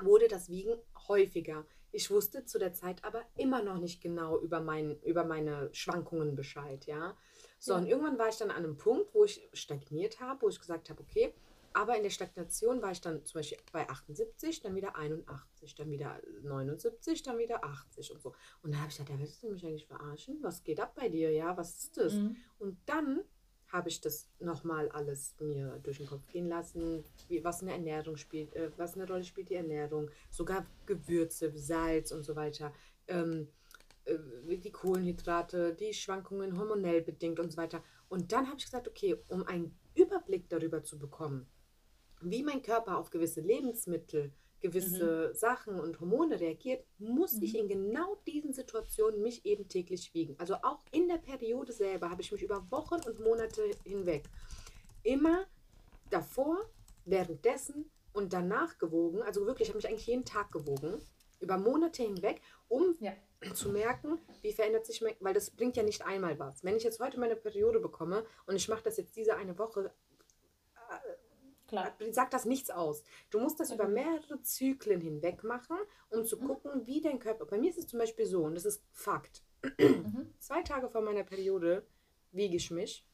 wurde 0.00 0.28
das 0.28 0.48
Wiegen 0.48 0.78
häufiger. 1.08 1.64
Ich 1.92 2.10
wusste 2.10 2.44
zu 2.44 2.58
der 2.58 2.72
Zeit 2.72 3.04
aber 3.04 3.22
immer 3.36 3.62
noch 3.62 3.78
nicht 3.78 4.00
genau 4.00 4.38
über, 4.38 4.60
mein, 4.60 5.00
über 5.02 5.24
meine 5.24 5.68
Schwankungen 5.72 6.34
Bescheid, 6.34 6.86
ja. 6.86 7.16
So, 7.58 7.72
ja. 7.72 7.78
und 7.78 7.86
irgendwann 7.86 8.18
war 8.18 8.28
ich 8.28 8.36
dann 8.36 8.50
an 8.50 8.64
einem 8.64 8.76
Punkt, 8.76 9.14
wo 9.14 9.24
ich 9.24 9.48
stagniert 9.52 10.20
habe, 10.20 10.42
wo 10.42 10.48
ich 10.48 10.58
gesagt 10.58 10.90
habe, 10.90 11.02
okay, 11.02 11.34
aber 11.72 11.96
in 11.96 12.02
der 12.02 12.10
Stagnation 12.10 12.82
war 12.82 12.90
ich 12.90 13.00
dann 13.00 13.24
zum 13.24 13.38
Beispiel 13.38 13.58
bei 13.72 13.88
78, 13.88 14.60
dann 14.60 14.74
wieder 14.74 14.96
81, 14.96 15.74
dann 15.76 15.90
wieder 15.90 16.20
79, 16.42 17.22
dann 17.22 17.38
wieder 17.38 17.64
80 17.64 18.12
und 18.12 18.22
so. 18.22 18.34
Und 18.62 18.72
dann 18.72 18.80
habe 18.80 18.90
ich 18.90 18.96
gedacht, 18.96 19.12
ja, 19.12 19.20
willst 19.20 19.42
du 19.42 19.50
mich 19.50 19.64
eigentlich 19.64 19.86
verarschen? 19.86 20.38
Was 20.42 20.64
geht 20.64 20.80
ab 20.80 20.94
bei 20.96 21.08
dir? 21.08 21.30
Ja, 21.30 21.56
was 21.56 21.84
ist 21.84 21.96
das? 21.96 22.14
Mhm. 22.14 22.36
Und 22.58 22.78
dann 22.86 23.20
habe 23.72 23.88
ich 23.88 24.00
das 24.00 24.28
nochmal 24.40 24.88
alles 24.90 25.34
mir 25.40 25.78
durch 25.82 25.98
den 25.98 26.06
Kopf 26.06 26.26
gehen 26.26 26.48
lassen, 26.48 27.04
wie, 27.28 27.42
was 27.44 27.62
eine 27.62 27.72
Ernährung 27.72 28.16
spielt, 28.16 28.54
äh, 28.54 28.70
was 28.76 28.94
eine 28.94 29.06
Rolle 29.06 29.24
spielt 29.24 29.50
die 29.50 29.54
Ernährung, 29.54 30.10
sogar 30.30 30.66
Gewürze, 30.86 31.52
Salz 31.56 32.12
und 32.12 32.24
so 32.24 32.34
weiter, 32.36 32.72
ähm, 33.08 33.48
äh, 34.04 34.58
die 34.58 34.72
Kohlenhydrate, 34.72 35.74
die 35.74 35.94
Schwankungen 35.94 36.58
hormonell 36.58 37.02
bedingt 37.02 37.38
und 37.38 37.52
so 37.52 37.56
weiter. 37.56 37.82
Und 38.08 38.32
dann 38.32 38.46
habe 38.46 38.58
ich 38.58 38.64
gesagt, 38.64 38.88
okay, 38.88 39.16
um 39.28 39.46
einen 39.46 39.78
Überblick 39.94 40.48
darüber 40.48 40.82
zu 40.82 40.98
bekommen, 40.98 41.46
wie 42.20 42.42
mein 42.42 42.62
Körper 42.62 42.98
auf 42.98 43.10
gewisse 43.10 43.40
Lebensmittel, 43.40 44.32
gewisse 44.60 45.28
mhm. 45.28 45.34
Sachen 45.34 45.80
und 45.80 46.00
Hormone 46.00 46.38
reagiert, 46.40 46.84
muss 46.98 47.34
mhm. 47.34 47.42
ich 47.42 47.58
in 47.58 47.68
genau 47.68 48.16
diesen 48.26 48.52
Situationen 48.52 49.22
mich 49.22 49.44
eben 49.44 49.68
täglich 49.68 50.12
wiegen. 50.14 50.34
Also 50.38 50.54
auch 50.62 50.84
in 50.92 51.08
der 51.08 51.18
Periode 51.18 51.72
selber 51.72 52.10
habe 52.10 52.22
ich 52.22 52.32
mich 52.32 52.42
über 52.42 52.70
Wochen 52.70 53.00
und 53.06 53.20
Monate 53.20 53.62
hinweg 53.84 54.24
immer 55.02 55.46
davor, 56.10 56.58
währenddessen 57.04 57.90
und 58.12 58.32
danach 58.32 58.78
gewogen. 58.78 59.22
Also 59.22 59.46
wirklich, 59.46 59.68
ich 59.68 59.70
habe 59.70 59.78
mich 59.78 59.88
eigentlich 59.88 60.06
jeden 60.06 60.24
Tag 60.24 60.52
gewogen, 60.52 61.00
über 61.40 61.56
Monate 61.56 62.02
hinweg, 62.02 62.42
um 62.68 62.96
ja. 63.00 63.12
zu 63.54 63.70
merken, 63.70 64.18
wie 64.42 64.52
verändert 64.52 64.86
sich 64.86 65.00
mein, 65.00 65.14
weil 65.20 65.34
das 65.34 65.50
bringt 65.50 65.76
ja 65.76 65.82
nicht 65.82 66.04
einmal 66.04 66.38
was. 66.38 66.62
Wenn 66.62 66.76
ich 66.76 66.82
jetzt 66.82 67.00
heute 67.00 67.18
meine 67.18 67.36
Periode 67.36 67.80
bekomme 67.80 68.24
und 68.46 68.56
ich 68.56 68.68
mache 68.68 68.82
das 68.82 68.98
jetzt 68.98 69.16
diese 69.16 69.36
eine 69.36 69.58
Woche, 69.58 69.90
Klar. 71.70 71.94
sagt 72.10 72.34
das 72.34 72.44
nichts 72.46 72.68
aus. 72.70 73.04
Du 73.30 73.38
musst 73.38 73.60
das 73.60 73.70
über 73.70 73.86
mehrere 73.86 74.42
Zyklen 74.42 75.00
hinweg 75.00 75.44
machen, 75.44 75.76
um 76.08 76.24
zu 76.24 76.36
mhm. 76.36 76.46
gucken, 76.46 76.86
wie 76.86 77.00
dein 77.00 77.20
Körper. 77.20 77.46
Bei 77.46 77.58
mir 77.58 77.70
ist 77.70 77.78
es 77.78 77.86
zum 77.86 78.00
Beispiel 78.00 78.26
so, 78.26 78.42
und 78.42 78.56
das 78.56 78.64
ist 78.64 78.82
Fakt. 78.90 79.44
Mhm. 79.78 80.34
Zwei 80.40 80.62
Tage 80.62 80.88
vor 80.88 81.00
meiner 81.00 81.22
Periode 81.22 81.86
wiege 82.32 82.56
ich 82.56 82.72
mich. 82.72 83.06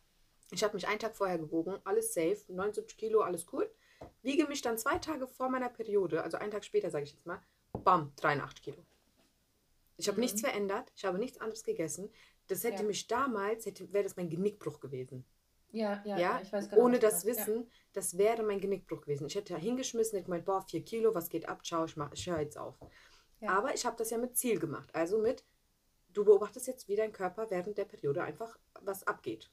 Ich 0.53 0.65
habe 0.65 0.75
mich 0.75 0.89
einen 0.89 0.99
Tag 0.99 1.17
vorher 1.17 1.39
gewogen, 1.39 1.77
alles 1.85 2.15
safe, 2.15 2.39
79 2.49 2.97
Kilo, 2.97 3.21
alles 3.21 3.47
cool. 3.53 3.71
Wiege 4.23 4.47
mich 4.47 4.63
dann 4.63 4.79
zwei 4.79 4.99
Tage 4.99 5.27
vor 5.27 5.49
meiner 5.49 5.69
Periode, 5.69 6.23
also 6.23 6.37
einen 6.37 6.53
Tag 6.53 6.65
später, 6.65 6.91
sage 6.91 7.05
ich 7.05 7.13
jetzt 7.13 7.27
mal, 7.27 7.43
bam, 7.73 8.13
83 8.17 8.63
Kilo. 8.63 8.87
Ich 9.97 10.09
habe 10.09 10.17
mhm. 10.17 10.23
nichts 10.23 10.41
verändert, 10.41 10.93
ich 10.95 11.05
habe 11.05 11.19
nichts 11.19 11.41
anderes 11.41 11.65
gegessen. 11.65 12.11
Das 12.47 12.63
hätte 12.63 12.83
ja. 12.83 12.89
mich 12.89 13.07
damals, 13.09 13.67
hätte, 13.67 13.93
wäre 13.93 14.05
das 14.05 14.17
mein 14.17 14.31
Genickbruch 14.31 14.81
gewesen. 14.81 15.25
Ja, 15.71 16.03
ja, 16.05 16.19
ja? 16.19 16.41
ich 16.43 16.53
weiß 16.53 16.71
genau, 16.71 16.83
Ohne 16.83 16.99
das 16.99 17.25
Wissen, 17.25 17.63
ja. 17.63 17.69
das 17.93 18.17
wäre 18.17 18.43
mein 18.43 18.61
Genickbruch 18.61 19.03
gewesen. 19.03 19.27
Ich 19.27 19.35
hätte 19.35 19.57
hingeschmissen, 19.59 20.17
hätte 20.17 20.27
gemeint, 20.27 20.45
boah, 20.45 20.63
vier 20.63 20.85
Kilo, 20.85 21.15
was 21.15 21.29
geht 21.29 21.49
ab, 21.49 21.65
ciao, 21.65 21.85
ich, 21.85 21.97
ich 22.13 22.27
höre 22.29 22.41
jetzt 22.41 22.57
auf. 22.57 22.79
Ja. 23.41 23.51
Aber 23.51 23.75
ich 23.75 23.85
habe 23.85 23.97
das 23.97 24.11
ja 24.11 24.19
mit 24.19 24.37
Ziel 24.37 24.59
gemacht. 24.59 24.95
Also 24.95 25.19
mit, 25.19 25.45
du 26.13 26.25
beobachtest 26.25 26.67
jetzt, 26.67 26.89
wie 26.89 26.97
dein 26.97 27.13
Körper 27.13 27.51
während 27.51 27.77
der 27.77 27.85
Periode 27.85 28.23
einfach 28.23 28.59
was 28.81 29.07
abgeht. 29.07 29.51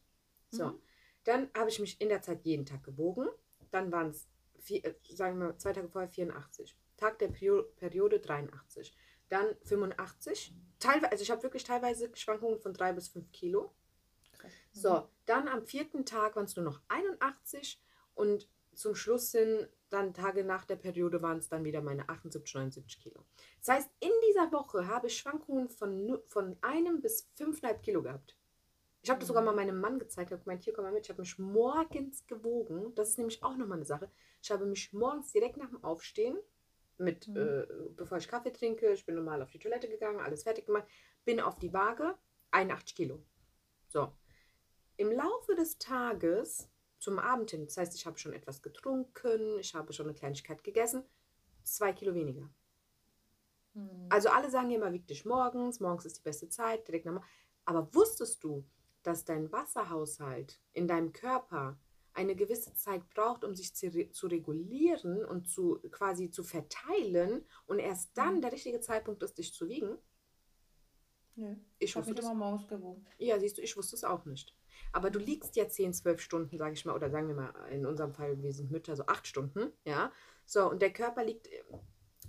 So, 0.49 0.67
mhm. 0.67 0.81
dann 1.23 1.49
habe 1.57 1.69
ich 1.69 1.79
mich 1.79 1.99
in 1.99 2.09
der 2.09 2.21
Zeit 2.21 2.45
jeden 2.45 2.65
Tag 2.65 2.83
gewogen. 2.83 3.27
Dann 3.71 3.91
waren 3.91 4.09
es, 4.09 4.27
äh, 4.69 4.93
sagen 5.09 5.39
wir 5.39 5.57
zwei 5.57 5.73
Tage 5.73 5.89
vorher 5.89 6.09
84. 6.09 6.77
Tag 6.95 7.19
der 7.19 7.29
Periode 7.29 8.19
83 8.19 8.95
dann 9.33 9.55
85. 9.63 10.53
Teilweise, 10.79 11.11
also 11.11 11.23
ich 11.23 11.31
habe 11.31 11.43
wirklich 11.43 11.63
teilweise 11.63 12.09
Schwankungen 12.15 12.59
von 12.59 12.73
3 12.73 12.93
bis 12.93 13.09
5 13.09 13.31
Kilo. 13.31 13.73
So, 14.73 14.93
mhm. 14.93 15.03
dann 15.25 15.47
am 15.47 15.65
vierten 15.65 16.05
Tag 16.05 16.35
waren 16.35 16.45
es 16.45 16.55
nur 16.55 16.65
noch 16.65 16.81
81 16.89 17.81
und 18.15 18.49
zum 18.73 18.95
Schluss 18.95 19.31
sind 19.31 19.69
dann 19.89 20.13
Tage 20.13 20.43
nach 20.43 20.65
der 20.65 20.75
Periode 20.75 21.21
waren 21.21 21.37
es 21.37 21.47
dann 21.49 21.63
wieder 21.63 21.81
meine 21.81 22.09
78, 22.09 22.55
79 22.55 22.99
Kilo. 22.99 23.23
Das 23.59 23.75
heißt, 23.75 23.89
in 23.99 24.11
dieser 24.27 24.51
Woche 24.51 24.87
habe 24.87 25.07
ich 25.07 25.17
Schwankungen 25.17 25.69
von, 25.69 26.19
von 26.25 26.57
einem 26.61 26.99
bis 27.01 27.29
5,5 27.37 27.81
Kilo 27.81 28.01
gehabt. 28.01 28.35
Ich 29.03 29.09
habe 29.09 29.19
das 29.19 29.27
sogar 29.27 29.43
mhm. 29.43 29.47
mal 29.47 29.55
meinem 29.55 29.79
Mann 29.79 29.99
gezeigt. 29.99 30.31
Habe 30.31 30.41
gemeint, 30.41 30.63
hier 30.63 30.73
komm 30.73 30.85
mal 30.85 30.91
mit. 30.91 31.05
Ich 31.05 31.09
habe 31.09 31.21
mich 31.21 31.37
morgens 31.37 32.25
gewogen. 32.25 32.95
Das 32.95 33.09
ist 33.09 33.17
nämlich 33.19 33.43
auch 33.43 33.55
nochmal 33.55 33.77
eine 33.77 33.85
Sache. 33.85 34.09
Ich 34.41 34.49
habe 34.49 34.65
mich 34.65 34.93
morgens 34.93 35.31
direkt 35.31 35.57
nach 35.57 35.69
dem 35.69 35.83
Aufstehen 35.83 36.37
mit, 36.97 37.27
mhm. 37.27 37.37
äh, 37.37 37.65
bevor 37.95 38.17
ich 38.17 38.27
Kaffee 38.27 38.51
trinke, 38.51 38.93
ich 38.93 39.05
bin 39.05 39.15
normal 39.15 39.41
auf 39.41 39.51
die 39.51 39.59
Toilette 39.59 39.89
gegangen, 39.89 40.19
alles 40.19 40.43
fertig 40.43 40.65
gemacht, 40.65 40.87
bin 41.25 41.39
auf 41.39 41.59
die 41.59 41.73
Waage, 41.73 42.15
81 42.51 42.95
Kilo. 42.95 43.23
So. 43.89 44.11
Im 45.03 45.11
Laufe 45.11 45.53
des 45.53 45.77
Tages 45.79 46.69
zum 46.97 47.19
Abend 47.19 47.51
hin, 47.51 47.65
das 47.65 47.75
heißt, 47.75 47.93
ich 47.93 48.05
habe 48.05 48.17
schon 48.17 48.31
etwas 48.31 48.61
getrunken, 48.61 49.59
ich 49.59 49.75
habe 49.75 49.91
schon 49.91 50.05
eine 50.05 50.15
Kleinigkeit 50.15 50.63
gegessen, 50.63 51.03
zwei 51.61 51.91
Kilo 51.91 52.13
weniger. 52.13 52.49
Mhm. 53.73 54.07
Also 54.09 54.29
alle 54.29 54.49
sagen 54.49 54.71
immer, 54.71 54.93
wieg 54.93 55.05
dich 55.05 55.25
morgens, 55.25 55.81
morgens 55.81 56.05
ist 56.05 56.19
die 56.19 56.23
beste 56.23 56.47
Zeit, 56.47 56.87
direkt 56.87 57.05
nochmal. 57.05 57.25
Aber 57.65 57.93
wusstest 57.93 58.45
du, 58.45 58.65
dass 59.01 59.25
dein 59.25 59.51
Wasserhaushalt 59.51 60.61
in 60.71 60.87
deinem 60.87 61.11
Körper 61.11 61.77
eine 62.13 62.33
gewisse 62.33 62.73
Zeit 62.73 63.09
braucht, 63.09 63.43
um 63.43 63.55
sich 63.55 63.75
zu, 63.75 64.09
zu 64.09 64.27
regulieren 64.27 65.25
und 65.25 65.49
zu 65.49 65.81
quasi 65.91 66.31
zu 66.31 66.45
verteilen 66.45 67.45
und 67.65 67.79
erst 67.79 68.17
dann 68.17 68.35
mhm. 68.35 68.41
der 68.41 68.53
richtige 68.53 68.79
Zeitpunkt 68.79 69.21
ist, 69.21 69.37
dich 69.37 69.53
zu 69.53 69.67
wiegen? 69.67 69.97
Nee, 71.35 71.57
ich 71.79 71.95
habe 71.95 72.09
mich 72.09 72.19
immer 72.19 72.33
morgens 72.33 72.67
gewogen. 72.67 73.05
Ja, 73.17 73.39
siehst 73.39 73.57
du, 73.57 73.61
ich 73.61 73.75
wusste 73.75 73.95
es 73.95 74.03
auch 74.03 74.25
nicht. 74.25 74.55
Aber 74.91 75.09
du 75.09 75.19
liegst 75.19 75.55
ja 75.55 75.67
10, 75.67 75.93
12 75.93 76.21
Stunden, 76.21 76.57
sage 76.57 76.73
ich 76.73 76.85
mal, 76.85 76.95
oder 76.95 77.09
sagen 77.09 77.27
wir 77.27 77.35
mal, 77.35 77.53
in 77.71 77.85
unserem 77.85 78.13
Fall, 78.13 78.41
wir 78.41 78.53
sind 78.53 78.71
Mütter, 78.71 78.95
so 78.95 79.05
8 79.07 79.25
Stunden, 79.25 79.71
ja. 79.85 80.11
So, 80.45 80.69
und 80.69 80.81
der 80.81 80.93
Körper 80.93 81.23
liegt, 81.23 81.49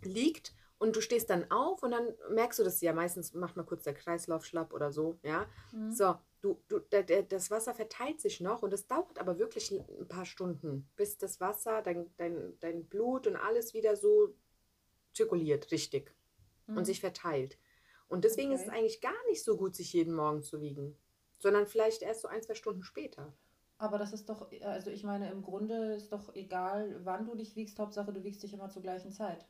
liegt 0.02 0.54
und 0.78 0.96
du 0.96 1.00
stehst 1.00 1.30
dann 1.30 1.50
auf 1.50 1.82
und 1.82 1.90
dann 1.90 2.14
merkst 2.30 2.58
du 2.58 2.64
das 2.64 2.80
ja. 2.80 2.92
Meistens 2.92 3.34
macht 3.34 3.56
mal 3.56 3.64
kurz 3.64 3.84
der 3.84 3.94
Kreislauf 3.94 4.44
schlapp 4.44 4.72
oder 4.72 4.92
so, 4.92 5.18
ja. 5.22 5.46
Mhm. 5.72 5.92
So, 5.92 6.16
du, 6.40 6.62
du, 6.68 6.80
das 7.28 7.50
Wasser 7.50 7.74
verteilt 7.74 8.20
sich 8.20 8.40
noch 8.40 8.62
und 8.62 8.72
es 8.72 8.86
dauert 8.86 9.18
aber 9.18 9.38
wirklich 9.38 9.70
ein 9.70 10.08
paar 10.08 10.24
Stunden, 10.24 10.88
bis 10.96 11.18
das 11.18 11.40
Wasser, 11.40 11.82
dein, 11.82 12.10
dein, 12.16 12.54
dein 12.60 12.86
Blut 12.86 13.26
und 13.26 13.36
alles 13.36 13.74
wieder 13.74 13.96
so 13.96 14.34
zirkuliert, 15.12 15.70
richtig. 15.70 16.14
Mhm. 16.66 16.78
Und 16.78 16.84
sich 16.84 17.00
verteilt. 17.00 17.58
Und 18.08 18.24
deswegen 18.24 18.52
okay. 18.52 18.60
ist 18.60 18.66
es 18.66 18.72
eigentlich 18.72 19.00
gar 19.00 19.26
nicht 19.28 19.42
so 19.42 19.56
gut, 19.56 19.74
sich 19.74 19.92
jeden 19.92 20.14
Morgen 20.14 20.42
zu 20.42 20.60
wiegen, 20.60 20.96
sondern 21.38 21.66
vielleicht 21.66 22.02
erst 22.02 22.22
so 22.22 22.28
ein, 22.28 22.42
zwei 22.42 22.54
Stunden 22.54 22.82
später. 22.82 23.32
Aber 23.78 23.98
das 23.98 24.12
ist 24.12 24.28
doch, 24.28 24.50
also 24.62 24.90
ich 24.90 25.02
meine, 25.04 25.30
im 25.30 25.42
Grunde 25.42 25.94
ist 25.94 26.12
doch 26.12 26.34
egal, 26.34 27.00
wann 27.04 27.26
du 27.26 27.34
dich 27.34 27.56
wiegst, 27.56 27.78
Hauptsache 27.78 28.12
du 28.12 28.22
wiegst 28.22 28.42
dich 28.42 28.52
immer 28.52 28.70
zur 28.70 28.82
gleichen 28.82 29.10
Zeit. 29.10 29.46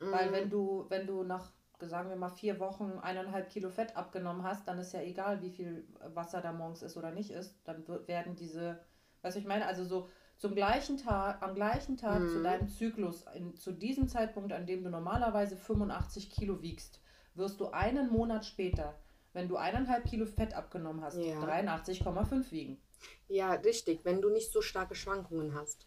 Mhm. 0.00 0.12
Weil 0.12 0.32
wenn 0.32 0.50
du, 0.50 0.86
wenn 0.88 1.06
du 1.06 1.22
nach 1.22 1.52
sagen 1.80 2.08
wir 2.08 2.16
mal, 2.16 2.30
vier 2.30 2.58
Wochen 2.58 2.98
eineinhalb 3.02 3.50
Kilo 3.50 3.70
Fett 3.70 3.96
abgenommen 3.96 4.42
hast, 4.42 4.66
dann 4.66 4.78
ist 4.78 4.92
ja 4.92 5.00
egal, 5.02 5.42
wie 5.42 5.50
viel 5.50 5.86
Wasser 6.14 6.40
da 6.40 6.52
morgens 6.52 6.82
ist 6.82 6.96
oder 6.96 7.10
nicht 7.10 7.30
ist. 7.30 7.56
Dann 7.64 7.86
werden 8.06 8.34
diese, 8.34 8.80
was 9.22 9.36
ich 9.36 9.44
meine, 9.44 9.66
also 9.66 9.84
so 9.84 10.08
zum 10.36 10.54
gleichen 10.54 10.98
Tag, 10.98 11.42
am 11.42 11.54
gleichen 11.54 11.96
Tag 11.96 12.20
mhm. 12.20 12.28
zu 12.28 12.42
deinem 12.42 12.68
Zyklus, 12.68 13.24
in, 13.34 13.56
zu 13.56 13.72
diesem 13.72 14.08
Zeitpunkt, 14.08 14.52
an 14.52 14.66
dem 14.66 14.84
du 14.84 14.90
normalerweise 14.90 15.56
85 15.56 16.30
Kilo 16.30 16.60
wiegst, 16.62 17.00
wirst 17.34 17.60
du 17.60 17.68
einen 17.68 18.10
Monat 18.10 18.44
später, 18.44 18.98
wenn 19.32 19.48
du 19.48 19.56
eineinhalb 19.56 20.04
Kilo 20.04 20.26
Fett 20.26 20.54
abgenommen 20.54 21.02
hast, 21.02 21.16
ja. 21.16 21.40
83,5 21.40 22.50
wiegen. 22.50 22.80
Ja, 23.28 23.52
richtig, 23.52 24.04
wenn 24.04 24.20
du 24.20 24.30
nicht 24.30 24.52
so 24.52 24.62
starke 24.62 24.94
Schwankungen 24.94 25.54
hast. 25.54 25.86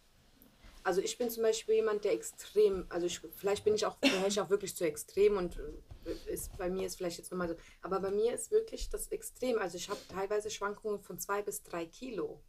Also 0.83 1.01
ich 1.01 1.17
bin 1.17 1.29
zum 1.29 1.43
Beispiel 1.43 1.75
jemand, 1.75 2.05
der 2.05 2.13
extrem, 2.13 2.85
also 2.89 3.05
ich, 3.05 3.19
vielleicht 3.35 3.63
bin 3.65 3.75
ich 3.75 3.85
auch, 3.85 3.99
gehöre 3.99 4.27
ich 4.27 4.39
auch 4.39 4.49
wirklich 4.49 4.75
zu 4.75 4.85
extrem 4.85 5.37
und 5.37 5.59
äh, 6.05 6.33
ist, 6.33 6.57
bei 6.57 6.69
mir 6.69 6.87
ist 6.87 6.95
vielleicht 6.95 7.17
jetzt 7.17 7.31
nochmal 7.31 7.49
so, 7.49 7.55
aber 7.81 7.99
bei 7.99 8.11
mir 8.11 8.33
ist 8.33 8.51
wirklich 8.51 8.89
das 8.89 9.07
extrem. 9.07 9.59
Also 9.59 9.77
ich 9.77 9.89
habe 9.89 9.99
teilweise 10.07 10.49
Schwankungen 10.49 11.01
von 11.01 11.19
zwei 11.19 11.41
bis 11.41 11.63
drei 11.63 11.85
Kilo. 11.85 12.41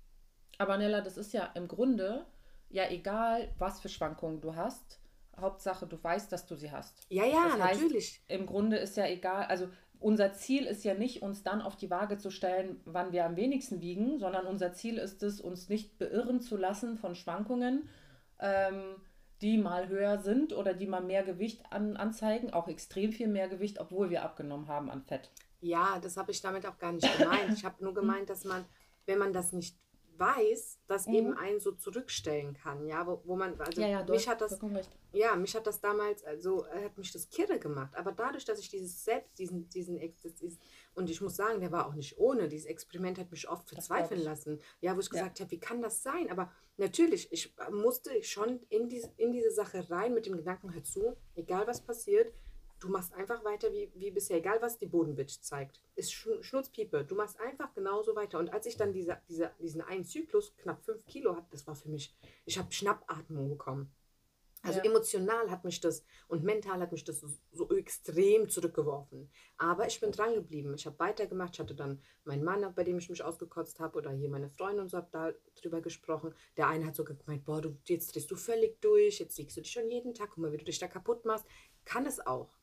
Aber 0.60 0.76
Nella, 0.76 1.00
das 1.00 1.16
ist 1.16 1.32
ja 1.32 1.46
im 1.54 1.68
Grunde 1.68 2.26
ja 2.68 2.90
egal, 2.90 3.48
was 3.56 3.80
für 3.80 3.88
Schwankungen 3.88 4.42
du 4.42 4.56
hast. 4.56 5.00
Hauptsache, 5.34 5.86
du 5.86 5.96
weißt, 6.02 6.30
dass 6.30 6.44
du 6.44 6.54
sie 6.54 6.70
hast. 6.70 7.00
Ja, 7.08 7.24
ja, 7.24 7.48
das 7.48 7.62
heißt, 7.62 7.82
natürlich. 7.82 8.22
Im 8.28 8.44
Grunde 8.44 8.76
ist 8.76 8.94
ja 8.98 9.06
egal, 9.06 9.46
also 9.46 9.70
unser 10.00 10.34
Ziel 10.34 10.66
ist 10.66 10.84
ja 10.84 10.92
nicht, 10.92 11.22
uns 11.22 11.42
dann 11.42 11.62
auf 11.62 11.76
die 11.76 11.88
Waage 11.88 12.18
zu 12.18 12.30
stellen, 12.30 12.78
wann 12.84 13.10
wir 13.12 13.24
am 13.24 13.36
wenigsten 13.36 13.80
wiegen, 13.80 14.18
sondern 14.18 14.46
unser 14.46 14.74
Ziel 14.74 14.98
ist 14.98 15.22
es, 15.22 15.40
uns 15.40 15.70
nicht 15.70 15.96
beirren 15.96 16.42
zu 16.42 16.58
lassen 16.58 16.98
von 16.98 17.14
Schwankungen, 17.14 17.88
ähm, 18.38 18.96
die 19.40 19.56
mal 19.56 19.88
höher 19.88 20.18
sind 20.18 20.52
oder 20.52 20.74
die 20.74 20.86
mal 20.86 21.02
mehr 21.02 21.22
Gewicht 21.22 21.62
an, 21.70 21.96
anzeigen, 21.96 22.52
auch 22.52 22.68
extrem 22.68 23.12
viel 23.12 23.28
mehr 23.28 23.48
Gewicht, 23.48 23.80
obwohl 23.80 24.10
wir 24.10 24.24
abgenommen 24.24 24.68
haben 24.68 24.90
an 24.90 25.00
Fett. 25.00 25.30
Ja, 25.62 25.98
das 26.02 26.18
habe 26.18 26.32
ich 26.32 26.42
damit 26.42 26.66
auch 26.66 26.78
gar 26.78 26.92
nicht 26.92 27.18
gemeint. 27.18 27.54
Ich 27.54 27.64
habe 27.64 27.82
nur 27.82 27.94
gemeint, 28.02 28.28
dass 28.28 28.44
man, 28.44 28.66
wenn 29.06 29.18
man 29.18 29.32
das 29.32 29.54
nicht 29.54 29.78
weiß, 30.20 30.78
das 30.86 31.06
mhm. 31.06 31.14
eben 31.14 31.34
einen 31.34 31.60
so 31.60 31.72
zurückstellen 31.72 32.54
kann, 32.54 32.86
ja, 32.86 33.06
wo, 33.06 33.22
wo 33.24 33.36
man, 33.36 33.58
also 33.60 33.80
ja, 33.80 33.88
ja, 33.88 34.04
mich 34.04 34.28
hat 34.28 34.40
das, 34.40 34.58
ja, 35.12 35.34
mich 35.34 35.56
hat 35.56 35.66
das 35.66 35.80
damals, 35.80 36.22
also 36.24 36.66
hat 36.66 36.96
mich 36.98 37.10
das 37.10 37.28
kirre 37.30 37.58
gemacht, 37.58 37.96
aber 37.96 38.12
dadurch, 38.12 38.44
dass 38.44 38.60
ich 38.60 38.68
dieses 38.68 39.04
selbst, 39.04 39.38
diesen, 39.38 39.68
diesen, 39.70 39.98
diesen 39.98 40.58
und 40.94 41.08
ich 41.08 41.20
muss 41.20 41.36
sagen, 41.36 41.60
der 41.60 41.72
war 41.72 41.86
auch 41.86 41.94
nicht 41.94 42.18
ohne, 42.18 42.48
dieses 42.48 42.66
Experiment 42.66 43.18
hat 43.18 43.30
mich 43.30 43.48
oft 43.48 43.68
verzweifeln 43.68 44.22
lassen, 44.22 44.60
ja, 44.80 44.94
wo 44.94 45.00
ich 45.00 45.10
gesagt 45.10 45.38
ja. 45.38 45.44
habe, 45.44 45.52
wie 45.52 45.58
kann 45.58 45.80
das 45.80 46.02
sein, 46.02 46.30
aber 46.30 46.52
natürlich, 46.76 47.32
ich 47.32 47.54
musste 47.72 48.22
schon 48.22 48.60
in 48.68 48.88
diese, 48.88 49.10
in 49.16 49.32
diese 49.32 49.50
Sache 49.50 49.90
rein 49.90 50.14
mit 50.14 50.26
dem 50.26 50.36
Gedanken, 50.36 50.74
hör 50.74 50.84
zu, 50.84 51.16
egal 51.34 51.66
was 51.66 51.80
passiert, 51.80 52.32
Du 52.80 52.88
machst 52.88 53.12
einfach 53.12 53.44
weiter 53.44 53.70
wie, 53.72 53.92
wie 53.94 54.10
bisher, 54.10 54.38
egal 54.38 54.60
was 54.62 54.78
die 54.78 54.86
Bodenwitch 54.86 55.40
zeigt. 55.40 55.82
Ist 55.96 56.12
Schnutzpiepe. 56.12 57.04
Du 57.04 57.14
machst 57.14 57.38
einfach 57.38 57.74
genauso 57.74 58.16
weiter. 58.16 58.38
Und 58.38 58.52
als 58.52 58.64
ich 58.64 58.76
dann 58.76 58.94
diese, 58.94 59.18
diese, 59.28 59.50
diesen 59.60 59.82
einen 59.82 60.04
Zyklus, 60.04 60.56
knapp 60.56 60.82
fünf 60.82 61.04
Kilo 61.04 61.36
hatte, 61.36 61.48
das 61.50 61.66
war 61.66 61.76
für 61.76 61.90
mich, 61.90 62.16
ich 62.46 62.58
habe 62.58 62.72
Schnappatmung 62.72 63.50
bekommen. 63.50 63.92
Also 64.62 64.78
ja. 64.78 64.84
emotional 64.84 65.50
hat 65.50 65.64
mich 65.64 65.80
das 65.80 66.04
und 66.28 66.42
mental 66.42 66.80
hat 66.80 66.92
mich 66.92 67.04
das 67.04 67.24
so, 67.52 67.70
extrem 67.70 68.48
zurückgeworfen. 68.48 69.30
Aber 69.56 69.86
ich 69.86 70.00
bin 70.00 70.12
dran 70.12 70.34
geblieben. 70.34 70.74
Ich 70.74 70.84
habe 70.84 70.98
weitergemacht. 70.98 71.54
Ich 71.54 71.60
hatte 71.60 71.74
dann 71.74 72.02
meinen 72.24 72.44
Mann, 72.44 72.74
bei 72.74 72.84
dem 72.84 72.98
ich 72.98 73.08
mich 73.08 73.22
ausgekotzt 73.22 73.80
habe, 73.80 73.98
oder 73.98 74.10
hier 74.10 74.28
meine 74.28 74.50
Freundin 74.50 74.82
und 74.82 74.88
so, 74.90 74.98
habe 74.98 75.08
da 75.12 75.32
drüber 75.60 75.80
gesprochen. 75.80 76.34
Der 76.58 76.68
eine 76.68 76.86
hat 76.86 76.94
so 76.94 77.04
gemeint, 77.04 77.44
boah, 77.46 77.62
du, 77.62 77.76
jetzt 77.86 78.14
drehst 78.14 78.30
du 78.30 78.36
völlig 78.36 78.80
durch, 78.82 79.18
jetzt 79.18 79.36
siegst 79.36 79.56
du 79.56 79.62
dich 79.62 79.72
schon 79.72 79.90
jeden 79.90 80.12
Tag, 80.12 80.30
guck 80.30 80.38
mal, 80.38 80.52
wie 80.52 80.58
du 80.58 80.64
dich 80.64 80.78
da 80.78 80.88
kaputt 80.88 81.24
machst. 81.24 81.46
Kann 81.86 82.04
es 82.04 82.24
auch 82.26 82.59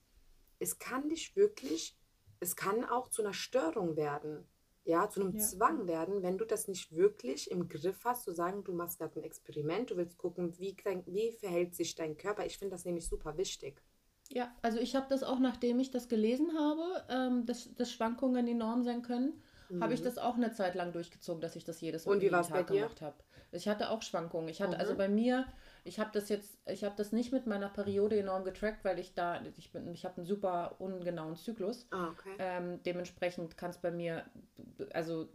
es 0.60 0.80
kann 0.80 1.10
dich 1.10 1.36
wirklich, 1.36 1.98
es 2.40 2.56
kann 2.56 2.86
auch 2.86 3.10
zu 3.10 3.24
einer 3.24 3.34
Störung 3.34 3.96
werden, 3.96 4.48
ja, 4.84 5.10
zu 5.10 5.20
einem 5.20 5.36
ja. 5.36 5.44
Zwang 5.44 5.88
werden, 5.88 6.24
wenn 6.24 6.38
du 6.38 6.46
das 6.46 6.68
nicht 6.68 6.96
wirklich 6.96 7.52
im 7.52 7.68
Griff 7.68 8.06
hast, 8.06 8.24
zu 8.24 8.32
sagen, 8.34 8.64
du 8.64 8.74
machst 8.74 9.00
gerade 9.00 9.20
ein 9.20 9.24
Experiment, 9.24 9.92
du 9.92 9.98
willst 9.98 10.18
gucken, 10.18 10.58
wie, 10.58 10.76
wie 11.06 11.32
verhält 11.34 11.76
sich 11.76 11.96
dein 11.96 12.18
Körper. 12.18 12.46
Ich 12.46 12.58
finde 12.58 12.76
das 12.76 12.86
nämlich 12.86 13.06
super 13.06 13.38
wichtig. 13.38 13.84
Ja, 14.30 14.54
also 14.62 14.80
ich 14.80 14.96
habe 14.96 15.08
das 15.10 15.24
auch, 15.24 15.40
nachdem 15.40 15.80
ich 15.80 15.92
das 15.92 16.08
gelesen 16.08 16.58
habe, 16.58 17.06
ähm, 17.10 17.46
dass, 17.46 17.74
dass 17.76 17.92
Schwankungen 17.92 18.48
enorm 18.48 18.84
sein 18.84 19.02
können, 19.02 19.42
mhm. 19.70 19.84
habe 19.84 19.94
ich 19.94 20.02
das 20.02 20.18
auch 20.18 20.36
eine 20.36 20.52
Zeit 20.52 20.76
lang 20.76 20.94
durchgezogen, 20.94 21.42
dass 21.42 21.56
ich 21.56 21.66
das 21.66 21.82
jedes 21.82 22.06
Mal 22.06 22.14
Und 22.14 22.22
wie 22.22 22.30
Tag 22.30 22.68
gemacht 22.68 23.02
habe. 23.02 23.18
Ich 23.52 23.68
hatte 23.68 23.90
auch 23.90 24.02
Schwankungen. 24.02 24.50
Ich 24.50 24.62
hatte, 24.62 24.80
also 24.80 24.94
mhm. 24.94 25.00
also 25.00 25.10
bei 25.10 25.10
mir, 25.10 25.46
Ich 25.88 26.00
habe 26.00 26.10
das 26.14 26.30
jetzt, 26.30 26.60
ich 26.68 26.84
habe 26.84 26.96
das 26.98 27.12
nicht 27.12 27.32
mit 27.32 27.48
meiner 27.48 27.70
Periode 27.70 28.20
enorm 28.20 28.44
getrackt, 28.44 28.84
weil 28.84 29.00
ich 29.00 29.14
da, 29.14 29.42
ich 29.58 29.72
bin, 29.72 29.92
ich 29.94 30.06
habe 30.06 30.18
einen 30.18 30.26
super 30.26 30.76
ungenauen 30.80 31.36
Zyklus. 31.36 31.88
Ah, 31.92 32.10
okay. 32.10 32.36
Ähm, 32.38 32.84
dementsprechend 32.84 33.58
kann 33.58 33.72
es 33.72 33.78
bei 33.78 33.92
mir, 33.92 34.26
also 34.94 35.30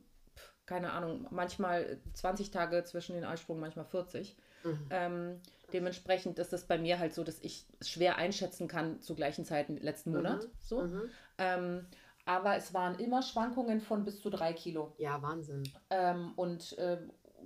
keine 0.67 0.93
Ahnung, 0.93 1.27
manchmal 1.31 1.99
20 2.15 2.51
Tage 2.51 2.85
zwischen 2.85 3.15
den 3.15 3.25
Eisprung, 3.25 3.59
manchmal 3.59 3.85
40. 3.85 4.37
Mhm. 4.65 4.87
Ähm, 4.91 5.41
dementsprechend 5.73 6.39
ist 6.39 6.53
es 6.53 6.65
bei 6.65 6.79
mir 6.79 6.99
halt 6.99 7.15
so, 7.15 7.25
dass 7.25 7.41
ich 7.41 7.67
schwer 7.81 8.17
einschätzen 8.17 8.69
kann 8.69 9.01
zu 9.01 9.15
gleichen 9.15 9.45
Zeiten 9.45 9.77
letzten 9.77 10.11
mhm. 10.11 10.17
Monat. 10.17 10.49
So. 10.61 10.83
Mhm. 10.83 11.11
Ähm, 11.39 11.87
aber 12.25 12.57
es 12.57 12.73
waren 12.73 12.99
immer 13.01 13.23
Schwankungen 13.23 13.81
von 13.81 14.05
bis 14.05 14.21
zu 14.21 14.31
drei 14.31 14.53
Kilo. 14.53 14.95
Ja, 14.99 15.21
Wahnsinn. 15.23 15.65
Ähm, 15.91 16.33
und 16.37 16.79
äh, 16.79 16.99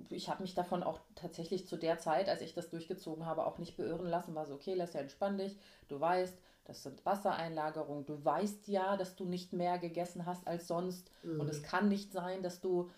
ich 0.09 0.29
habe 0.29 0.41
mich 0.41 0.53
davon 0.55 0.83
auch 0.83 0.99
tatsächlich 1.15 1.67
zu 1.67 1.77
der 1.77 1.97
Zeit, 1.97 2.29
als 2.29 2.41
ich 2.41 2.53
das 2.53 2.69
durchgezogen 2.69 3.25
habe, 3.25 3.45
auch 3.45 3.57
nicht 3.57 3.77
beirren 3.77 4.07
lassen. 4.07 4.35
War 4.35 4.45
so, 4.45 4.55
okay, 4.55 4.73
lass 4.73 4.93
ja 4.93 5.01
entspann 5.01 5.37
dich. 5.37 5.57
Du 5.87 5.99
weißt, 5.99 6.37
das 6.65 6.83
sind 6.83 7.05
Wassereinlagerungen. 7.05 8.05
Du 8.05 8.23
weißt 8.23 8.67
ja, 8.67 8.97
dass 8.97 9.15
du 9.15 9.25
nicht 9.25 9.53
mehr 9.53 9.77
gegessen 9.77 10.25
hast 10.25 10.47
als 10.47 10.67
sonst. 10.67 11.09
Mhm. 11.23 11.39
Und 11.39 11.49
es 11.49 11.63
kann 11.63 11.87
nicht 11.87 12.11
sein, 12.11 12.43
dass 12.43 12.59
du 12.59 12.89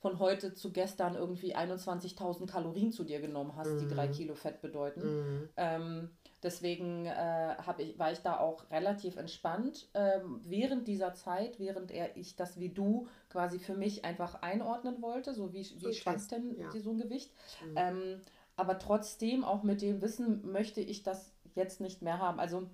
von 0.00 0.18
heute 0.18 0.54
zu 0.54 0.72
gestern 0.72 1.14
irgendwie 1.14 1.56
21.000 1.56 2.46
Kalorien 2.46 2.92
zu 2.92 3.04
dir 3.04 3.20
genommen 3.20 3.56
hast, 3.56 3.72
mhm. 3.72 3.78
die 3.80 3.88
drei 3.88 4.08
Kilo 4.08 4.34
Fett 4.34 4.60
bedeuten. 4.60 5.00
Mhm. 5.02 5.48
Ähm, 5.56 6.10
deswegen 6.42 7.06
äh, 7.06 7.56
ich, 7.78 7.98
war 7.98 8.12
ich 8.12 8.20
da 8.20 8.38
auch 8.38 8.70
relativ 8.70 9.16
entspannt 9.16 9.88
ähm, 9.94 10.40
während 10.44 10.86
dieser 10.86 11.14
Zeit, 11.14 11.58
während 11.58 11.90
er 11.90 12.16
ich 12.16 12.36
das 12.36 12.58
wie 12.58 12.68
du 12.68 13.08
quasi 13.30 13.58
für 13.58 13.74
mich 13.74 14.04
einfach 14.04 14.42
einordnen 14.42 15.02
wollte, 15.02 15.34
so 15.34 15.52
wie, 15.52 15.66
wie 15.80 15.94
schwankt 15.94 16.30
denn 16.30 16.56
ja. 16.58 16.70
so 16.70 16.90
ein 16.90 16.98
Gewicht. 16.98 17.32
Mhm. 17.64 17.74
Ähm, 17.76 18.20
aber 18.56 18.78
trotzdem 18.78 19.44
auch 19.44 19.62
mit 19.62 19.82
dem 19.82 20.00
Wissen 20.00 20.50
möchte 20.50 20.80
ich 20.80 21.02
das 21.02 21.32
jetzt 21.54 21.80
nicht 21.80 22.02
mehr 22.02 22.18
haben. 22.18 22.40
Also 22.40 22.68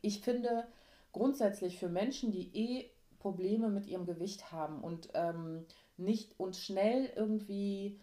ich 0.00 0.20
finde 0.20 0.66
grundsätzlich 1.12 1.78
für 1.78 1.88
Menschen, 1.88 2.30
die 2.30 2.50
eh 2.54 2.90
Probleme 3.18 3.68
mit 3.68 3.86
ihrem 3.86 4.06
Gewicht 4.06 4.52
haben 4.52 4.82
und 4.82 5.08
ähm, 5.14 5.66
nicht 5.96 6.38
und 6.38 6.56
schnell 6.56 7.10
irgendwie 7.14 8.00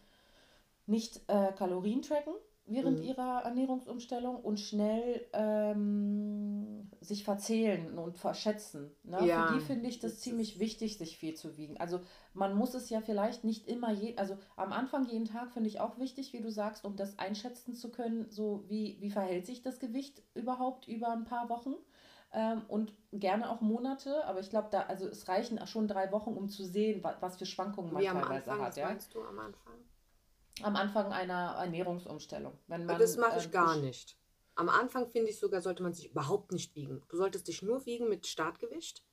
nicht 0.85 1.21
äh, 1.27 1.51
Kalorien 1.53 2.01
tracken 2.01 2.33
während 2.69 2.99
mhm. 2.99 3.05
ihrer 3.05 3.41
Ernährungsumstellung 3.43 4.37
und 4.37 4.59
schnell 4.59 5.25
ähm, 5.33 6.89
sich 7.01 7.23
verzählen 7.23 7.97
und 7.97 8.17
verschätzen. 8.17 8.91
Ne? 9.03 9.25
Ja, 9.25 9.47
Für 9.47 9.53
die 9.53 9.59
finde 9.59 9.89
ich 9.89 9.99
das, 9.99 10.13
das 10.13 10.21
ziemlich 10.21 10.59
wichtig, 10.59 10.97
sich 10.97 11.17
viel 11.17 11.35
zu 11.35 11.57
wiegen. 11.57 11.77
Also 11.77 12.01
man 12.33 12.55
muss 12.55 12.73
es 12.73 12.89
ja 12.89 13.01
vielleicht 13.01 13.43
nicht 13.43 13.67
immer, 13.67 13.91
je, 13.91 14.15
also 14.17 14.37
am 14.55 14.71
Anfang 14.71 15.05
jeden 15.05 15.25
Tag 15.25 15.51
finde 15.51 15.69
ich 15.69 15.79
auch 15.79 15.97
wichtig, 15.97 16.33
wie 16.33 16.41
du 16.41 16.51
sagst, 16.51 16.85
um 16.85 16.95
das 16.95 17.17
einschätzen 17.17 17.73
zu 17.73 17.91
können, 17.91 18.29
so 18.29 18.63
wie, 18.67 18.97
wie 18.99 19.11
verhält 19.11 19.45
sich 19.45 19.61
das 19.61 19.79
Gewicht 19.79 20.21
überhaupt 20.33 20.87
über 20.87 21.11
ein 21.11 21.25
paar 21.25 21.49
Wochen 21.49 21.75
ähm, 22.31 22.61
und 22.67 22.93
gerne 23.11 23.49
auch 23.49 23.61
Monate, 23.61 24.25
aber 24.25 24.39
ich 24.39 24.49
glaube, 24.49 24.67
da, 24.71 24.81
also 24.81 25.07
es 25.07 25.27
reichen 25.27 25.65
schon 25.65 25.87
drei 25.87 26.11
Wochen, 26.11 26.33
um 26.33 26.49
zu 26.49 26.63
sehen, 26.63 27.03
was, 27.03 27.15
was 27.21 27.37
für 27.37 27.45
Schwankungen 27.45 27.91
man 27.91 28.03
Wie 28.03 28.07
teilweise 28.07 28.51
Anfang, 28.51 28.59
hat. 28.59 28.67
Was 28.67 28.75
ja? 28.75 28.85
meinst 28.87 29.15
du 29.15 29.21
am 29.23 29.39
Anfang? 29.39 29.73
Am 30.63 30.75
Anfang 30.75 31.11
einer 31.11 31.55
Ernährungsumstellung. 31.59 32.57
Wenn 32.67 32.85
man, 32.85 32.99
das 32.99 33.17
mache 33.17 33.39
ich 33.39 33.47
äh, 33.47 33.49
gar 33.49 33.77
nicht. 33.77 34.17
Am 34.55 34.69
Anfang 34.69 35.07
finde 35.07 35.29
ich 35.29 35.39
sogar, 35.39 35.61
sollte 35.61 35.83
man 35.83 35.93
sich 35.93 36.11
überhaupt 36.11 36.51
nicht 36.51 36.75
wiegen. 36.75 37.01
Du 37.07 37.17
solltest 37.17 37.47
dich 37.47 37.61
nur 37.61 37.85
wiegen 37.85 38.09
mit 38.09 38.27
Startgewicht. 38.27 39.03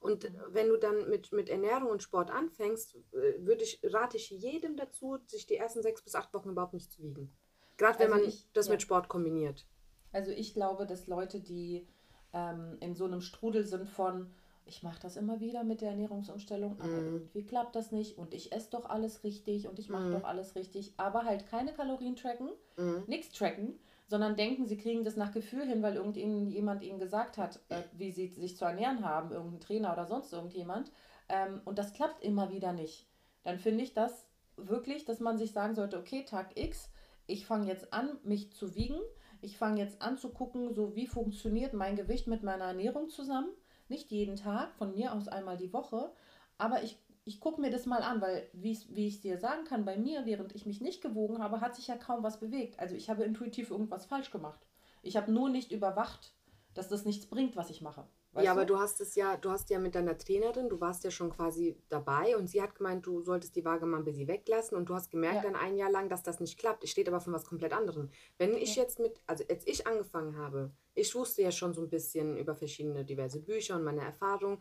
Und 0.00 0.24
mhm. 0.24 0.38
wenn 0.50 0.68
du 0.68 0.76
dann 0.76 1.08
mit, 1.08 1.32
mit 1.32 1.48
Ernährung 1.48 1.90
und 1.90 2.02
Sport 2.02 2.30
anfängst, 2.30 2.96
äh, 3.12 3.38
würde 3.38 3.64
ich, 3.64 3.80
rate 3.82 4.16
ich 4.16 4.30
jedem 4.30 4.76
dazu, 4.76 5.18
sich 5.26 5.46
die 5.46 5.56
ersten 5.56 5.82
sechs 5.82 6.02
bis 6.02 6.14
acht 6.14 6.32
Wochen 6.34 6.50
überhaupt 6.50 6.74
nicht 6.74 6.92
zu 6.92 7.02
wiegen. 7.02 7.32
Gerade 7.76 7.98
wenn 7.98 8.12
also 8.12 8.20
man 8.20 8.28
ich, 8.28 8.46
das 8.52 8.66
ja. 8.66 8.72
mit 8.72 8.82
Sport 8.82 9.08
kombiniert. 9.08 9.66
Also 10.12 10.30
ich 10.30 10.54
glaube, 10.54 10.86
dass 10.86 11.06
Leute, 11.06 11.40
die 11.40 11.86
ähm, 12.32 12.76
in 12.80 12.94
so 12.94 13.04
einem 13.04 13.20
Strudel 13.20 13.64
sind 13.64 13.88
von, 13.88 14.32
ich 14.66 14.82
mache 14.82 15.00
das 15.00 15.16
immer 15.16 15.40
wieder 15.40 15.64
mit 15.64 15.80
der 15.80 15.90
Ernährungsumstellung, 15.90 16.80
aber 16.80 16.88
mm. 16.88 17.06
irgendwie 17.06 17.44
klappt 17.44 17.76
das 17.76 17.92
nicht 17.92 18.18
und 18.18 18.34
ich 18.34 18.52
esse 18.52 18.70
doch 18.70 18.88
alles 18.88 19.24
richtig 19.24 19.68
und 19.68 19.78
ich 19.78 19.88
mache 19.88 20.08
mm. 20.08 20.12
doch 20.12 20.24
alles 20.24 20.54
richtig, 20.54 20.94
aber 20.96 21.24
halt 21.24 21.46
keine 21.46 21.72
Kalorien 21.72 22.16
tracken, 22.16 22.50
mm. 22.76 23.04
nichts 23.06 23.32
tracken, 23.32 23.78
sondern 24.06 24.36
denken, 24.36 24.66
sie 24.66 24.76
kriegen 24.76 25.04
das 25.04 25.16
nach 25.16 25.32
Gefühl 25.32 25.66
hin, 25.66 25.82
weil 25.82 25.96
irgendjemand 25.96 26.82
ihnen 26.82 26.98
gesagt 26.98 27.38
hat, 27.38 27.60
äh, 27.68 27.82
wie 27.92 28.12
sie 28.12 28.28
sich 28.28 28.56
zu 28.56 28.64
ernähren 28.64 29.04
haben, 29.04 29.32
irgendein 29.32 29.60
Trainer 29.60 29.92
oder 29.92 30.06
sonst 30.06 30.32
irgendjemand. 30.32 30.90
Ähm, 31.28 31.60
und 31.64 31.78
das 31.78 31.92
klappt 31.92 32.22
immer 32.22 32.50
wieder 32.50 32.72
nicht. 32.72 33.06
Dann 33.42 33.58
finde 33.58 33.84
ich 33.84 33.94
das 33.94 34.26
wirklich, 34.56 35.04
dass 35.04 35.20
man 35.20 35.38
sich 35.38 35.52
sagen 35.52 35.74
sollte, 35.74 35.98
okay, 35.98 36.24
Tag 36.24 36.58
X, 36.58 36.90
ich 37.26 37.46
fange 37.46 37.66
jetzt 37.66 37.92
an, 37.92 38.18
mich 38.22 38.52
zu 38.52 38.74
wiegen 38.74 39.00
ich 39.44 39.58
fange 39.58 39.80
jetzt 39.80 40.00
an 40.00 40.16
zu 40.16 40.30
gucken, 40.30 40.72
so 40.72 40.96
wie 40.96 41.06
funktioniert 41.06 41.74
mein 41.74 41.96
Gewicht 41.96 42.26
mit 42.26 42.42
meiner 42.42 42.64
Ernährung 42.64 43.10
zusammen. 43.10 43.50
Nicht 43.88 44.10
jeden 44.10 44.36
Tag, 44.36 44.74
von 44.74 44.94
mir 44.94 45.12
aus 45.12 45.28
einmal 45.28 45.56
die 45.56 45.72
Woche, 45.72 46.12
aber 46.58 46.82
ich, 46.82 46.98
ich 47.24 47.40
gucke 47.40 47.60
mir 47.60 47.70
das 47.70 47.86
mal 47.86 48.02
an, 48.02 48.20
weil, 48.20 48.48
wie 48.52 48.72
ich 48.72 49.14
es 49.14 49.20
dir 49.20 49.38
sagen 49.38 49.64
kann, 49.64 49.84
bei 49.84 49.96
mir, 49.96 50.26
während 50.26 50.54
ich 50.54 50.66
mich 50.66 50.80
nicht 50.80 51.02
gewogen 51.02 51.42
habe, 51.42 51.60
hat 51.60 51.74
sich 51.74 51.88
ja 51.88 51.96
kaum 51.96 52.22
was 52.22 52.40
bewegt. 52.40 52.78
Also 52.78 52.94
ich 52.94 53.10
habe 53.10 53.24
intuitiv 53.24 53.70
irgendwas 53.70 54.06
falsch 54.06 54.30
gemacht. 54.30 54.60
Ich 55.02 55.16
habe 55.16 55.32
nur 55.32 55.50
nicht 55.50 55.72
überwacht, 55.72 56.32
dass 56.74 56.88
das 56.88 57.04
nichts 57.04 57.26
bringt, 57.26 57.56
was 57.56 57.70
ich 57.70 57.82
mache. 57.82 58.06
Weißt 58.34 58.44
ja, 58.46 58.52
aber 58.52 58.64
du? 58.64 58.78
hast 58.78 59.00
es 59.00 59.14
ja, 59.14 59.36
du 59.36 59.50
hast 59.50 59.70
ja 59.70 59.78
mit 59.78 59.94
deiner 59.94 60.18
Trainerin, 60.18 60.68
du 60.68 60.80
warst 60.80 61.04
ja 61.04 61.12
schon 61.12 61.30
quasi 61.30 61.78
dabei 61.88 62.36
und 62.36 62.48
sie 62.48 62.60
hat 62.60 62.74
gemeint, 62.74 63.06
du 63.06 63.22
solltest 63.22 63.54
die 63.54 63.64
Waage 63.64 63.86
mal 63.86 63.98
ein 63.98 64.04
bisschen 64.04 64.26
weglassen 64.26 64.76
und 64.76 64.88
du 64.88 64.94
hast 64.94 65.10
gemerkt 65.10 65.36
ja. 65.36 65.42
dann 65.42 65.54
ein 65.54 65.76
Jahr 65.76 65.90
lang, 65.90 66.08
dass 66.08 66.24
das 66.24 66.40
nicht 66.40 66.58
klappt. 66.58 66.82
Es 66.82 66.90
steht 66.90 67.08
aber 67.08 67.20
von 67.20 67.32
was 67.32 67.44
komplett 67.44 67.72
anderem. 67.72 68.10
Wenn 68.36 68.54
ich 68.54 68.74
ja. 68.74 68.82
jetzt 68.82 68.98
mit, 68.98 69.20
also 69.28 69.44
als 69.48 69.64
ich 69.66 69.86
angefangen 69.86 70.36
habe, 70.36 70.72
ich 70.94 71.14
wusste 71.14 71.42
ja 71.42 71.52
schon 71.52 71.74
so 71.74 71.82
ein 71.82 71.90
bisschen 71.90 72.36
über 72.36 72.56
verschiedene 72.56 73.04
diverse 73.04 73.40
Bücher 73.40 73.76
und 73.76 73.84
meine 73.84 74.02
Erfahrungen. 74.02 74.60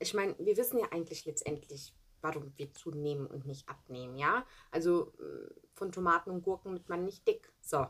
Ich 0.00 0.12
meine, 0.14 0.34
wir 0.38 0.56
wissen 0.56 0.78
ja 0.78 0.86
eigentlich 0.90 1.24
letztendlich, 1.24 1.94
warum 2.20 2.52
wir 2.56 2.72
zunehmen 2.74 3.26
und 3.26 3.46
nicht 3.46 3.68
abnehmen, 3.68 4.16
ja? 4.16 4.44
Also 4.70 5.12
äh, 5.20 5.54
von 5.74 5.92
Tomaten 5.92 6.30
und 6.30 6.42
Gurken 6.42 6.72
wird 6.72 6.88
man 6.88 7.04
nicht 7.04 7.26
dick. 7.28 7.52
So. 7.60 7.86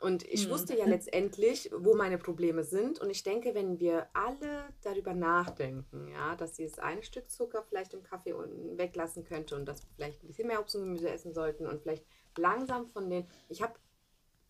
Und 0.00 0.22
ich 0.24 0.44
hm. 0.44 0.50
wusste 0.50 0.76
ja 0.76 0.84
letztendlich, 0.86 1.70
wo 1.76 1.94
meine 1.94 2.18
Probleme 2.18 2.64
sind. 2.64 3.00
Und 3.00 3.10
ich 3.10 3.22
denke, 3.22 3.54
wenn 3.54 3.80
wir 3.80 4.08
alle 4.12 4.68
darüber 4.82 5.14
nachdenken, 5.14 6.08
ja, 6.08 6.36
dass 6.36 6.52
dieses 6.52 6.78
ein 6.78 7.02
Stück 7.02 7.30
Zucker 7.30 7.62
vielleicht 7.62 7.94
im 7.94 8.02
Kaffee 8.02 8.34
weglassen 8.76 9.24
könnte 9.24 9.56
und 9.56 9.66
dass 9.66 9.82
wir 9.82 9.90
vielleicht 9.96 10.22
ein 10.22 10.28
bisschen 10.28 10.48
mehr 10.48 10.60
Obst 10.60 10.76
und 10.76 10.84
Gemüse 10.84 11.10
essen 11.10 11.34
sollten 11.34 11.66
und 11.66 11.82
vielleicht 11.82 12.04
langsam 12.36 12.86
von 12.86 13.10
den. 13.10 13.26
Ich 13.48 13.62
habe 13.62 13.74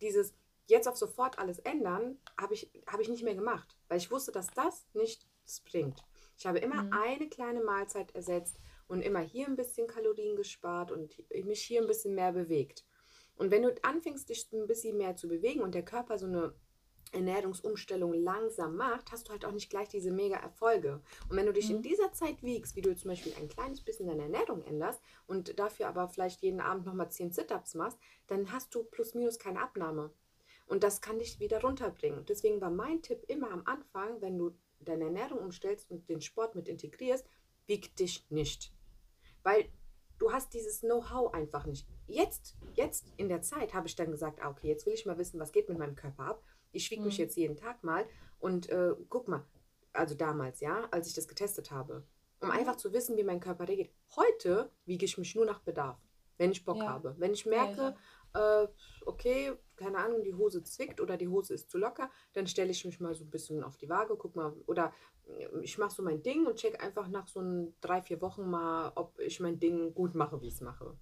dieses 0.01 0.33
jetzt 0.67 0.87
auf 0.87 0.97
sofort 0.97 1.39
alles 1.39 1.59
ändern, 1.59 2.19
habe 2.39 2.53
ich, 2.53 2.71
hab 2.85 2.99
ich 2.99 3.09
nicht 3.09 3.23
mehr 3.23 3.35
gemacht, 3.35 3.75
weil 3.87 3.97
ich 3.97 4.11
wusste, 4.11 4.31
dass 4.31 4.47
das 4.53 4.85
nichts 4.93 5.25
bringt. 5.65 6.03
Ich 6.37 6.45
habe 6.45 6.59
immer 6.59 6.83
mhm. 6.83 6.93
eine 6.93 7.27
kleine 7.27 7.61
Mahlzeit 7.61 8.13
ersetzt 8.15 8.59
und 8.87 9.01
immer 9.01 9.19
hier 9.19 9.47
ein 9.47 9.55
bisschen 9.55 9.87
Kalorien 9.87 10.35
gespart 10.35 10.91
und 10.91 11.17
mich 11.43 11.61
hier 11.61 11.81
ein 11.81 11.87
bisschen 11.87 12.15
mehr 12.15 12.31
bewegt. 12.31 12.85
Und 13.39 13.51
wenn 13.51 13.63
du 13.63 13.73
anfängst, 13.83 14.27
dich 14.27 14.51
ein 14.51 14.67
bisschen 14.67 14.97
mehr 14.97 15.15
zu 15.15 15.29
bewegen 15.29 15.61
und 15.61 15.73
der 15.73 15.85
Körper 15.85 16.19
so 16.19 16.25
eine 16.25 16.53
Ernährungsumstellung 17.13 18.13
langsam 18.13 18.75
macht, 18.75 19.13
hast 19.13 19.27
du 19.27 19.31
halt 19.31 19.45
auch 19.45 19.53
nicht 19.53 19.69
gleich 19.69 19.87
diese 19.87 20.11
mega 20.11 20.35
Erfolge. 20.35 21.01
Und 21.29 21.37
wenn 21.37 21.45
du 21.45 21.53
dich 21.53 21.69
mhm. 21.69 21.77
in 21.77 21.81
dieser 21.81 22.11
Zeit 22.11 22.43
wiegst, 22.43 22.75
wie 22.75 22.81
du 22.81 22.93
zum 22.95 23.09
Beispiel 23.09 23.33
ein 23.39 23.47
kleines 23.47 23.81
bisschen 23.81 24.07
deine 24.07 24.23
Ernährung 24.23 24.61
änderst 24.63 25.01
und 25.25 25.57
dafür 25.57 25.87
aber 25.87 26.09
vielleicht 26.09 26.41
jeden 26.41 26.59
Abend 26.59 26.85
nochmal 26.85 27.09
10 27.09 27.31
Sit-Ups 27.31 27.75
machst, 27.75 27.97
dann 28.27 28.51
hast 28.51 28.75
du 28.75 28.83
plus 28.83 29.13
minus 29.13 29.39
keine 29.39 29.61
Abnahme. 29.61 30.11
Und 30.67 30.83
das 30.83 30.99
kann 30.99 31.17
dich 31.17 31.39
wieder 31.39 31.61
runterbringen. 31.61 32.25
Deswegen 32.25 32.59
war 32.59 32.69
mein 32.69 33.01
Tipp 33.01 33.23
immer 33.29 33.51
am 33.51 33.63
Anfang, 33.65 34.21
wenn 34.21 34.37
du 34.37 34.53
deine 34.81 35.05
Ernährung 35.05 35.39
umstellst 35.39 35.89
und 35.89 36.09
den 36.09 36.19
Sport 36.19 36.55
mit 36.55 36.67
integrierst, 36.67 37.25
wieg 37.67 37.95
dich 37.95 38.29
nicht. 38.29 38.73
Weil 39.43 39.69
du 40.19 40.31
hast 40.31 40.53
dieses 40.53 40.81
Know-how 40.81 41.33
einfach 41.33 41.65
nicht. 41.65 41.87
Jetzt, 42.07 42.55
jetzt 42.75 43.05
in 43.17 43.29
der 43.29 43.41
Zeit 43.41 43.73
habe 43.73 43.87
ich 43.87 43.95
dann 43.95 44.11
gesagt, 44.11 44.39
ah, 44.41 44.49
okay, 44.49 44.67
jetzt 44.67 44.85
will 44.85 44.93
ich 44.93 45.05
mal 45.05 45.17
wissen, 45.17 45.39
was 45.39 45.51
geht 45.51 45.69
mit 45.69 45.79
meinem 45.79 45.95
Körper 45.95 46.23
ab. 46.23 46.43
Ich 46.71 46.91
wiege 46.91 47.01
mhm. 47.01 47.07
mich 47.07 47.17
jetzt 47.17 47.35
jeden 47.35 47.55
Tag 47.55 47.83
mal 47.83 48.05
und 48.39 48.69
äh, 48.69 48.93
guck 49.09 49.27
mal, 49.27 49.45
also 49.93 50.13
damals, 50.15 50.59
ja, 50.59 50.87
als 50.91 51.07
ich 51.07 51.15
das 51.15 51.27
getestet 51.27 51.71
habe, 51.71 52.05
um 52.41 52.49
mhm. 52.49 52.53
einfach 52.53 52.75
zu 52.75 52.93
wissen, 52.93 53.17
wie 53.17 53.23
mein 53.23 53.39
Körper 53.39 53.67
reagiert. 53.67 53.91
Heute 54.15 54.71
wiege 54.85 55.05
ich 55.05 55.17
mich 55.17 55.33
nur 55.35 55.45
nach 55.45 55.61
Bedarf, 55.61 55.97
wenn 56.37 56.51
ich 56.51 56.63
Bock 56.63 56.77
ja. 56.77 56.87
habe. 56.87 57.15
Wenn 57.17 57.33
ich 57.33 57.45
merke, 57.45 57.95
ja, 58.35 58.63
äh, 58.63 58.67
okay, 59.05 59.53
keine 59.75 59.97
Ahnung, 59.97 60.23
die 60.23 60.35
Hose 60.35 60.63
zwickt 60.63 61.01
oder 61.01 61.17
die 61.17 61.27
Hose 61.27 61.53
ist 61.53 61.69
zu 61.71 61.77
locker, 61.77 62.11
dann 62.33 62.47
stelle 62.47 62.71
ich 62.71 62.85
mich 62.85 62.99
mal 62.99 63.15
so 63.15 63.23
ein 63.23 63.29
bisschen 63.29 63.63
auf 63.63 63.77
die 63.77 63.89
Waage, 63.89 64.15
guck 64.17 64.35
mal, 64.35 64.53
oder 64.67 64.93
ich 65.61 65.77
mache 65.77 65.91
so 65.93 66.03
mein 66.03 66.21
Ding 66.21 66.45
und 66.45 66.55
check 66.57 66.83
einfach 66.83 67.07
nach 67.07 67.27
so 67.27 67.73
drei, 67.81 68.01
vier 68.01 68.21
Wochen 68.21 68.49
mal, 68.49 68.91
ob 68.95 69.19
ich 69.19 69.39
mein 69.39 69.59
Ding 69.59 69.93
gut 69.93 70.15
mache, 70.15 70.41
wie 70.41 70.47
ich 70.47 70.55
es 70.55 70.61
mache. 70.61 70.95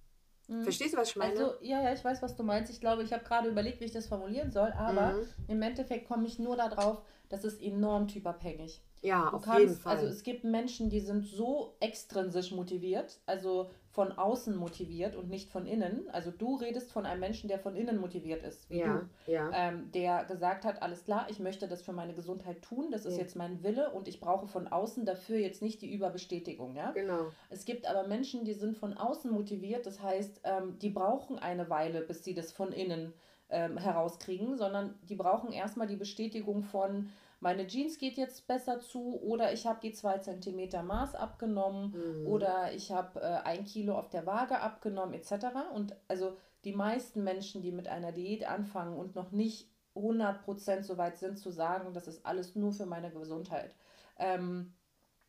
Mhm. 0.48 0.62
Verstehst 0.62 0.94
du, 0.94 0.98
was 0.98 1.10
ich 1.10 1.16
meine? 1.16 1.32
Also, 1.32 1.54
ja, 1.60 1.82
ja, 1.82 1.92
ich 1.92 2.04
weiß, 2.04 2.22
was 2.22 2.34
du 2.34 2.42
meinst. 2.42 2.72
Ich 2.72 2.80
glaube, 2.80 3.02
ich 3.02 3.12
habe 3.12 3.24
gerade 3.24 3.48
überlegt, 3.48 3.80
wie 3.80 3.84
ich 3.84 3.92
das 3.92 4.06
formulieren 4.06 4.50
soll, 4.50 4.72
aber 4.72 5.12
mhm. 5.12 5.26
im 5.46 5.62
Endeffekt 5.62 6.08
komme 6.08 6.26
ich 6.26 6.38
nur 6.38 6.56
darauf, 6.56 7.02
das 7.28 7.44
ist 7.44 7.62
enorm 7.62 8.08
typabhängig. 8.08 8.82
Ja, 9.02 9.30
du 9.30 9.36
auf 9.36 9.42
kannst, 9.42 9.60
jeden 9.60 9.74
Fall. 9.76 9.96
Also 9.96 10.08
es 10.08 10.22
gibt 10.22 10.44
Menschen, 10.44 10.90
die 10.90 11.00
sind 11.00 11.24
so 11.24 11.76
extrinsisch 11.80 12.50
motiviert, 12.50 13.20
also 13.26 13.70
von 13.98 14.12
außen 14.12 14.54
motiviert 14.54 15.16
und 15.16 15.28
nicht 15.28 15.50
von 15.50 15.66
innen. 15.66 16.08
Also 16.12 16.30
du 16.30 16.54
redest 16.54 16.92
von 16.92 17.04
einem 17.04 17.18
Menschen, 17.18 17.48
der 17.48 17.58
von 17.58 17.74
innen 17.74 17.98
motiviert 17.98 18.44
ist, 18.44 18.70
wie 18.70 18.78
ja, 18.78 19.00
du, 19.26 19.32
ja. 19.32 19.50
Ähm, 19.52 19.90
der 19.90 20.24
gesagt 20.24 20.64
hat, 20.64 20.82
alles 20.82 21.02
klar, 21.02 21.26
ich 21.28 21.40
möchte 21.40 21.66
das 21.66 21.82
für 21.82 21.92
meine 21.92 22.14
Gesundheit 22.14 22.62
tun, 22.62 22.92
das 22.92 23.04
ist 23.04 23.14
ja. 23.14 23.22
jetzt 23.22 23.34
mein 23.34 23.64
Wille 23.64 23.90
und 23.90 24.06
ich 24.06 24.20
brauche 24.20 24.46
von 24.46 24.68
außen 24.68 25.04
dafür 25.04 25.38
jetzt 25.38 25.62
nicht 25.62 25.82
die 25.82 25.92
Überbestätigung. 25.92 26.76
Ja? 26.76 26.92
Genau. 26.92 27.32
Es 27.50 27.64
gibt 27.64 27.90
aber 27.90 28.06
Menschen, 28.06 28.44
die 28.44 28.52
sind 28.52 28.78
von 28.78 28.96
außen 28.96 29.32
motiviert, 29.32 29.84
das 29.84 30.00
heißt, 30.00 30.42
ähm, 30.44 30.78
die 30.78 30.90
brauchen 30.90 31.40
eine 31.40 31.68
Weile, 31.68 32.02
bis 32.02 32.22
sie 32.22 32.34
das 32.34 32.52
von 32.52 32.70
innen 32.70 33.12
ähm, 33.50 33.78
herauskriegen, 33.78 34.56
sondern 34.56 34.94
die 35.08 35.16
brauchen 35.16 35.50
erstmal 35.50 35.88
die 35.88 35.96
Bestätigung 35.96 36.62
von, 36.62 37.10
meine 37.40 37.66
Jeans 37.66 37.98
geht 37.98 38.16
jetzt 38.16 38.46
besser 38.46 38.80
zu 38.80 39.20
oder 39.20 39.52
ich 39.52 39.66
habe 39.66 39.80
die 39.80 39.92
zwei 39.92 40.18
Zentimeter 40.18 40.82
Maß 40.82 41.14
abgenommen 41.14 41.92
mhm. 41.92 42.26
oder 42.26 42.72
ich 42.72 42.90
habe 42.90 43.20
äh, 43.20 43.40
ein 43.44 43.64
Kilo 43.64 43.96
auf 43.96 44.10
der 44.10 44.26
Waage 44.26 44.60
abgenommen 44.60 45.14
etc. 45.14 45.46
Und 45.74 45.94
also 46.08 46.36
die 46.64 46.74
meisten 46.74 47.22
Menschen, 47.22 47.62
die 47.62 47.70
mit 47.70 47.86
einer 47.86 48.12
Diät 48.12 48.48
anfangen 48.48 48.96
und 48.96 49.14
noch 49.14 49.30
nicht 49.30 49.70
100% 49.94 50.82
so 50.82 50.98
weit 50.98 51.18
sind 51.18 51.38
zu 51.38 51.50
sagen, 51.50 51.92
das 51.94 52.08
ist 52.08 52.26
alles 52.26 52.56
nur 52.56 52.72
für 52.72 52.86
meine 52.86 53.10
Gesundheit, 53.10 53.74
ähm, 54.18 54.74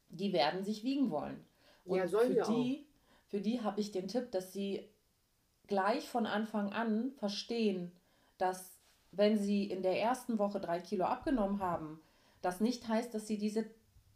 die 0.10 0.34
werden 0.34 0.64
sich 0.64 0.84
wiegen 0.84 1.12
wollen. 1.12 1.46
Und 1.86 1.98
ja, 1.98 2.08
sollen 2.08 2.34
für 2.34 2.52
die, 2.52 2.88
auch. 2.88 3.30
für 3.30 3.42
die 3.42 3.62
habe 3.62 3.80
ich 3.80 3.92
den 3.92 4.08
Tipp, 4.08 4.32
dass 4.32 4.54
sie 4.54 4.90
gleich 5.68 6.10
von 6.10 6.26
Anfang 6.26 6.72
an 6.72 7.12
verstehen, 7.12 7.92
dass 8.38 8.79
wenn 9.12 9.38
sie 9.38 9.66
in 9.66 9.82
der 9.82 10.00
ersten 10.00 10.38
Woche 10.40 10.60
drei 10.60 10.80
Kilo 10.80 11.06
abgenommen 11.06 11.60
haben, 11.60 12.00
das 12.42 12.62
nicht 12.62 12.88
heißt, 12.88 13.14
dass 13.14 13.28
sie 13.28 13.38
diese 13.38 13.66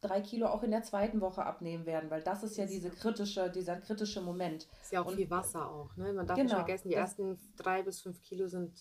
drei 0.02 0.22
Kilo 0.22 0.48
auch 0.48 0.64
in 0.64 0.72
der 0.72 0.84
zweiten 0.84 1.22
Woche 1.22 1.46
abnehmen 1.46 1.86
werden, 1.86 2.10
weil 2.10 2.22
das 2.22 2.44
ist 2.44 2.58
ja 2.58 2.66
diese 2.66 2.90
kritische, 2.90 3.50
dieser 3.50 3.78
kritische 3.78 4.22
Moment. 4.22 4.68
Ist 4.82 4.92
ja 4.92 5.02
auch 5.02 5.08
und, 5.08 5.16
viel 5.16 5.30
Wasser 5.30 5.70
auch, 5.70 5.96
ne? 5.96 6.14
Man 6.14 6.28
darf 6.28 6.38
genau, 6.38 6.50
nicht 6.50 6.56
vergessen, 6.56 6.90
die 6.90 6.96
ersten 6.96 7.40
drei 7.56 7.84
bis 7.84 8.02
fünf 8.02 8.22
Kilo 8.22 8.48
sind 8.48 8.74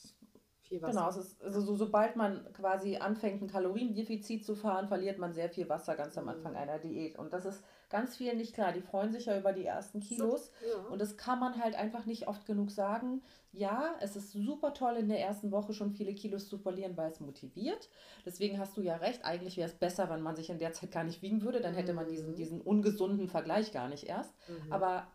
viel 0.72 0.82
Wasser. 0.82 1.00
Genau, 1.00 1.08
ist, 1.20 1.42
also 1.42 1.60
so, 1.60 1.76
sobald 1.76 2.16
man 2.16 2.50
quasi 2.54 2.96
anfängt, 2.96 3.42
ein 3.42 3.48
Kaloriendefizit 3.48 4.44
zu 4.44 4.54
fahren, 4.54 4.88
verliert 4.88 5.18
man 5.18 5.32
sehr 5.32 5.50
viel 5.50 5.68
Wasser 5.68 5.94
ganz 5.96 6.16
am 6.16 6.28
Anfang 6.28 6.52
mhm. 6.52 6.58
einer 6.58 6.78
Diät. 6.78 7.18
Und 7.18 7.32
das 7.32 7.44
ist 7.44 7.62
ganz 7.90 8.16
vielen 8.16 8.38
nicht 8.38 8.54
klar. 8.54 8.72
Die 8.72 8.80
freuen 8.80 9.12
sich 9.12 9.26
ja 9.26 9.38
über 9.38 9.52
die 9.52 9.64
ersten 9.64 10.00
Kilos. 10.00 10.50
So, 10.60 10.66
ja. 10.66 10.88
Und 10.88 11.00
das 11.00 11.16
kann 11.16 11.38
man 11.38 11.62
halt 11.62 11.74
einfach 11.74 12.06
nicht 12.06 12.26
oft 12.26 12.46
genug 12.46 12.70
sagen. 12.70 13.22
Ja, 13.52 13.94
es 14.00 14.16
ist 14.16 14.32
super 14.32 14.72
toll, 14.72 14.96
in 14.96 15.08
der 15.08 15.20
ersten 15.20 15.52
Woche 15.52 15.74
schon 15.74 15.92
viele 15.92 16.14
Kilos 16.14 16.48
zu 16.48 16.56
verlieren, 16.56 16.96
weil 16.96 17.10
es 17.10 17.20
motiviert. 17.20 17.90
Deswegen 18.24 18.58
hast 18.58 18.76
du 18.76 18.80
ja 18.80 18.96
recht. 18.96 19.24
Eigentlich 19.24 19.58
wäre 19.58 19.68
es 19.68 19.74
besser, 19.74 20.08
wenn 20.08 20.22
man 20.22 20.36
sich 20.36 20.48
in 20.48 20.58
der 20.58 20.72
Zeit 20.72 20.90
gar 20.90 21.04
nicht 21.04 21.20
wiegen 21.20 21.42
würde. 21.42 21.60
Dann 21.60 21.74
hätte 21.74 21.92
man 21.92 22.06
diesen, 22.06 22.30
mhm. 22.30 22.36
diesen 22.36 22.60
ungesunden 22.62 23.28
Vergleich 23.28 23.72
gar 23.72 23.88
nicht 23.88 24.04
erst. 24.04 24.32
Mhm. 24.48 24.72
Aber 24.72 25.06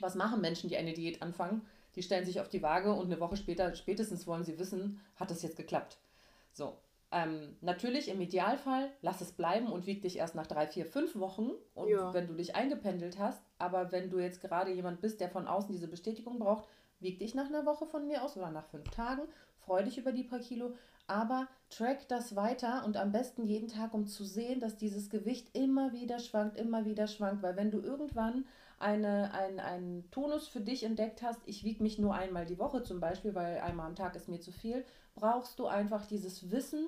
was 0.00 0.14
machen 0.14 0.40
Menschen, 0.40 0.68
die 0.68 0.76
eine 0.76 0.92
Diät 0.92 1.22
anfangen? 1.22 1.62
Die 1.96 2.02
stellen 2.02 2.24
sich 2.24 2.40
auf 2.40 2.48
die 2.48 2.62
Waage 2.62 2.92
und 2.92 3.06
eine 3.06 3.20
Woche 3.20 3.36
später, 3.36 3.74
spätestens 3.74 4.26
wollen 4.26 4.44
sie 4.44 4.58
wissen, 4.58 5.00
hat 5.16 5.30
das 5.30 5.42
jetzt 5.42 5.56
geklappt. 5.56 5.98
So. 6.52 6.76
Ähm, 7.12 7.56
natürlich 7.60 8.08
im 8.08 8.20
Idealfall, 8.20 8.90
lass 9.00 9.20
es 9.20 9.32
bleiben 9.32 9.68
und 9.68 9.86
wieg 9.86 10.02
dich 10.02 10.18
erst 10.18 10.34
nach 10.34 10.46
drei, 10.46 10.66
vier, 10.66 10.84
fünf 10.84 11.16
Wochen 11.16 11.50
und 11.74 11.88
ja. 11.88 12.12
wenn 12.12 12.26
du 12.26 12.34
dich 12.34 12.56
eingependelt 12.56 13.18
hast. 13.18 13.40
Aber 13.58 13.92
wenn 13.92 14.10
du 14.10 14.18
jetzt 14.18 14.40
gerade 14.40 14.72
jemand 14.72 15.00
bist, 15.00 15.20
der 15.20 15.30
von 15.30 15.46
außen 15.46 15.72
diese 15.72 15.88
Bestätigung 15.88 16.38
braucht, 16.38 16.64
wieg 17.00 17.18
dich 17.18 17.34
nach 17.34 17.46
einer 17.46 17.64
Woche 17.64 17.86
von 17.86 18.06
mir 18.06 18.22
aus 18.22 18.36
oder 18.36 18.50
nach 18.50 18.66
fünf 18.66 18.90
Tagen, 18.90 19.22
freu 19.58 19.82
dich 19.82 19.98
über 19.98 20.12
die 20.12 20.24
paar 20.24 20.40
Kilo, 20.40 20.74
aber 21.06 21.46
track 21.70 22.08
das 22.08 22.34
weiter 22.34 22.84
und 22.84 22.96
am 22.96 23.12
besten 23.12 23.44
jeden 23.44 23.68
Tag, 23.68 23.94
um 23.94 24.06
zu 24.06 24.24
sehen, 24.24 24.60
dass 24.60 24.76
dieses 24.76 25.08
Gewicht 25.08 25.56
immer 25.56 25.92
wieder 25.92 26.18
schwankt, 26.18 26.56
immer 26.56 26.84
wieder 26.84 27.06
schwankt, 27.06 27.42
weil 27.42 27.56
wenn 27.56 27.70
du 27.70 27.80
irgendwann 27.80 28.44
eine, 28.78 29.32
ein, 29.32 29.58
einen 29.60 30.10
Tonus 30.10 30.48
für 30.48 30.60
dich 30.60 30.84
entdeckt 30.84 31.22
hast, 31.22 31.40
ich 31.46 31.64
wiege 31.64 31.82
mich 31.82 31.98
nur 31.98 32.14
einmal 32.14 32.46
die 32.46 32.58
Woche 32.58 32.82
zum 32.82 33.00
Beispiel, 33.00 33.34
weil 33.34 33.58
einmal 33.58 33.86
am 33.86 33.94
Tag 33.94 34.14
ist 34.16 34.28
mir 34.28 34.40
zu 34.40 34.52
viel, 34.52 34.84
brauchst 35.14 35.58
du 35.58 35.66
einfach 35.66 36.06
dieses 36.06 36.50
Wissen, 36.50 36.86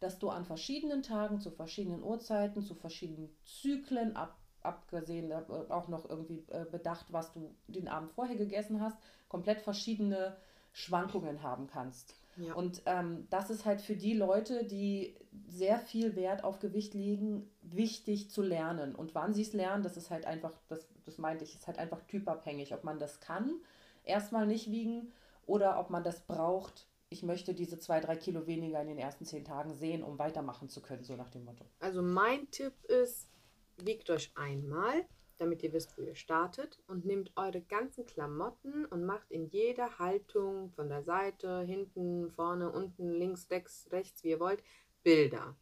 dass 0.00 0.18
du 0.18 0.28
an 0.28 0.44
verschiedenen 0.44 1.02
Tagen, 1.02 1.40
zu 1.40 1.50
verschiedenen 1.50 2.02
Uhrzeiten, 2.02 2.62
zu 2.62 2.74
verschiedenen 2.74 3.34
Zyklen, 3.44 4.16
ab, 4.16 4.36
abgesehen 4.62 5.30
äh, 5.30 5.44
auch 5.70 5.88
noch 5.88 6.08
irgendwie 6.08 6.44
äh, 6.48 6.66
bedacht, 6.70 7.06
was 7.10 7.32
du 7.32 7.54
den 7.68 7.88
Abend 7.88 8.12
vorher 8.12 8.36
gegessen 8.36 8.82
hast, 8.82 8.98
komplett 9.28 9.62
verschiedene 9.62 10.36
Schwankungen 10.72 11.42
haben 11.42 11.68
kannst. 11.68 12.16
Ja. 12.36 12.54
Und 12.54 12.82
ähm, 12.86 13.26
das 13.30 13.50
ist 13.50 13.64
halt 13.64 13.80
für 13.80 13.94
die 13.94 14.14
Leute, 14.14 14.64
die 14.64 15.14
sehr 15.46 15.78
viel 15.78 16.16
Wert 16.16 16.42
auf 16.42 16.58
Gewicht 16.58 16.94
legen, 16.94 17.48
wichtig 17.62 18.30
zu 18.30 18.42
lernen. 18.42 18.94
Und 18.94 19.14
wann 19.14 19.32
sie 19.32 19.42
es 19.42 19.52
lernen, 19.52 19.82
das 19.82 19.96
ist 19.96 20.10
halt 20.10 20.26
einfach, 20.26 20.52
das, 20.68 20.86
das 21.04 21.18
meinte 21.18 21.44
ich, 21.44 21.54
ist 21.54 21.66
halt 21.66 21.78
einfach 21.78 22.02
typabhängig, 22.02 22.74
ob 22.74 22.84
man 22.84 22.98
das 22.98 23.20
kann, 23.20 23.60
erstmal 24.04 24.46
nicht 24.46 24.70
wiegen 24.70 25.12
oder 25.46 25.78
ob 25.78 25.90
man 25.90 26.04
das 26.04 26.20
braucht. 26.22 26.88
Ich 27.08 27.22
möchte 27.22 27.54
diese 27.54 27.78
zwei, 27.78 28.00
drei 28.00 28.16
Kilo 28.16 28.46
weniger 28.46 28.80
in 28.80 28.88
den 28.88 28.98
ersten 28.98 29.24
zehn 29.24 29.44
Tagen 29.44 29.74
sehen, 29.74 30.02
um 30.02 30.18
weitermachen 30.18 30.68
zu 30.68 30.80
können, 30.80 31.04
so 31.04 31.16
nach 31.16 31.30
dem 31.30 31.44
Motto. 31.44 31.64
Also 31.78 32.02
mein 32.02 32.50
Tipp 32.50 32.72
ist, 32.84 33.28
wiegt 33.76 34.10
euch 34.10 34.32
einmal 34.34 35.06
damit 35.38 35.62
ihr 35.62 35.72
wisst, 35.72 35.96
wo 35.98 36.02
ihr 36.02 36.14
startet 36.14 36.78
und 36.86 37.04
nehmt 37.04 37.32
eure 37.36 37.60
ganzen 37.60 38.06
Klamotten 38.06 38.84
und 38.86 39.04
macht 39.04 39.30
in 39.30 39.46
jeder 39.46 39.98
Haltung 39.98 40.70
von 40.70 40.88
der 40.88 41.02
Seite, 41.02 41.62
hinten, 41.62 42.30
vorne, 42.30 42.70
unten, 42.70 43.10
links, 43.10 43.50
rechts, 43.50 43.88
rechts, 43.90 44.22
wie 44.22 44.30
ihr 44.30 44.40
wollt, 44.40 44.62
Bilder. 45.02 45.56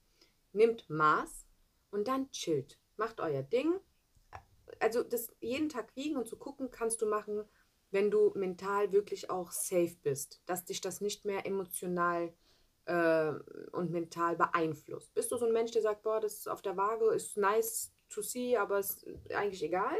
Nehmt 0.53 0.89
Maß 0.91 1.47
und 1.91 2.09
dann 2.09 2.31
chillt. 2.31 2.79
Macht 2.97 3.21
euer 3.21 3.43
Ding. 3.43 3.81
Also 4.81 5.03
das 5.03 5.29
jeden 5.41 5.69
Tag 5.69 5.95
wiegen 5.97 6.17
und 6.17 6.27
zu 6.27 6.37
gucken 6.37 6.71
kannst 6.71 7.03
du 7.03 7.07
machen, 7.07 7.45
wenn 7.91 8.11
du 8.11 8.33
mental 8.35 8.93
wirklich 8.93 9.31
auch 9.31 9.53
safe 9.53 9.97
bist, 10.03 10.43
dass 10.47 10.65
dich 10.65 10.81
das 10.81 11.01
nicht 11.01 11.25
mehr 11.25 11.47
emotional 11.47 12.33
äh, 12.87 13.33
und 13.73 13.91
mental 13.91 14.37
beeinflusst. 14.37 15.15
Bist 15.15 15.31
du 15.31 15.37
so 15.37 15.47
ein 15.47 15.53
Mensch, 15.53 15.73
der 15.73 15.83
sagt, 15.83 16.03
boah, 16.03 16.21
das 16.21 16.35
ist 16.35 16.49
auf 16.49 16.63
der 16.63 16.77
Waage 16.77 17.13
ist 17.13 17.37
nice, 17.37 17.93
to 18.09 18.23
see, 18.23 18.57
aber 18.57 18.79
ist 18.79 19.07
eigentlich 19.31 19.63
egal, 19.63 19.97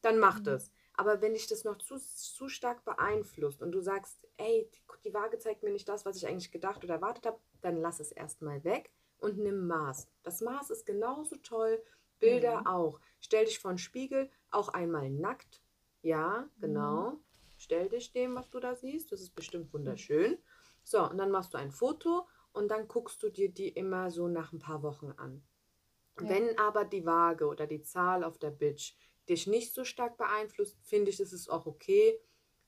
dann 0.00 0.18
mach 0.18 0.38
mhm. 0.40 0.44
das. 0.44 0.70
Aber 0.94 1.20
wenn 1.20 1.32
dich 1.32 1.46
das 1.46 1.64
noch 1.64 1.78
zu, 1.78 1.96
zu 1.96 2.48
stark 2.48 2.84
beeinflusst 2.84 3.62
und 3.62 3.72
du 3.72 3.80
sagst, 3.80 4.28
ey, 4.36 4.68
die 5.04 5.14
Waage 5.14 5.38
zeigt 5.38 5.62
mir 5.62 5.70
nicht 5.70 5.88
das, 5.88 6.04
was 6.04 6.16
ich 6.16 6.26
eigentlich 6.26 6.52
gedacht 6.52 6.84
oder 6.84 6.94
erwartet 6.94 7.26
habe, 7.26 7.38
dann 7.60 7.80
lass 7.80 7.98
es 7.98 8.12
erstmal 8.12 8.62
weg 8.64 8.90
und 9.18 9.38
nimm 9.38 9.66
Maß. 9.66 10.08
Das 10.22 10.40
Maß 10.42 10.70
ist 10.70 10.84
genauso 10.84 11.36
toll, 11.36 11.82
Bilder 12.22 12.60
mhm. 12.60 12.66
auch. 12.66 13.00
Stell 13.20 13.44
dich 13.44 13.58
vor 13.58 13.72
den 13.72 13.78
Spiegel, 13.78 14.30
auch 14.50 14.68
einmal 14.70 15.10
nackt. 15.10 15.62
Ja, 16.00 16.48
genau. 16.60 17.10
Mhm. 17.10 17.18
Stell 17.56 17.88
dich 17.88 18.12
dem, 18.12 18.34
was 18.34 18.48
du 18.48 18.60
da 18.60 18.74
siehst. 18.74 19.12
Das 19.12 19.20
ist 19.20 19.34
bestimmt 19.34 19.72
wunderschön. 19.72 20.38
So, 20.82 21.08
und 21.08 21.18
dann 21.18 21.30
machst 21.30 21.52
du 21.52 21.58
ein 21.58 21.70
Foto 21.70 22.26
und 22.52 22.68
dann 22.68 22.88
guckst 22.88 23.22
du 23.22 23.28
dir 23.28 23.50
die 23.50 23.68
immer 23.68 24.10
so 24.10 24.28
nach 24.28 24.52
ein 24.52 24.58
paar 24.58 24.82
Wochen 24.82 25.12
an. 25.16 25.42
Ja. 26.20 26.28
Wenn 26.28 26.58
aber 26.58 26.84
die 26.84 27.04
Waage 27.04 27.46
oder 27.46 27.66
die 27.66 27.82
Zahl 27.82 28.24
auf 28.24 28.38
der 28.38 28.50
Bitch 28.50 28.94
dich 29.28 29.46
nicht 29.46 29.74
so 29.74 29.84
stark 29.84 30.16
beeinflusst, 30.16 30.78
finde 30.82 31.10
ich, 31.10 31.20
ist 31.20 31.32
es 31.32 31.48
auch 31.48 31.66
okay. 31.66 32.18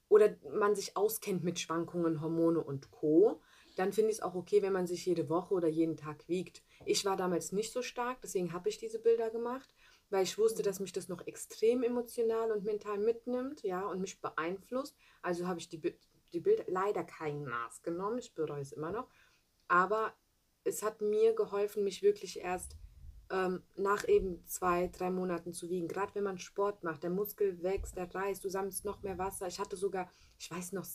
Oder 0.08 0.36
man 0.52 0.74
sich 0.74 0.96
auskennt 0.96 1.42
mit 1.44 1.58
Schwankungen, 1.58 2.20
Hormone 2.20 2.60
und 2.60 2.90
Co., 2.90 3.40
dann 3.74 3.92
finde 3.92 4.10
ich 4.10 4.18
es 4.18 4.22
auch 4.22 4.34
okay, 4.34 4.62
wenn 4.62 4.72
man 4.72 4.86
sich 4.86 5.04
jede 5.06 5.28
Woche 5.28 5.54
oder 5.54 5.68
jeden 5.68 5.96
Tag 5.96 6.28
wiegt. 6.28 6.62
Ich 6.84 7.04
war 7.04 7.16
damals 7.16 7.52
nicht 7.52 7.72
so 7.72 7.82
stark, 7.82 8.20
deswegen 8.22 8.52
habe 8.52 8.68
ich 8.68 8.78
diese 8.78 8.98
Bilder 8.98 9.30
gemacht, 9.30 9.74
weil 10.10 10.22
ich 10.22 10.38
wusste, 10.38 10.62
mhm. 10.62 10.66
dass 10.66 10.80
mich 10.80 10.92
das 10.92 11.08
noch 11.08 11.26
extrem 11.26 11.82
emotional 11.82 12.52
und 12.52 12.64
mental 12.64 12.98
mitnimmt, 12.98 13.62
ja, 13.62 13.84
und 13.86 14.00
mich 14.00 14.20
beeinflusst. 14.20 14.96
Also 15.22 15.46
habe 15.46 15.58
ich 15.58 15.68
die, 15.68 15.80
die 16.32 16.40
Bilder 16.40 16.64
leider 16.68 17.04
kein 17.04 17.44
Maß 17.44 17.82
genommen, 17.82 18.18
ich 18.18 18.34
bereue 18.34 18.62
es 18.62 18.72
immer 18.72 18.92
noch, 18.92 19.08
aber 19.68 20.14
es 20.64 20.82
hat 20.82 21.00
mir 21.00 21.34
geholfen, 21.34 21.84
mich 21.84 22.02
wirklich 22.02 22.40
erst 22.40 22.76
ähm, 23.30 23.62
nach 23.76 24.06
eben 24.06 24.46
zwei, 24.46 24.88
drei 24.88 25.10
Monaten 25.10 25.52
zu 25.52 25.68
wiegen. 25.68 25.88
Gerade 25.88 26.14
wenn 26.14 26.24
man 26.24 26.38
Sport 26.38 26.84
macht, 26.84 27.02
der 27.02 27.10
Muskel 27.10 27.62
wächst, 27.62 27.96
der 27.96 28.12
reißt, 28.14 28.44
du 28.44 28.48
sammelst 28.48 28.84
noch 28.84 29.02
mehr 29.02 29.18
Wasser. 29.18 29.46
Ich 29.46 29.58
hatte 29.58 29.76
sogar, 29.76 30.10
ich 30.38 30.50
weiß 30.50 30.72
noch, 30.72 30.86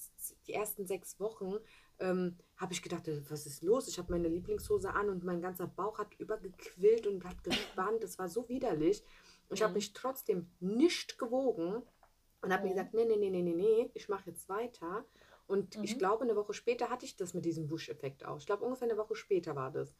die 0.47 0.53
ersten 0.53 0.85
sechs 0.85 1.19
Wochen 1.19 1.55
ähm, 1.99 2.37
habe 2.57 2.73
ich 2.73 2.81
gedacht, 2.81 3.07
äh, 3.07 3.21
was 3.29 3.45
ist 3.45 3.63
los? 3.63 3.87
Ich 3.87 3.97
habe 3.97 4.11
meine 4.11 4.27
Lieblingshose 4.27 4.93
an 4.93 5.09
und 5.09 5.23
mein 5.23 5.41
ganzer 5.41 5.67
Bauch 5.67 5.99
hat 5.99 6.13
übergequillt 6.19 7.07
und 7.07 7.23
hat 7.23 7.43
gespannt. 7.43 8.03
Das 8.03 8.19
war 8.19 8.29
so 8.29 8.47
widerlich. 8.49 9.03
Ich 9.49 9.61
habe 9.61 9.71
mhm. 9.71 9.77
mich 9.77 9.93
trotzdem 9.93 10.47
nicht 10.59 11.17
gewogen 11.17 11.81
und 12.41 12.53
habe 12.53 12.63
mir 12.63 12.69
gesagt, 12.69 12.93
nee, 12.93 13.05
nee, 13.05 13.17
nee, 13.17 13.29
nee, 13.29 13.41
nee, 13.41 13.53
nee, 13.53 13.91
ich 13.93 14.09
mache 14.09 14.29
jetzt 14.29 14.47
weiter. 14.49 15.05
Und 15.47 15.77
mhm. 15.77 15.83
ich 15.83 15.97
glaube, 15.97 16.23
eine 16.23 16.35
Woche 16.35 16.53
später 16.53 16.89
hatte 16.89 17.05
ich 17.05 17.15
das 17.15 17.33
mit 17.33 17.45
diesem 17.45 17.67
Busch-Effekt 17.67 18.25
auch. 18.25 18.37
Ich 18.37 18.45
glaube, 18.45 18.63
ungefähr 18.63 18.87
eine 18.87 18.97
Woche 18.97 19.15
später 19.15 19.55
war 19.55 19.71
das. 19.71 19.95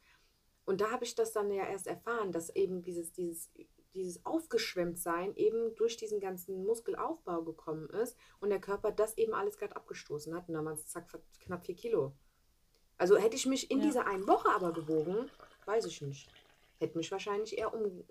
Und 0.64 0.80
da 0.80 0.90
habe 0.90 1.04
ich 1.04 1.14
das 1.14 1.32
dann 1.32 1.50
ja 1.50 1.66
erst 1.66 1.86
erfahren, 1.86 2.30
dass 2.30 2.50
eben 2.50 2.82
dieses, 2.82 3.12
dieses, 3.12 3.50
dieses 3.94 4.24
Aufgeschwemmtsein 4.24 5.34
eben 5.36 5.74
durch 5.76 5.96
diesen 5.96 6.20
ganzen 6.20 6.64
Muskelaufbau 6.64 7.42
gekommen 7.42 7.88
ist 7.90 8.16
und 8.40 8.50
der 8.50 8.60
Körper 8.60 8.92
das 8.92 9.16
eben 9.18 9.34
alles 9.34 9.58
gerade 9.58 9.76
abgestoßen 9.76 10.34
hat. 10.34 10.48
Und 10.48 10.54
dann 10.54 10.64
waren 10.64 10.74
es 10.74 10.86
zack, 10.86 11.06
knapp 11.40 11.64
vier 11.64 11.76
Kilo. 11.76 12.12
Also 12.98 13.16
hätte 13.16 13.36
ich 13.36 13.46
mich 13.46 13.70
in 13.70 13.78
ja. 13.78 13.86
dieser 13.86 14.06
einen 14.06 14.28
Woche 14.28 14.50
aber 14.50 14.72
gewogen, 14.72 15.30
weiß 15.64 15.86
ich 15.86 16.02
nicht. 16.02 16.28
hätte 16.78 16.98
mich 16.98 17.10
wahrscheinlich 17.10 17.56
eher 17.56 17.72
um, 17.72 18.04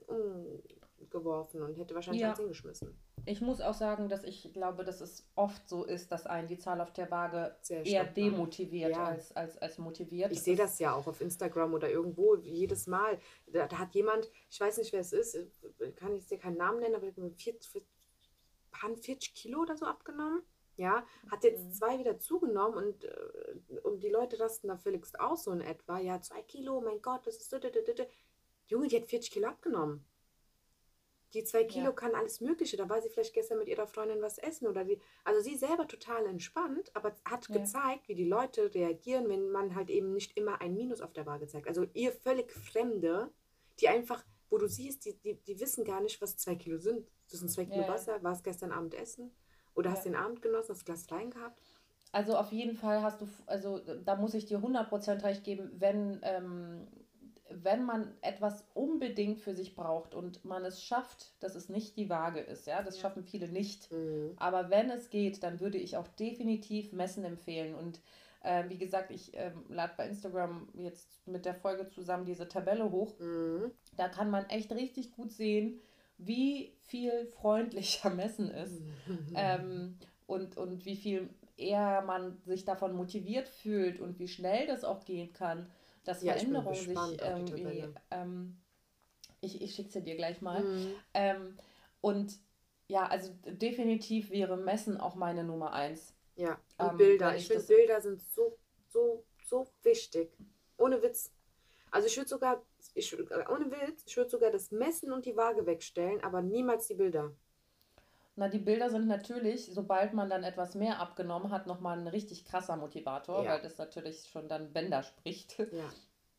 umgeworfen 1.09 1.61
und 1.61 1.77
hätte 1.77 1.95
wahrscheinlich 1.95 2.21
ja. 2.21 2.35
hingeschmissen. 2.35 2.97
Ich 3.25 3.41
muss 3.41 3.61
auch 3.61 3.73
sagen, 3.73 4.09
dass 4.09 4.23
ich 4.23 4.51
glaube, 4.53 4.83
dass 4.83 5.01
es 5.01 5.27
oft 5.35 5.67
so 5.67 5.83
ist, 5.83 6.11
dass 6.11 6.25
einen 6.25 6.47
die 6.47 6.57
Zahl 6.57 6.81
auf 6.81 6.93
der 6.93 7.11
Waage 7.11 7.55
Sehr 7.61 7.85
eher 7.85 8.05
demotiviert 8.05 8.91
ja. 8.91 9.05
als, 9.05 9.35
als, 9.35 9.57
als 9.57 9.77
motiviert. 9.77 10.31
Ich 10.31 10.41
sehe 10.41 10.55
das 10.55 10.79
ja 10.79 10.93
auch 10.93 11.07
auf 11.07 11.21
Instagram 11.21 11.73
oder 11.73 11.89
irgendwo 11.89 12.35
jedes 12.35 12.87
Mal. 12.87 13.19
Da, 13.47 13.67
da, 13.67 13.77
hat 13.77 13.93
jemand, 13.93 14.29
ich 14.49 14.59
weiß 14.59 14.77
nicht, 14.77 14.93
wer 14.93 15.01
es 15.01 15.13
ist, 15.13 15.37
kann 15.95 16.15
ich 16.15 16.25
dir 16.27 16.37
keinen 16.37 16.57
Namen 16.57 16.79
nennen, 16.79 16.95
aber 16.95 17.11
40, 17.11 17.83
40 18.71 19.33
Kilo 19.33 19.61
oder 19.61 19.75
so 19.75 19.85
abgenommen. 19.85 20.41
Ja, 20.77 21.05
hat 21.29 21.43
jetzt 21.43 21.75
zwei 21.75 21.99
wieder 21.99 22.19
zugenommen 22.19 22.77
und, 22.77 23.03
äh, 23.03 23.79
und 23.83 24.01
die 24.01 24.07
Leute 24.07 24.39
rasten 24.39 24.69
da 24.69 24.77
völlig 24.77 25.05
aus, 25.19 25.43
so 25.43 25.51
in 25.51 25.59
etwa. 25.59 25.99
Ja, 25.99 26.21
zwei 26.21 26.41
Kilo, 26.41 26.79
mein 26.79 27.01
Gott, 27.01 27.27
das 27.27 27.35
ist. 27.35 27.53
Junge, 28.67 28.87
die 28.87 28.95
hat 28.95 29.07
40 29.07 29.29
Kilo 29.29 29.49
abgenommen. 29.49 30.05
Die 31.33 31.43
zwei 31.43 31.63
Kilo 31.63 31.85
ja. 31.85 31.91
kann 31.91 32.15
alles 32.15 32.41
Mögliche. 32.41 32.75
Da 32.75 32.89
war 32.89 33.01
sie 33.01 33.09
vielleicht 33.09 33.33
gestern 33.33 33.59
mit 33.59 33.67
ihrer 33.67 33.85
Freundin 33.85 34.21
was 34.21 34.39
essen 34.39 34.67
oder 34.67 34.83
die. 34.83 34.99
Also 35.23 35.41
sie 35.41 35.55
selber 35.55 35.87
total 35.87 36.25
entspannt, 36.25 36.91
aber 36.95 37.15
hat 37.25 37.47
ja. 37.49 37.57
gezeigt, 37.57 38.07
wie 38.07 38.15
die 38.15 38.27
Leute 38.27 38.73
reagieren, 38.73 39.29
wenn 39.29 39.49
man 39.51 39.75
halt 39.75 39.89
eben 39.89 40.13
nicht 40.13 40.35
immer 40.37 40.59
ein 40.61 40.75
Minus 40.75 41.01
auf 41.01 41.13
der 41.13 41.25
Waage 41.25 41.47
zeigt. 41.47 41.67
Also 41.67 41.85
ihr 41.93 42.11
völlig 42.11 42.51
Fremde, 42.51 43.31
die 43.79 43.89
einfach, 43.89 44.23
wo 44.49 44.57
du 44.57 44.67
siehst, 44.67 45.05
die, 45.05 45.17
die, 45.19 45.35
die 45.35 45.59
wissen 45.59 45.83
gar 45.83 46.01
nicht, 46.01 46.19
was 46.21 46.37
zwei 46.37 46.55
Kilo 46.55 46.79
sind. 46.79 47.07
Das 47.29 47.39
sind 47.39 47.49
zwei 47.49 47.65
Kilo 47.65 47.81
ja. 47.81 47.87
Wasser. 47.87 48.23
War 48.23 48.33
es 48.33 48.41
gestern 48.41 48.71
Abend 48.71 48.95
Essen? 48.95 49.31
Oder 49.75 49.91
hast 49.91 50.05
du 50.05 50.09
den 50.09 50.17
Abend 50.17 50.41
genossen, 50.41 50.69
hast 50.69 50.81
du 50.81 50.85
Glas 50.85 51.09
Wein 51.11 51.29
gehabt? 51.29 51.61
Also 52.11 52.35
auf 52.35 52.51
jeden 52.51 52.75
Fall 52.75 53.03
hast 53.03 53.21
du, 53.21 53.27
also 53.45 53.79
da 54.03 54.15
muss 54.15 54.33
ich 54.33 54.45
dir 54.45 54.59
100% 54.59 55.23
recht 55.23 55.43
geben, 55.43 55.69
wenn 55.75 56.19
ähm, 56.23 56.87
wenn 57.51 57.83
man 57.83 58.13
etwas 58.21 58.65
unbedingt 58.73 59.39
für 59.39 59.55
sich 59.55 59.75
braucht 59.75 60.13
und 60.13 60.45
man 60.45 60.65
es 60.65 60.83
schafft, 60.83 61.33
dass 61.39 61.55
es 61.55 61.69
nicht 61.69 61.97
die 61.97 62.09
Waage 62.09 62.39
ist, 62.39 62.67
ja, 62.67 62.81
das 62.81 62.95
ja. 62.95 63.01
schaffen 63.01 63.23
viele 63.23 63.47
nicht. 63.49 63.91
Mhm. 63.91 64.33
Aber 64.37 64.69
wenn 64.69 64.89
es 64.89 65.09
geht, 65.09 65.43
dann 65.43 65.59
würde 65.59 65.77
ich 65.77 65.97
auch 65.97 66.07
definitiv 66.07 66.91
Messen 66.91 67.25
empfehlen. 67.25 67.75
Und 67.75 67.99
äh, 68.43 68.69
wie 68.69 68.77
gesagt, 68.77 69.11
ich 69.11 69.33
äh, 69.35 69.51
lade 69.69 69.93
bei 69.97 70.07
Instagram 70.07 70.69
jetzt 70.73 71.27
mit 71.27 71.45
der 71.45 71.55
Folge 71.55 71.87
zusammen 71.89 72.25
diese 72.25 72.47
Tabelle 72.47 72.91
hoch. 72.91 73.17
Mhm. 73.19 73.71
Da 73.97 74.09
kann 74.09 74.29
man 74.29 74.45
echt 74.49 74.71
richtig 74.71 75.11
gut 75.11 75.31
sehen, 75.31 75.79
wie 76.17 76.73
viel 76.81 77.25
freundlicher 77.25 78.09
Messen 78.15 78.51
ist 78.51 78.81
mhm. 79.07 79.33
ähm, 79.35 79.97
und, 80.27 80.57
und 80.57 80.85
wie 80.85 80.95
viel 80.95 81.29
eher 81.57 82.01
man 82.03 82.37
sich 82.45 82.63
davon 82.63 82.95
motiviert 82.95 83.49
fühlt 83.49 83.99
und 83.99 84.19
wie 84.19 84.27
schnell 84.27 84.67
das 84.67 84.85
auch 84.85 85.03
gehen 85.03 85.33
kann 85.33 85.67
dass 86.09 86.23
ja, 86.23 86.33
Veränderungen 86.33 86.73
sich 86.73 87.21
irgendwie. 87.21 87.93
Ähm, 88.09 88.57
ich 89.41 89.61
ich 89.61 89.75
schicke 89.75 89.91
sie 89.91 90.01
dir 90.01 90.15
gleich 90.15 90.41
mal. 90.41 90.63
Mhm. 90.63 90.95
Ähm, 91.13 91.57
und 92.01 92.39
ja, 92.87 93.05
also 93.05 93.31
definitiv 93.45 94.31
wäre 94.31 94.57
Messen 94.57 94.99
auch 94.99 95.13
meine 95.13 95.43
Nummer 95.43 95.71
eins. 95.73 96.15
Ja, 96.35 96.59
und 96.79 96.91
ähm, 96.91 96.97
Bilder. 96.97 97.35
Ich, 97.35 97.43
ich 97.43 97.47
finde, 97.49 97.63
Bilder 97.67 98.01
sind 98.01 98.19
so, 98.21 98.57
so, 98.87 99.23
so 99.45 99.67
wichtig. 99.83 100.35
Ohne 100.77 100.99
Witz. 101.03 101.31
Also 101.91 102.07
ich 102.07 102.17
würde 102.17 102.29
sogar, 102.29 102.65
ich, 102.95 103.15
ohne 103.15 103.69
Witz, 103.71 104.03
ich 104.07 104.17
würde 104.17 104.31
sogar 104.31 104.49
das 104.49 104.71
Messen 104.71 105.11
und 105.11 105.25
die 105.25 105.35
Waage 105.35 105.67
wegstellen, 105.67 106.23
aber 106.23 106.41
niemals 106.41 106.87
die 106.87 106.95
Bilder. 106.95 107.35
Na, 108.39 108.47
die 108.47 108.59
Bilder 108.59 108.89
sind 108.89 109.07
natürlich, 109.07 109.69
sobald 109.73 110.13
man 110.13 110.29
dann 110.29 110.45
etwas 110.45 110.73
mehr 110.73 111.01
abgenommen 111.01 111.51
hat, 111.51 111.67
nochmal 111.67 111.99
ein 111.99 112.07
richtig 112.07 112.45
krasser 112.45 112.77
Motivator, 112.77 113.43
ja. 113.43 113.51
weil 113.51 113.61
das 113.61 113.77
natürlich 113.77 114.29
schon 114.29 114.47
dann 114.47 114.71
Bänder 114.71 115.03
spricht. 115.03 115.59
Ja. 115.59 115.89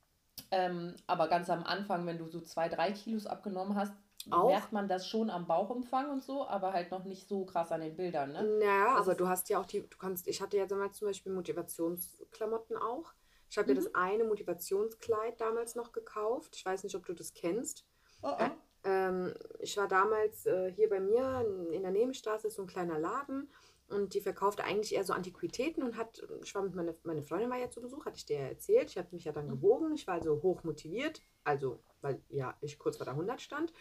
ähm, 0.50 0.96
aber 1.06 1.28
ganz 1.28 1.50
am 1.50 1.62
Anfang, 1.62 2.06
wenn 2.06 2.16
du 2.16 2.26
so 2.26 2.40
zwei, 2.40 2.70
drei 2.70 2.92
Kilos 2.92 3.26
abgenommen 3.26 3.74
hast, 3.74 3.92
auch? 4.30 4.48
merkt 4.48 4.72
man 4.72 4.88
das 4.88 5.06
schon 5.06 5.28
am 5.28 5.46
Bauchumfang 5.46 6.08
und 6.10 6.24
so, 6.24 6.46
aber 6.48 6.72
halt 6.72 6.90
noch 6.90 7.04
nicht 7.04 7.28
so 7.28 7.44
krass 7.44 7.70
an 7.70 7.82
den 7.82 7.96
Bildern, 7.96 8.32
ne? 8.32 8.44
Naja, 8.44 8.96
aber 8.96 9.14
du 9.14 9.28
hast 9.28 9.50
ja 9.50 9.60
auch 9.60 9.66
die, 9.66 9.82
du 9.82 9.98
kannst, 9.98 10.26
ich 10.26 10.40
hatte 10.40 10.56
ja 10.56 10.64
damals 10.64 10.96
zum 10.96 11.08
Beispiel 11.08 11.32
Motivationsklamotten 11.32 12.78
auch. 12.78 13.12
Ich 13.50 13.58
habe 13.58 13.70
mhm. 13.70 13.74
dir 13.74 13.82
das 13.82 13.94
eine 13.94 14.24
Motivationskleid 14.24 15.38
damals 15.38 15.74
noch 15.74 15.92
gekauft. 15.92 16.56
Ich 16.56 16.64
weiß 16.64 16.82
nicht, 16.82 16.96
ob 16.96 17.04
du 17.04 17.12
das 17.12 17.34
kennst. 17.34 17.84
Oh, 18.22 18.30
oh. 18.40 18.50
Ähm, 18.84 19.34
ich 19.58 19.76
war 19.76 19.88
damals 19.88 20.46
äh, 20.46 20.72
hier 20.72 20.88
bei 20.88 21.00
mir 21.00 21.46
in 21.72 21.82
der 21.82 21.90
Nebenstraße, 21.90 22.48
ist 22.48 22.56
so 22.56 22.62
ein 22.62 22.68
kleiner 22.68 22.98
Laden 22.98 23.50
und 23.90 24.14
die 24.14 24.20
verkaufte 24.20 24.64
eigentlich 24.64 24.94
eher 24.94 25.04
so 25.04 25.12
Antiquitäten 25.12 25.82
und 25.82 25.96
hat, 25.96 26.22
ich 26.42 26.54
war 26.54 26.62
mit 26.62 26.74
meiner 26.74 26.94
meine 27.02 27.22
Freundin 27.22 27.50
war 27.50 27.58
ja 27.58 27.70
zu 27.70 27.80
Besuch, 27.80 28.06
hatte 28.06 28.16
ich 28.16 28.24
dir 28.24 28.38
ja 28.38 28.46
erzählt. 28.46 28.90
Ich 28.90 28.96
habe 28.96 29.08
mich 29.10 29.24
ja 29.24 29.32
dann 29.32 29.46
mhm. 29.46 29.50
gewogen, 29.50 29.94
ich 29.94 30.06
war 30.06 30.14
also 30.14 30.40
hoch 30.42 30.62
motiviert, 30.62 31.22
also 31.44 31.82
weil 32.00 32.22
ja 32.28 32.56
ich 32.60 32.78
kurz 32.78 32.96
vor 32.96 33.04
der 33.04 33.14
100 33.14 33.40
stand 33.40 33.72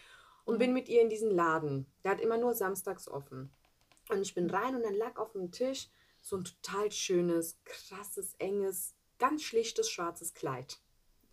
und 0.45 0.55
mhm. 0.55 0.59
bin 0.59 0.73
mit 0.73 0.89
ihr 0.89 1.01
in 1.01 1.09
diesen 1.09 1.29
Laden. 1.29 1.85
Der 2.03 2.11
hat 2.11 2.21
immer 2.21 2.37
nur 2.37 2.53
samstags 2.53 3.07
offen. 3.07 3.51
Und 4.09 4.21
ich 4.21 4.33
bin 4.33 4.45
mhm. 4.45 4.51
rein 4.51 4.75
und 4.75 4.83
dann 4.83 4.95
lag 4.95 5.17
auf 5.17 5.33
dem 5.33 5.51
Tisch 5.51 5.89
so 6.21 6.37
ein 6.37 6.43
total 6.43 6.91
schönes, 6.91 7.59
krasses, 7.63 8.33
enges, 8.39 8.95
ganz 9.19 9.43
schlichtes 9.43 9.89
schwarzes 9.89 10.33
Kleid. 10.33 10.79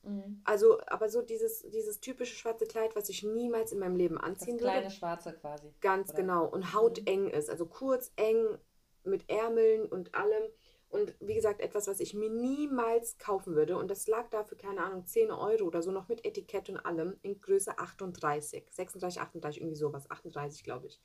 Mhm. 0.07 0.41
Also, 0.45 0.81
aber 0.87 1.09
so 1.09 1.21
dieses, 1.21 1.63
dieses 1.71 2.01
typische 2.01 2.37
schwarze 2.37 2.67
Kleid, 2.67 2.95
was 2.95 3.09
ich 3.09 3.25
niemals 3.25 3.73
in 3.73 3.81
meinem 3.81 3.97
Leben 3.97 4.19
anziehen 4.19 4.57
das 4.57 4.65
kleine 4.65 4.83
würde. 4.85 4.95
schwarze 4.95 5.33
quasi. 5.33 5.75
Ganz 5.81 6.11
oder? 6.11 6.19
genau. 6.19 6.47
Und 6.47 6.73
hauteng 6.73 7.25
mhm. 7.25 7.31
ist. 7.31 7.51
Also 7.51 7.67
kurz, 7.67 8.13
eng, 8.17 8.59
mit 9.05 9.29
Ärmeln 9.29 9.87
und 9.87 10.15
allem. 10.15 10.45
Und 10.89 11.15
wie 11.21 11.35
gesagt, 11.35 11.61
etwas, 11.61 11.89
was 11.89 11.99
ich 11.99 12.15
mir 12.15 12.31
niemals 12.31 13.19
kaufen 13.19 13.57
würde. 13.57 13.77
Und 13.77 13.91
das 13.91 14.07
lag 14.07 14.29
da 14.31 14.45
für, 14.45 14.57
keine 14.57 14.83
Ahnung, 14.83 15.05
10 15.05 15.33
Euro 15.33 15.65
oder 15.65 15.83
so, 15.83 15.91
noch 15.91 16.09
mit 16.09 16.25
Etikett 16.25 16.69
und 16.69 16.79
allem, 16.79 17.17
in 17.23 17.41
Größe 17.41 17.77
38. 17.79 18.65
36, 18.71 19.21
38, 19.21 19.61
irgendwie 19.61 19.77
sowas. 19.77 20.09
38, 20.09 20.63
glaube 20.63 20.87
ich. 20.87 21.03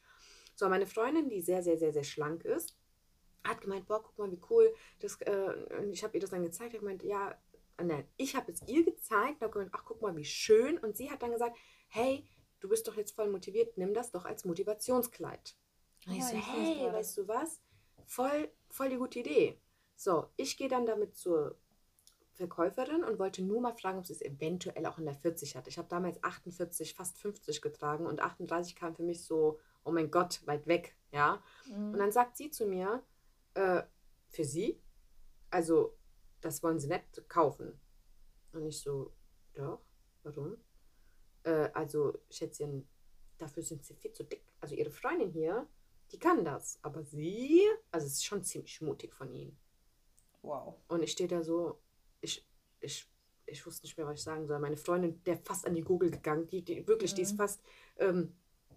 So, 0.56 0.70
meine 0.70 0.86
Freundin, 0.86 1.30
die 1.30 1.42
sehr, 1.42 1.64
sehr, 1.64 1.80
sehr, 1.80 1.92
sehr 1.92 2.04
schlank 2.04 2.46
ist, 2.46 2.78
hat 3.44 3.62
gemeint, 3.62 3.88
boah, 3.88 4.04
guck 4.04 4.16
mal, 4.20 4.32
wie 4.32 4.42
cool. 4.52 4.72
Das, 5.00 5.20
äh, 5.22 5.88
ich 5.90 6.04
habe 6.04 6.16
ihr 6.16 6.22
das 6.22 6.30
dann 6.30 6.44
gezeigt. 6.44 6.74
Hat 6.74 6.80
gemeint, 6.80 7.04
ja, 7.04 7.36
nein, 7.78 8.08
ich 8.18 8.36
habe 8.36 8.52
es 8.52 8.62
ihr 8.68 8.84
gezeigt, 8.84 9.44
und 9.44 9.70
ach 9.74 9.86
guck 9.86 10.02
mal, 10.02 10.16
wie 10.16 10.26
schön. 10.26 10.78
Und 10.78 10.98
sie 10.98 11.12
hat 11.12 11.22
dann 11.22 11.32
gesagt, 11.32 11.58
hey, 11.88 12.28
du 12.60 12.70
bist 12.70 12.88
doch 12.88 12.96
jetzt 12.96 13.16
voll 13.16 13.30
motiviert, 13.30 13.78
nimm 13.78 13.94
das 13.94 14.12
doch 14.12 14.26
als 14.26 14.46
Motivationskleid. 14.46 15.56
Und 16.08 16.14
ich 16.16 16.24
so, 16.24 16.36
hey, 16.36 16.92
weißt 16.92 17.18
du 17.18 17.28
was? 17.28 17.62
Voll, 18.06 18.52
voll 18.70 18.90
die 18.90 18.98
gute 18.98 19.20
Idee. 19.20 19.62
So, 19.96 20.28
ich 20.36 20.58
gehe 20.58 20.68
dann 20.68 20.86
damit 20.86 21.16
zur 21.16 21.60
Verkäuferin 22.34 23.04
und 23.04 23.20
wollte 23.20 23.44
nur 23.44 23.62
mal 23.62 23.74
fragen, 23.74 24.00
ob 24.00 24.08
sie 24.08 24.14
es 24.14 24.22
eventuell 24.22 24.86
auch 24.86 24.98
in 24.98 25.06
der 25.06 25.14
40 25.14 25.56
hat. 25.56 25.68
Ich 25.68 25.78
habe 25.78 25.88
damals 25.90 26.24
48, 26.24 26.96
fast 26.96 27.18
50 27.20 27.62
getragen 27.62 28.06
und 28.06 28.22
38 28.22 28.76
kam 28.76 28.96
für 28.96 29.04
mich 29.04 29.24
so, 29.24 29.60
oh 29.84 29.92
mein 29.92 30.10
Gott, 30.10 30.42
weit 30.46 30.66
weg, 30.66 30.96
ja. 31.12 31.44
Mhm. 31.68 31.94
Und 31.94 32.00
dann 32.00 32.12
sagt 32.12 32.38
sie 32.38 32.50
zu 32.50 32.66
mir, 32.66 33.04
äh, 33.54 33.84
für 34.30 34.44
sie, 34.44 34.82
also 35.50 35.98
das 36.42 36.62
wollen 36.64 36.80
sie 36.80 36.88
nicht 36.88 37.28
kaufen. 37.30 37.80
Und 38.54 38.66
ich 38.66 38.80
so, 38.80 39.14
doch, 39.54 39.82
warum? 40.24 40.58
Äh, 41.44 41.70
also, 41.74 42.20
Schätzchen, 42.30 42.88
dafür 43.38 43.64
sind 43.64 43.86
sie 43.86 43.96
viel 43.96 44.12
zu 44.14 44.24
dick. 44.24 44.44
Also 44.60 44.76
ihre 44.76 44.92
Freundin 44.92 45.32
hier, 45.32 45.68
die 46.12 46.20
kann 46.20 46.44
das. 46.44 46.80
Aber 46.82 47.04
sie, 47.04 47.62
also 47.92 48.06
es 48.08 48.14
ist 48.14 48.26
schon 48.26 48.44
ziemlich 48.44 48.82
mutig 48.82 49.14
von 49.14 49.34
ihnen. 49.34 49.58
Wow. 50.42 50.76
Und 50.88 51.04
ich 51.04 51.12
stehe 51.12 51.30
da 51.30 51.44
so, 51.44 51.80
ich, 52.20 52.46
ich, 52.80 53.10
ich 53.46 53.66
wusste 53.66 53.86
nicht 53.86 53.98
mehr, 53.98 54.08
was 54.08 54.20
ich 54.20 54.24
sagen 54.24 54.48
soll. 54.48 54.60
Meine 54.60 54.78
Freundin, 54.78 55.24
der 55.24 55.38
fast 55.38 55.66
an 55.66 55.74
die 55.74 55.84
Google 55.84 56.12
gegangen, 56.12 56.48
die, 56.48 56.64
die 56.64 56.88
wirklich, 56.88 57.12
mhm. 57.12 57.16
die 57.16 57.22
ist 57.22 57.34
mhm. 57.34 57.38
fast, 57.38 57.62
ähm, 57.98 58.36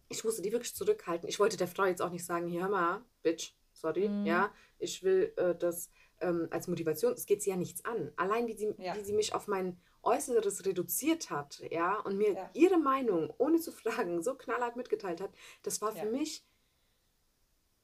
ich 0.09 0.25
musste 0.25 0.43
die 0.43 0.53
wirklich 0.53 0.75
zurückhalten. 0.75 1.29
Ich 1.29 1.41
wollte 1.41 1.57
der 1.57 1.69
Frau 1.69 1.85
jetzt 1.85 2.03
auch 2.03 2.11
nicht 2.11 2.25
sagen, 2.25 2.49
hier, 2.49 2.63
hör 2.63 2.69
mal, 2.69 3.05
Bitch, 3.23 3.55
sorry, 3.73 4.09
mhm. 4.09 4.27
ja, 4.27 4.53
ich 4.79 5.03
will 5.03 5.33
äh, 5.37 5.55
das 5.55 5.91
ähm, 6.25 6.49
als 6.51 6.67
Motivation, 6.69 7.13
es 7.13 7.27
geht 7.27 7.43
sie 7.43 7.51
ja 7.51 7.57
nichts 7.57 7.85
an. 7.85 8.13
Allein 8.17 8.47
wie 8.47 8.57
sie, 8.57 8.75
ja. 8.79 8.97
wie 8.97 9.05
sie 9.05 9.13
mich 9.13 9.35
auf 9.35 9.47
mein 9.47 9.79
Äußeres 10.03 10.67
reduziert 10.67 11.31
hat, 11.31 11.63
ja, 11.71 11.99
und 12.01 12.17
mir 12.19 12.33
ja. 12.33 12.51
ihre 12.55 12.79
Meinung, 12.79 13.33
ohne 13.39 13.61
zu 13.61 13.73
fragen, 13.73 14.23
so 14.23 14.35
knallhart 14.35 14.77
mitgeteilt 14.77 15.21
hat, 15.21 15.31
das 15.63 15.81
war 15.81 15.93
für 15.93 16.07
ja. 16.07 16.11
mich 16.11 16.45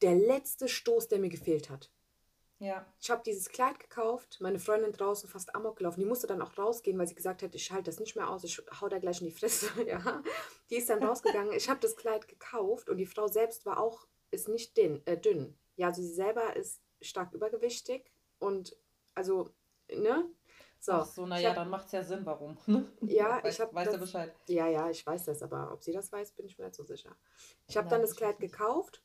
der 0.02 0.14
letzte 0.14 0.68
Stoß, 0.68 1.08
der 1.08 1.18
mir 1.18 1.28
gefehlt 1.28 1.70
hat. 1.70 1.90
Ja. 2.58 2.86
Ich 3.00 3.10
habe 3.10 3.22
dieses 3.24 3.48
Kleid 3.48 3.80
gekauft, 3.80 4.38
meine 4.40 4.58
Freundin 4.58 4.92
draußen 4.92 5.28
fast 5.30 5.54
amok 5.54 5.76
gelaufen. 5.76 6.00
Die 6.00 6.06
musste 6.06 6.26
dann 6.26 6.42
auch 6.42 6.58
rausgehen, 6.58 6.98
weil 6.98 7.06
sie 7.06 7.14
gesagt 7.14 7.42
hat, 7.42 7.54
ich 7.54 7.70
halte 7.70 7.90
das 7.90 7.98
nicht 7.98 8.16
mehr 8.16 8.28
aus, 8.28 8.44
ich 8.44 8.60
hau 8.80 8.88
da 8.88 8.98
gleich 8.98 9.22
in 9.22 9.28
die 9.28 9.32
Fresse. 9.32 9.68
ja. 9.86 10.22
Die 10.68 10.76
ist 10.76 10.90
dann 10.90 11.02
rausgegangen. 11.02 11.54
ich 11.54 11.70
habe 11.70 11.80
das 11.80 11.96
Kleid 11.96 12.28
gekauft 12.28 12.90
und 12.90 12.98
die 12.98 13.06
Frau 13.06 13.28
selbst 13.28 13.64
war 13.64 13.80
auch, 13.80 14.06
ist 14.30 14.48
nicht 14.48 14.76
dünn. 14.76 15.00
Äh, 15.06 15.16
dünn. 15.16 15.58
Ja, 15.76 15.86
also 15.86 16.02
sie 16.02 16.12
selber 16.12 16.54
ist 16.54 16.82
stark 17.00 17.32
übergewichtig 17.32 18.09
und 18.40 18.76
also, 19.14 19.50
ne? 19.88 20.28
So, 20.80 20.92
Ach 20.92 21.04
so, 21.04 21.26
naja, 21.26 21.54
dann 21.54 21.68
macht 21.68 21.86
es 21.86 21.92
ja 21.92 22.02
Sinn, 22.02 22.24
warum. 22.24 22.56
Ne? 22.66 22.90
Ja, 23.02 23.44
ich 23.44 23.60
habe. 23.60 23.74
Weißt 23.74 23.92
du 23.92 23.98
Bescheid? 23.98 24.34
Ja, 24.48 24.66
ja, 24.66 24.90
ich 24.90 25.06
weiß 25.06 25.26
das, 25.26 25.42
aber 25.42 25.72
ob 25.72 25.82
sie 25.82 25.92
das 25.92 26.10
weiß, 26.10 26.32
bin 26.32 26.46
ich 26.46 26.58
mir 26.58 26.64
nicht 26.64 26.74
so 26.74 26.84
sicher. 26.84 27.14
Ich 27.68 27.76
habe 27.76 27.88
dann 27.88 28.00
das 28.00 28.16
Kleid 28.16 28.40
gekauft 28.40 29.02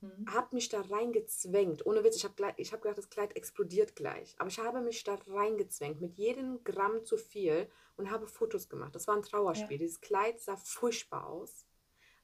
mhm. 0.00 0.26
habe 0.32 0.54
mich 0.54 0.68
da 0.68 0.80
reingezwängt. 0.80 1.84
Ohne 1.86 2.04
Witz, 2.04 2.16
ich 2.16 2.24
habe 2.24 2.54
ich 2.56 2.72
hab 2.72 2.82
gedacht, 2.82 2.98
das 2.98 3.10
Kleid 3.10 3.36
explodiert 3.36 3.96
gleich. 3.96 4.34
Aber 4.38 4.48
ich 4.48 4.58
habe 4.58 4.80
mich 4.80 5.04
da 5.04 5.18
reingezwängt 5.28 6.00
mit 6.00 6.14
jedem 6.14 6.62
Gramm 6.64 7.04
zu 7.04 7.16
viel 7.16 7.68
und 7.96 8.10
habe 8.10 8.26
Fotos 8.26 8.68
gemacht. 8.68 8.94
Das 8.94 9.06
war 9.06 9.16
ein 9.16 9.22
Trauerspiel. 9.22 9.76
Ja. 9.76 9.78
Dieses 9.78 10.00
Kleid 10.00 10.40
sah 10.40 10.56
furchtbar 10.56 11.26
aus. 11.26 11.65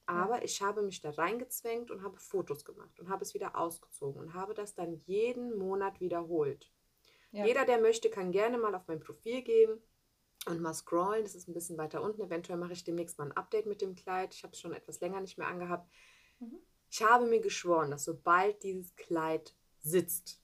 Aber 0.05 0.43
ich 0.43 0.61
habe 0.61 0.81
mich 0.81 1.01
da 1.01 1.11
reingezwängt 1.11 1.89
und 1.89 2.03
habe 2.03 2.19
Fotos 2.19 2.65
gemacht 2.65 2.99
und 2.99 3.09
habe 3.09 3.23
es 3.23 3.33
wieder 3.33 3.55
ausgezogen 3.55 4.21
und 4.21 4.33
habe 4.33 4.53
das 4.53 4.75
dann 4.75 5.01
jeden 5.05 5.57
Monat 5.57 6.01
wiederholt. 6.01 6.71
Ja. 7.31 7.45
Jeder, 7.45 7.65
der 7.65 7.79
möchte, 7.79 8.09
kann 8.09 8.31
gerne 8.31 8.57
mal 8.57 8.75
auf 8.75 8.87
mein 8.87 8.99
Profil 8.99 9.41
gehen 9.41 9.81
und 10.45 10.61
mal 10.61 10.73
scrollen. 10.73 11.23
Das 11.23 11.35
ist 11.35 11.47
ein 11.47 11.53
bisschen 11.53 11.77
weiter 11.77 12.01
unten. 12.01 12.21
Eventuell 12.21 12.57
mache 12.57 12.73
ich 12.73 12.83
demnächst 12.83 13.17
mal 13.17 13.25
ein 13.25 13.37
Update 13.37 13.65
mit 13.65 13.81
dem 13.81 13.95
Kleid. 13.95 14.35
Ich 14.35 14.43
habe 14.43 14.53
es 14.53 14.59
schon 14.59 14.73
etwas 14.73 14.99
länger 14.99 15.21
nicht 15.21 15.37
mehr 15.37 15.47
angehabt. 15.47 15.89
Mhm. 16.39 16.59
Ich 16.89 17.01
habe 17.01 17.25
mir 17.25 17.39
geschworen, 17.39 17.89
dass 17.89 18.03
sobald 18.03 18.61
dieses 18.61 18.95
Kleid 18.95 19.55
sitzt, 19.79 20.43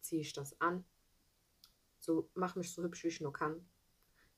ziehe 0.00 0.22
ich 0.22 0.32
das 0.32 0.58
an. 0.60 0.84
So 1.98 2.30
mache 2.34 2.58
mich 2.58 2.72
so 2.72 2.82
hübsch, 2.82 3.04
wie 3.04 3.08
ich 3.08 3.20
nur 3.20 3.32
kann. 3.32 3.68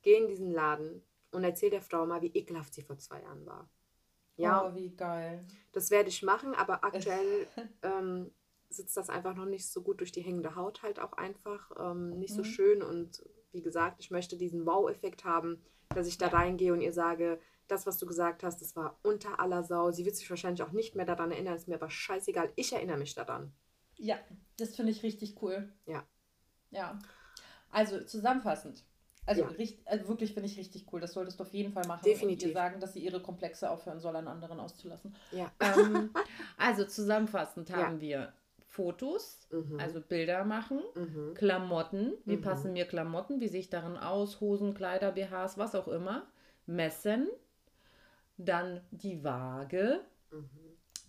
Gehe 0.02 0.18
in 0.18 0.28
diesen 0.28 0.50
Laden 0.50 1.06
und 1.30 1.44
erzähle 1.44 1.72
der 1.72 1.82
Frau 1.82 2.06
mal, 2.06 2.22
wie 2.22 2.34
ekelhaft 2.34 2.74
sie 2.74 2.82
vor 2.82 2.98
zwei 2.98 3.22
Jahren 3.22 3.46
war. 3.46 3.70
Ja, 4.36 4.66
oh, 4.66 4.74
wie 4.74 4.94
geil. 4.94 5.46
Das 5.72 5.90
werde 5.90 6.08
ich 6.08 6.22
machen, 6.22 6.54
aber 6.54 6.84
aktuell 6.84 7.46
ähm, 7.82 8.30
sitzt 8.68 8.96
das 8.96 9.10
einfach 9.10 9.34
noch 9.34 9.46
nicht 9.46 9.68
so 9.68 9.82
gut 9.82 10.00
durch 10.00 10.12
die 10.12 10.22
hängende 10.22 10.54
Haut 10.56 10.82
halt 10.82 11.00
auch 11.00 11.12
einfach. 11.14 11.70
Ähm, 11.78 12.18
nicht 12.18 12.32
mhm. 12.32 12.36
so 12.36 12.44
schön 12.44 12.82
und 12.82 13.22
wie 13.52 13.62
gesagt, 13.62 13.96
ich 14.00 14.10
möchte 14.10 14.36
diesen 14.36 14.64
Wow-Effekt 14.64 15.24
haben, 15.24 15.62
dass 15.88 16.06
ich 16.06 16.18
da 16.18 16.26
ja. 16.26 16.32
reingehe 16.32 16.72
und 16.72 16.80
ihr 16.80 16.92
sage, 16.92 17.40
das, 17.66 17.86
was 17.86 17.98
du 17.98 18.06
gesagt 18.06 18.42
hast, 18.42 18.60
das 18.60 18.76
war 18.76 18.98
unter 19.02 19.40
aller 19.40 19.62
Sau. 19.62 19.90
Sie 19.90 20.04
wird 20.04 20.16
sich 20.16 20.28
wahrscheinlich 20.30 20.62
auch 20.62 20.72
nicht 20.72 20.94
mehr 20.94 21.06
daran 21.06 21.30
erinnern, 21.30 21.56
ist 21.56 21.68
mir 21.68 21.76
aber 21.76 21.90
scheißegal. 21.90 22.52
Ich 22.56 22.72
erinnere 22.72 22.98
mich 22.98 23.14
daran. 23.14 23.52
Ja, 23.96 24.16
das 24.56 24.76
finde 24.76 24.92
ich 24.92 25.02
richtig 25.02 25.40
cool. 25.42 25.72
Ja. 25.86 26.04
Ja. 26.70 26.98
Also 27.70 28.02
zusammenfassend. 28.04 28.84
Also, 29.26 29.42
ja. 29.42 29.48
richtig, 29.48 29.86
also 29.86 30.08
wirklich 30.08 30.34
finde 30.34 30.48
ich 30.48 30.58
richtig 30.58 30.86
cool. 30.92 31.00
Das 31.00 31.12
solltest 31.12 31.38
du 31.38 31.44
auf 31.44 31.52
jeden 31.52 31.72
Fall 31.72 31.86
machen. 31.86 32.02
Definitiv. 32.04 32.44
Und 32.44 32.48
ihr 32.48 32.54
sagen, 32.54 32.80
dass 32.80 32.94
sie 32.94 33.00
ihre 33.00 33.20
Komplexe 33.20 33.70
aufhören 33.70 34.00
soll, 34.00 34.16
an 34.16 34.28
anderen 34.28 34.58
auszulassen. 34.58 35.14
Ja. 35.30 35.50
Ähm, 35.60 36.10
also 36.56 36.84
zusammenfassend 36.84 37.70
haben 37.74 38.00
wir 38.00 38.32
Fotos, 38.70 39.48
mhm. 39.50 39.78
also 39.80 40.00
Bilder 40.00 40.44
machen, 40.44 40.80
mhm. 40.94 41.34
Klamotten, 41.34 42.14
wie 42.24 42.36
mhm. 42.36 42.40
passen 42.40 42.72
mir 42.72 42.86
Klamotten, 42.86 43.40
wie 43.40 43.48
sehe 43.48 43.60
ich 43.60 43.70
darin 43.70 43.96
aus, 43.96 44.40
Hosen, 44.40 44.74
Kleider, 44.74 45.12
BHs, 45.12 45.58
was 45.58 45.74
auch 45.74 45.88
immer, 45.88 46.26
messen, 46.66 47.28
dann 48.36 48.80
die 48.92 49.24
Waage. 49.24 50.00
Mhm. 50.30 50.48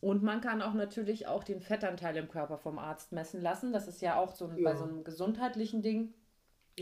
Und 0.01 0.23
man 0.23 0.41
kann 0.41 0.63
auch 0.63 0.73
natürlich 0.73 1.27
auch 1.27 1.43
den 1.43 1.61
Fettanteil 1.61 2.17
im 2.17 2.27
Körper 2.27 2.57
vom 2.57 2.79
Arzt 2.79 3.11
messen 3.11 3.39
lassen. 3.39 3.71
Das 3.71 3.87
ist 3.87 4.01
ja 4.01 4.17
auch 4.17 4.31
so 4.33 4.47
ein, 4.47 4.57
ja. 4.57 4.71
bei 4.71 4.75
so 4.75 4.83
einem 4.83 5.03
gesundheitlichen 5.03 5.83
Ding 5.83 6.15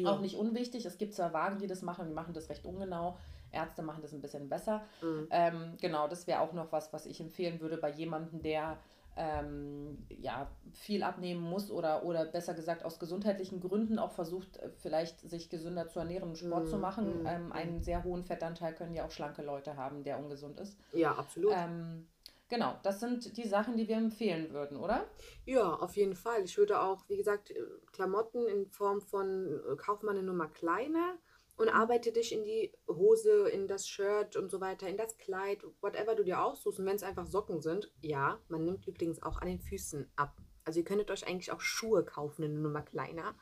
ja. 0.03 0.11
auch 0.11 0.19
nicht 0.19 0.35
unwichtig. 0.35 0.85
Es 0.85 0.97
gibt 0.97 1.13
zwar 1.13 1.33
Wagen, 1.33 1.59
die 1.59 1.67
das 1.67 1.81
machen, 1.81 2.07
die 2.07 2.13
machen 2.13 2.33
das 2.33 2.49
recht 2.49 2.65
ungenau. 2.65 3.17
Ärzte 3.51 3.81
machen 3.81 4.01
das 4.01 4.13
ein 4.13 4.21
bisschen 4.21 4.47
besser. 4.47 4.83
Mhm. 5.01 5.27
Ähm, 5.31 5.77
genau, 5.81 6.07
das 6.07 6.27
wäre 6.27 6.41
auch 6.41 6.53
noch 6.53 6.71
was, 6.71 6.93
was 6.93 7.05
ich 7.05 7.19
empfehlen 7.19 7.59
würde 7.59 7.77
bei 7.77 7.89
jemandem, 7.89 8.41
der 8.41 8.77
ähm, 9.19 9.97
ja, 10.07 10.49
viel 10.71 11.03
abnehmen 11.03 11.41
muss 11.41 11.71
oder, 11.71 12.05
oder 12.05 12.25
besser 12.25 12.53
gesagt 12.53 12.85
aus 12.85 12.99
gesundheitlichen 12.99 13.59
Gründen 13.59 13.99
auch 13.99 14.11
versucht, 14.11 14.57
äh, 14.57 14.69
vielleicht 14.77 15.29
sich 15.29 15.49
gesünder 15.49 15.89
zu 15.89 15.99
ernähren 15.99 16.29
und 16.29 16.37
Sport 16.37 16.65
mm, 16.65 16.69
zu 16.69 16.77
machen. 16.77 17.23
Mm, 17.23 17.27
ähm, 17.27 17.51
einen 17.51 17.81
sehr 17.81 18.05
hohen 18.05 18.23
Fettanteil 18.23 18.73
können 18.73 18.93
ja 18.93 19.05
auch 19.05 19.11
schlanke 19.11 19.41
Leute 19.41 19.75
haben, 19.75 20.03
der 20.03 20.19
ungesund 20.19 20.59
ist. 20.59 20.77
Ja, 20.93 21.11
absolut. 21.11 21.51
Ähm, 21.53 22.07
genau, 22.49 22.79
das 22.83 22.99
sind 22.99 23.37
die 23.37 23.47
Sachen, 23.47 23.77
die 23.77 23.87
wir 23.87 23.97
empfehlen 23.97 24.51
würden, 24.51 24.77
oder? 24.77 25.09
Ja, 25.45 25.73
auf 25.73 25.95
jeden 25.95 26.15
Fall. 26.15 26.43
Ich 26.43 26.57
würde 26.57 26.81
auch, 26.81 27.07
wie 27.07 27.17
gesagt, 27.17 27.51
äh, 27.51 27.61
Klamotten 27.93 28.47
in 28.47 28.67
Form 28.67 29.01
von, 29.01 29.61
äh, 29.71 29.75
kauf 29.75 30.01
mal 30.01 30.11
eine 30.11 30.23
Nummer 30.23 30.47
kleiner 30.47 31.17
und 31.59 31.69
arbeite 31.69 32.11
dich 32.11 32.31
in 32.31 32.45
die 32.45 32.73
Hose, 32.87 33.49
in 33.49 33.67
das 33.67 33.87
Shirt 33.87 34.35
und 34.37 34.49
so 34.49 34.61
weiter, 34.61 34.87
in 34.87 34.97
das 34.97 35.17
Kleid, 35.17 35.63
whatever 35.81 36.15
du 36.15 36.23
dir 36.23 36.41
aussuchst. 36.41 36.79
Und 36.79 36.85
wenn 36.85 36.95
es 36.95 37.03
einfach 37.03 37.25
Socken 37.25 37.61
sind, 37.61 37.91
ja, 38.01 38.39
man 38.47 38.63
nimmt 38.63 38.87
übrigens 38.87 39.21
auch 39.21 39.41
an 39.41 39.47
den 39.47 39.59
Füßen 39.59 40.09
ab. 40.15 40.37
Also 40.63 40.79
ihr 40.79 40.85
könntet 40.85 41.11
euch 41.11 41.27
eigentlich 41.27 41.51
auch 41.51 41.61
Schuhe 41.61 42.05
kaufen, 42.05 42.43
eine 42.45 42.53
Nummer 42.53 42.81
kleiner. 42.81 43.35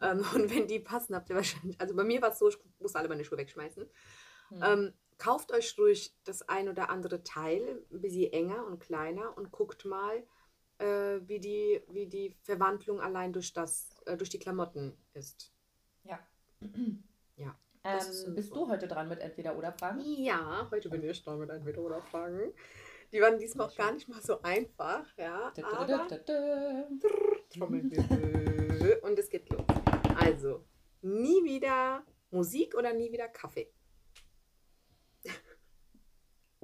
Ähm, 0.00 0.18
und 0.34 0.54
wenn 0.54 0.68
die 0.68 0.78
passen, 0.78 1.16
habt 1.16 1.30
ihr 1.30 1.36
wahrscheinlich, 1.36 1.80
also 1.80 1.96
bei 1.96 2.04
mir 2.04 2.22
war 2.22 2.30
es 2.30 2.38
so, 2.38 2.48
ich 2.48 2.58
muss 2.78 2.94
alle 2.94 3.08
meine 3.08 3.24
Schuhe 3.24 3.38
wegschmeißen. 3.38 3.90
Hm. 4.50 4.60
Kauft 5.18 5.52
euch 5.52 5.78
ruhig 5.78 6.14
das 6.24 6.48
ein 6.48 6.68
oder 6.68 6.90
andere 6.90 7.22
Teil, 7.22 7.82
ein 7.92 8.00
bisschen 8.00 8.32
enger 8.32 8.66
und 8.66 8.80
kleiner 8.80 9.36
und 9.36 9.52
guckt 9.52 9.84
mal, 9.84 10.22
äh, 10.78 11.20
wie, 11.26 11.38
die, 11.38 11.82
wie 11.88 12.06
die 12.06 12.36
Verwandlung 12.42 13.00
allein 13.00 13.32
durch, 13.32 13.52
das, 13.52 13.90
äh, 14.06 14.16
durch 14.16 14.30
die 14.30 14.38
Klamotten 14.38 14.96
ist. 15.12 15.52
Ja. 16.02 16.18
Ja. 17.36 17.52
Ähm, 17.82 18.34
bist 18.36 18.54
du 18.54 18.68
heute 18.68 18.86
dran 18.86 19.08
mit 19.08 19.18
Entweder-Oder-Fragen? 19.18 20.00
Ja, 20.00 20.68
heute 20.70 20.88
bin 20.88 21.02
ich 21.02 21.22
dran 21.22 21.38
mit 21.40 21.50
Entweder-Oder-Fragen. 21.50 22.54
Die 23.12 23.20
waren 23.20 23.38
diesmal 23.38 23.66
auch 23.66 23.76
gar 23.76 23.92
nicht 23.92 24.08
mal 24.08 24.22
so 24.22 24.40
einfach, 24.42 25.04
ja. 25.18 25.52
Und 29.02 29.18
es 29.18 29.28
geht 29.28 29.50
los. 29.50 29.66
Also, 30.16 30.64
nie 31.02 31.44
wieder 31.44 32.06
Musik 32.30 32.74
oder 32.74 32.92
nie 32.92 33.12
wieder 33.12 33.28
Kaffee? 33.28 33.73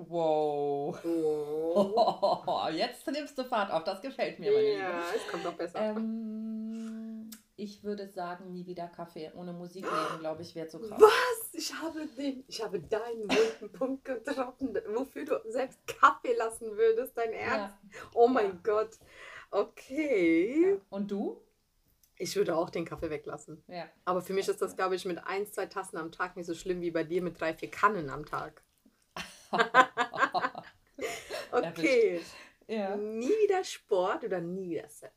Wow. 0.09 0.99
wow. 1.05 2.71
Jetzt 2.73 3.07
nimmst 3.07 3.37
du 3.39 3.45
Fahrt 3.45 3.71
auf, 3.71 3.85
das 3.85 4.01
gefällt 4.01 4.39
mir. 4.39 4.53
Meine 4.53 4.79
ja, 4.79 5.03
es 5.15 5.31
kommt 5.31 5.45
noch 5.45 5.55
besser. 5.55 5.81
Ähm, 5.81 7.31
ich 7.57 7.85
würde 7.85 8.09
sagen, 8.09 8.53
nie 8.53 8.67
wieder 8.67 8.89
Kaffee. 8.89 9.31
Ohne 9.35 9.53
Musik 9.53 9.85
leben, 9.85 10.21
glaube 10.21 10.43
ich, 10.43 10.55
wäre 10.55 10.69
zu 10.69 10.81
krass. 10.81 11.01
Was? 11.01 11.49
Ich 11.53 11.75
habe, 11.75 12.07
den, 12.07 12.45
ich 12.49 12.63
habe 12.63 12.81
deinen 12.81 13.29
wunden 13.29 13.73
Punkt 13.79 14.05
getroffen, 14.05 14.79
wofür 14.95 15.25
du 15.25 15.41
selbst 15.51 15.79
Kaffee 15.87 16.35
lassen 16.35 16.77
würdest, 16.77 17.17
dein 17.17 17.33
Ernst? 17.33 17.77
Ja. 17.83 17.99
Oh 18.15 18.29
mein 18.29 18.47
ja. 18.47 18.59
Gott. 18.63 18.99
Okay. 19.51 20.71
Ja. 20.71 20.77
Und 20.89 21.11
du? 21.11 21.41
Ich 22.17 22.37
würde 22.37 22.55
auch 22.55 22.71
den 22.71 22.85
Kaffee 22.85 23.11
weglassen. 23.11 23.63
Ja. 23.67 23.89
Aber 24.05 24.21
für 24.23 24.33
mich 24.33 24.47
ist 24.49 24.61
das, 24.61 24.77
glaube 24.77 24.95
ich, 24.95 25.05
mit 25.05 25.19
ein, 25.27 25.47
zwei 25.47 25.67
Tassen 25.67 25.97
am 25.97 26.13
Tag 26.13 26.37
nicht 26.37 26.47
so 26.47 26.55
schlimm 26.55 26.81
wie 26.81 26.91
bei 26.91 27.03
dir 27.03 27.23
mit 27.23 27.41
drei, 27.41 27.55
vier 27.55 27.71
Kannen 27.71 28.11
am 28.11 28.27
Tag. 28.27 28.63
okay. 31.53 32.21
Ja. 32.67 32.97
Nie 32.97 33.29
wieder 33.29 33.65
Sport 33.65 34.25
oder 34.25 34.41
nie 34.41 34.71
wieder 34.71 34.89
Sex? 34.89 35.15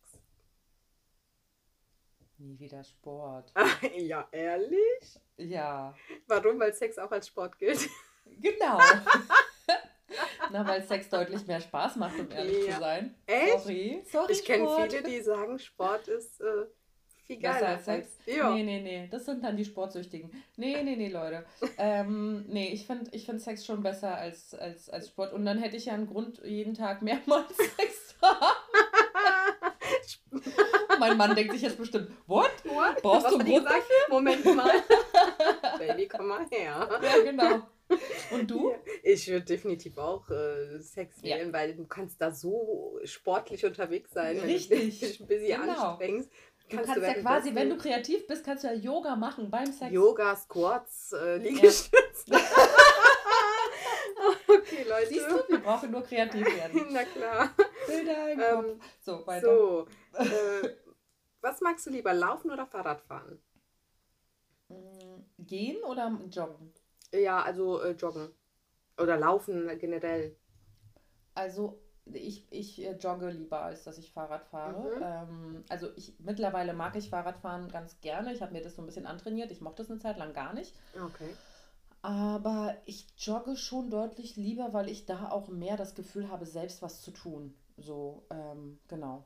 Nie 2.37 2.59
wieder 2.59 2.83
Sport. 2.83 3.53
ja, 3.97 4.27
ehrlich? 4.31 5.19
Ja. 5.37 5.95
Warum? 6.27 6.59
Weil 6.59 6.73
Sex 6.73 6.97
auch 6.97 7.11
als 7.11 7.27
Sport 7.27 7.57
gilt. 7.59 7.87
Genau. 8.25 8.79
Na, 10.51 10.67
weil 10.67 10.83
Sex 10.83 11.09
deutlich 11.09 11.45
mehr 11.47 11.61
Spaß 11.61 11.95
macht, 11.95 12.19
um 12.19 12.29
ehrlich 12.31 12.67
ja. 12.67 12.73
zu 12.73 12.79
sein. 12.79 13.15
Echt? 13.25 13.59
Sorry. 13.59 14.03
Sorry 14.11 14.33
ich 14.33 14.45
kenne 14.45 14.67
viele, 14.75 15.03
die 15.03 15.21
sagen, 15.21 15.59
Sport 15.59 16.07
ist 16.07 16.41
äh, 16.41 16.65
viel 17.25 17.39
geiler 17.39 17.69
als 17.69 17.85
Sex. 17.85 18.17
Ja. 18.25 18.53
Nee, 18.53 18.63
nee, 18.63 18.81
nee. 18.81 19.07
Das 19.09 19.25
sind 19.25 19.43
dann 19.43 19.57
die 19.57 19.65
Sportsüchtigen. 19.65 20.31
Nee, 20.57 20.81
nee, 20.83 20.95
nee, 20.95 21.09
Leute. 21.09 21.45
ähm, 21.77 22.45
nee, 22.47 22.69
ich 22.69 22.85
finde 22.85 23.09
ich 23.11 23.25
find 23.25 23.41
Sex 23.41 23.65
schon 23.65 23.81
besser 23.81 24.15
als, 24.15 24.53
als, 24.53 24.89
als 24.89 25.07
Sport. 25.07 25.33
Und 25.33 25.45
dann 25.45 25.57
hätte 25.57 25.77
ich 25.77 25.85
ja 25.85 25.93
einen 25.93 26.07
Grund, 26.07 26.41
jeden 26.43 26.73
Tag 26.73 27.01
mehrmals 27.01 27.55
Sex 27.77 28.09
zu 28.09 28.21
haben. 28.21 28.57
mein 30.99 31.17
Mann 31.17 31.35
denkt 31.35 31.53
sich 31.53 31.61
jetzt 31.61 31.77
bestimmt, 31.77 32.09
what? 32.27 32.51
what? 32.65 33.01
Brauchst 33.01 33.25
Was 33.25 33.33
du 33.33 33.39
einen 33.39 33.49
Grund 33.49 33.65
dafür? 33.65 33.81
Moment 34.09 34.45
mal. 34.45 34.71
Baby, 35.79 36.07
komm 36.07 36.27
mal 36.27 36.45
her. 36.49 36.89
Ja, 37.01 37.23
genau. 37.23 37.61
Und 38.31 38.49
du? 38.49 38.73
Ich 39.03 39.27
würde 39.27 39.45
definitiv 39.45 39.97
auch 39.97 40.29
äh, 40.29 40.79
Sex 40.79 41.21
wählen, 41.21 41.47
ja. 41.47 41.53
weil 41.53 41.75
du 41.75 41.85
kannst 41.85 42.21
da 42.21 42.31
so 42.31 42.99
sportlich 43.03 43.65
unterwegs 43.65 44.11
sein, 44.11 44.39
Richtig. 44.39 44.69
wenn 44.69 44.79
du 44.79 44.85
dich 44.85 45.19
ein 45.19 45.27
bisschen 45.27 45.61
genau. 45.61 45.89
anstrengst. 45.89 46.31
Du 46.77 46.83
kannst, 46.83 46.93
kannst 46.93 47.07
ja 47.07 47.21
quasi, 47.21 47.55
wenn 47.55 47.69
du 47.69 47.77
kreativ 47.77 48.25
bist, 48.27 48.43
kannst 48.43 48.63
du 48.63 48.67
ja 48.67 48.73
Yoga 48.73 49.15
machen 49.15 49.49
beim 49.49 49.71
Sex. 49.71 49.91
Yoga, 49.91 50.35
Squats, 50.35 51.13
äh, 51.13 51.37
Liegestütze. 51.37 52.25
Ja. 52.27 52.39
okay, 54.47 54.83
Leute. 54.87 55.07
Siehst 55.07 55.29
du, 55.29 55.35
wir 55.49 55.59
brauchen 55.59 55.91
nur 55.91 56.03
kreativ 56.03 56.45
werden. 56.45 56.87
Na 56.91 57.03
klar. 57.03 57.53
Bilder 57.87 58.31
im 58.31 58.39
ähm, 58.39 58.79
Kopf. 58.79 58.85
So, 59.01 59.27
weiter. 59.27 59.47
So, 59.47 59.87
äh, 60.13 60.69
was 61.41 61.61
magst 61.61 61.85
du 61.85 61.91
lieber, 61.91 62.13
laufen 62.13 62.51
oder 62.51 62.65
Fahrradfahren? 62.65 63.39
Mm, 64.69 65.23
gehen 65.39 65.83
oder 65.83 66.19
joggen? 66.29 66.73
Ja, 67.13 67.41
also 67.41 67.81
äh, 67.81 67.91
joggen. 67.91 68.33
Oder 68.97 69.17
laufen 69.17 69.77
generell. 69.79 70.37
Also 71.35 71.82
ich, 72.11 72.45
ich 72.51 72.81
äh, 72.83 72.95
jogge 72.97 73.29
lieber, 73.29 73.61
als 73.61 73.83
dass 73.83 73.97
ich 73.97 74.11
Fahrrad 74.11 74.45
fahre. 74.45 74.95
Mhm. 74.97 75.03
Ähm, 75.03 75.63
also 75.69 75.89
ich 75.95 76.13
mittlerweile 76.19 76.73
mag 76.73 76.95
ich 76.95 77.09
Fahrradfahren 77.09 77.69
ganz 77.69 77.99
gerne. 78.01 78.33
Ich 78.33 78.41
habe 78.41 78.53
mir 78.53 78.61
das 78.61 78.75
so 78.75 78.81
ein 78.81 78.85
bisschen 78.85 79.05
antrainiert. 79.05 79.51
Ich 79.51 79.61
mochte 79.61 79.83
es 79.83 79.89
eine 79.89 79.99
Zeit 79.99 80.17
lang 80.17 80.33
gar 80.33 80.53
nicht. 80.53 80.73
Okay. 80.95 81.29
Aber 82.01 82.75
ich 82.85 83.07
jogge 83.17 83.55
schon 83.55 83.89
deutlich 83.89 84.35
lieber, 84.35 84.73
weil 84.73 84.89
ich 84.89 85.05
da 85.05 85.29
auch 85.29 85.47
mehr 85.47 85.77
das 85.77 85.95
Gefühl 85.95 86.29
habe, 86.29 86.45
selbst 86.45 86.81
was 86.81 87.01
zu 87.01 87.11
tun. 87.11 87.55
So, 87.77 88.25
ähm, 88.29 88.79
genau. 88.89 89.25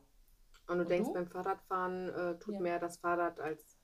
Und 0.68 0.76
du 0.76 0.82
Und 0.82 0.90
denkst, 0.90 1.08
du? 1.08 1.14
beim 1.14 1.26
Fahrradfahren 1.26 2.08
äh, 2.10 2.38
tut 2.38 2.54
ja. 2.54 2.60
mehr 2.60 2.78
das 2.78 2.98
Fahrrad 2.98 3.40
als. 3.40 3.78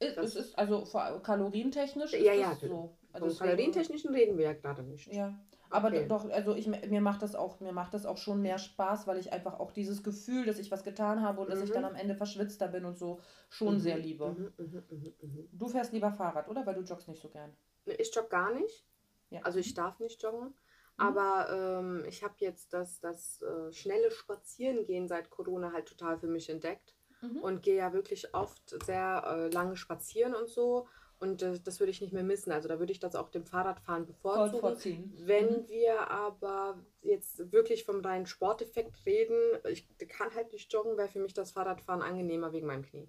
Es, 0.00 0.16
es 0.16 0.34
ist 0.34 0.58
also 0.58 0.84
kalorientechnisch. 1.22 2.12
Ja, 2.14 2.32
ja, 2.32 2.56
so. 2.56 2.96
Also 3.12 3.28
Von 3.28 3.46
kalorientechnischen 3.46 4.12
reden 4.12 4.36
wir 4.36 4.46
ja 4.46 4.52
gerade 4.54 4.82
nicht. 4.82 5.12
Ja. 5.12 5.38
Aber 5.74 5.88
okay. 5.88 6.06
doch, 6.06 6.30
also 6.30 6.54
ich, 6.54 6.68
mir 6.68 7.00
macht 7.00 7.20
das 7.22 7.34
auch, 7.34 7.58
mir 7.58 7.72
macht 7.72 7.94
das 7.94 8.06
auch 8.06 8.16
schon 8.16 8.40
mehr 8.40 8.58
Spaß, 8.58 9.08
weil 9.08 9.18
ich 9.18 9.32
einfach 9.32 9.58
auch 9.58 9.72
dieses 9.72 10.04
Gefühl, 10.04 10.46
dass 10.46 10.60
ich 10.60 10.70
was 10.70 10.84
getan 10.84 11.20
habe 11.20 11.40
und 11.40 11.48
mhm. 11.48 11.50
dass 11.50 11.62
ich 11.62 11.72
dann 11.72 11.82
mhm. 11.82 11.88
am 11.88 11.94
Ende 11.96 12.14
verschwitzter 12.14 12.68
bin 12.68 12.84
und 12.84 12.96
so 12.96 13.20
schon 13.48 13.74
mhm. 13.74 13.80
sehr 13.80 13.98
liebe. 13.98 14.28
Mhm, 14.30 14.52
mhm, 14.56 15.14
mhm. 15.20 15.48
Du 15.50 15.66
fährst 15.66 15.92
lieber 15.92 16.12
Fahrrad, 16.12 16.48
oder? 16.48 16.64
Weil 16.64 16.76
du 16.76 16.82
joggst 16.82 17.08
nicht 17.08 17.20
so 17.20 17.28
gern. 17.28 17.56
Ich 17.86 18.14
jogge 18.14 18.28
gar 18.28 18.54
nicht. 18.54 18.86
Ja. 19.30 19.40
Also 19.42 19.58
ich 19.58 19.74
darf 19.74 19.98
nicht 19.98 20.22
joggen. 20.22 20.54
Aber 20.96 21.48
ähm, 21.50 22.04
ich 22.06 22.22
habe 22.22 22.34
jetzt 22.38 22.72
das, 22.72 23.00
das 23.00 23.42
äh, 23.42 23.72
schnelle 23.72 24.12
Spazierengehen 24.12 25.08
seit 25.08 25.28
Corona 25.28 25.72
halt 25.72 25.86
total 25.86 26.18
für 26.18 26.28
mich 26.28 26.48
entdeckt. 26.48 26.94
Und 27.40 27.62
gehe 27.62 27.76
ja 27.76 27.94
wirklich 27.94 28.34
oft 28.34 28.84
sehr 28.84 29.24
äh, 29.26 29.48
lange 29.48 29.76
spazieren 29.76 30.34
und 30.34 30.46
so. 30.46 30.88
Und 31.24 31.40
das, 31.40 31.62
das 31.62 31.80
würde 31.80 31.90
ich 31.90 32.00
nicht 32.00 32.12
mehr 32.12 32.22
missen. 32.22 32.52
Also 32.52 32.68
da 32.68 32.78
würde 32.78 32.92
ich 32.92 33.00
das 33.00 33.16
auch 33.16 33.30
dem 33.30 33.46
Fahrradfahren 33.46 34.06
bevorzugen. 34.06 34.60
Vorziehen. 34.60 35.12
Wenn 35.16 35.62
mhm. 35.62 35.68
wir 35.68 36.10
aber 36.10 36.78
jetzt 37.00 37.50
wirklich 37.50 37.84
vom 37.84 38.00
reinen 38.00 38.26
Sporteffekt 38.26 39.06
reden, 39.06 39.38
ich 39.70 39.88
kann 40.08 40.34
halt 40.34 40.52
nicht 40.52 40.72
joggen, 40.72 40.96
wäre 40.96 41.08
für 41.08 41.20
mich 41.20 41.32
das 41.32 41.52
Fahrradfahren 41.52 42.02
angenehmer 42.02 42.52
wegen 42.52 42.66
meinem 42.66 42.82
Knie. 42.82 43.08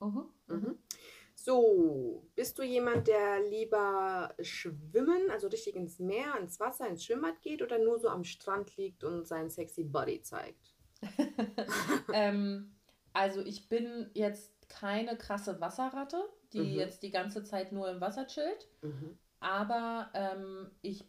Mhm. 0.00 0.24
Mhm. 0.48 0.78
So, 1.36 2.26
bist 2.34 2.58
du 2.58 2.62
jemand, 2.62 3.06
der 3.08 3.40
lieber 3.48 4.34
schwimmen, 4.40 5.30
also 5.30 5.48
richtig 5.48 5.76
ins 5.76 5.98
Meer, 5.98 6.36
ins 6.40 6.58
Wasser, 6.60 6.88
ins 6.88 7.04
Schwimmbad 7.04 7.40
geht 7.42 7.60
oder 7.62 7.78
nur 7.78 7.98
so 7.98 8.08
am 8.08 8.24
Strand 8.24 8.76
liegt 8.76 9.04
und 9.04 9.26
seinen 9.26 9.50
sexy 9.50 9.84
Body 9.84 10.22
zeigt? 10.22 10.74
ähm, 12.12 12.74
also 13.12 13.40
ich 13.40 13.68
bin 13.68 14.10
jetzt 14.14 14.52
keine 14.68 15.16
krasse 15.16 15.60
Wasserratte 15.60 16.24
die 16.54 16.60
mhm. 16.60 16.78
jetzt 16.78 17.02
die 17.02 17.10
ganze 17.10 17.44
Zeit 17.44 17.72
nur 17.72 17.90
im 17.90 18.00
Wasser 18.00 18.26
chillt. 18.26 18.68
Mhm. 18.82 19.18
Aber 19.40 20.08
ähm, 20.14 20.70
ich, 20.80 21.04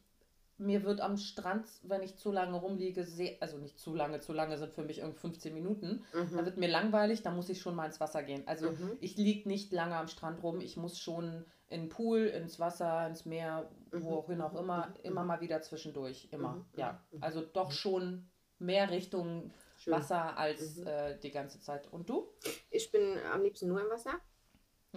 mir 0.58 0.84
wird 0.84 1.00
am 1.00 1.18
Strand, 1.18 1.68
wenn 1.84 2.04
ich 2.04 2.18
zu 2.18 2.32
lange 2.32 2.58
rumliege, 2.58 3.04
sehr, 3.06 3.38
also 3.39 3.58
nicht 3.58 3.80
zu 3.80 3.96
lange, 3.96 4.20
zu 4.20 4.34
lange 4.34 4.58
sind 4.58 4.74
für 4.74 4.84
mich 4.84 5.00
irgendwie 5.00 5.20
15 5.20 5.54
Minuten, 5.54 6.04
mhm. 6.14 6.36
dann 6.36 6.46
wird 6.46 6.58
mir 6.58 6.68
langweilig, 6.68 7.22
dann 7.24 7.36
muss 7.36 7.50
ich 7.50 7.62
schon 7.62 7.76
mal 7.76 7.86
ins 7.86 8.00
Wasser 8.00 8.24
gehen. 8.24 8.43
Also 8.48 8.72
mhm. 8.72 8.98
ich 9.00 9.16
liege 9.18 9.48
nicht 9.48 9.72
lange 9.72 9.96
am 9.96 10.08
Strand 10.08 10.43
rum, 10.43 10.60
ich 10.60 10.76
muss 10.76 10.98
schon 10.98 11.46
in 11.70 11.82
den 11.82 11.89
Pool, 11.89 12.26
ins 12.26 12.60
Wasser, 12.60 13.08
ins 13.08 13.26
Meer, 13.26 13.70
wohin 13.91 14.41
auch 14.41 14.54
immer, 14.56 14.93
immer 15.04 15.24
mal 15.24 15.41
wieder 15.41 15.62
zwischendurch, 15.62 16.28
immer. 16.32 16.66
Ja, 16.76 17.02
also 17.22 17.41
doch 17.41 17.72
schon 17.72 18.30
mehr 18.60 18.89
Richtung. 18.89 19.52
Wasser 19.88 20.38
als 20.38 20.80
äh, 20.80 21.20
die 21.20 21.32
ganze 21.32 21.60
Zeit. 21.60 21.91
Und 21.91 22.10
du? 22.10 22.28
Ich 22.72 22.91
bin 22.91 23.18
am 23.32 23.43
liebsten 23.43 23.68
nur 23.68 23.82
im 23.82 23.89
Wasser. 23.89 24.20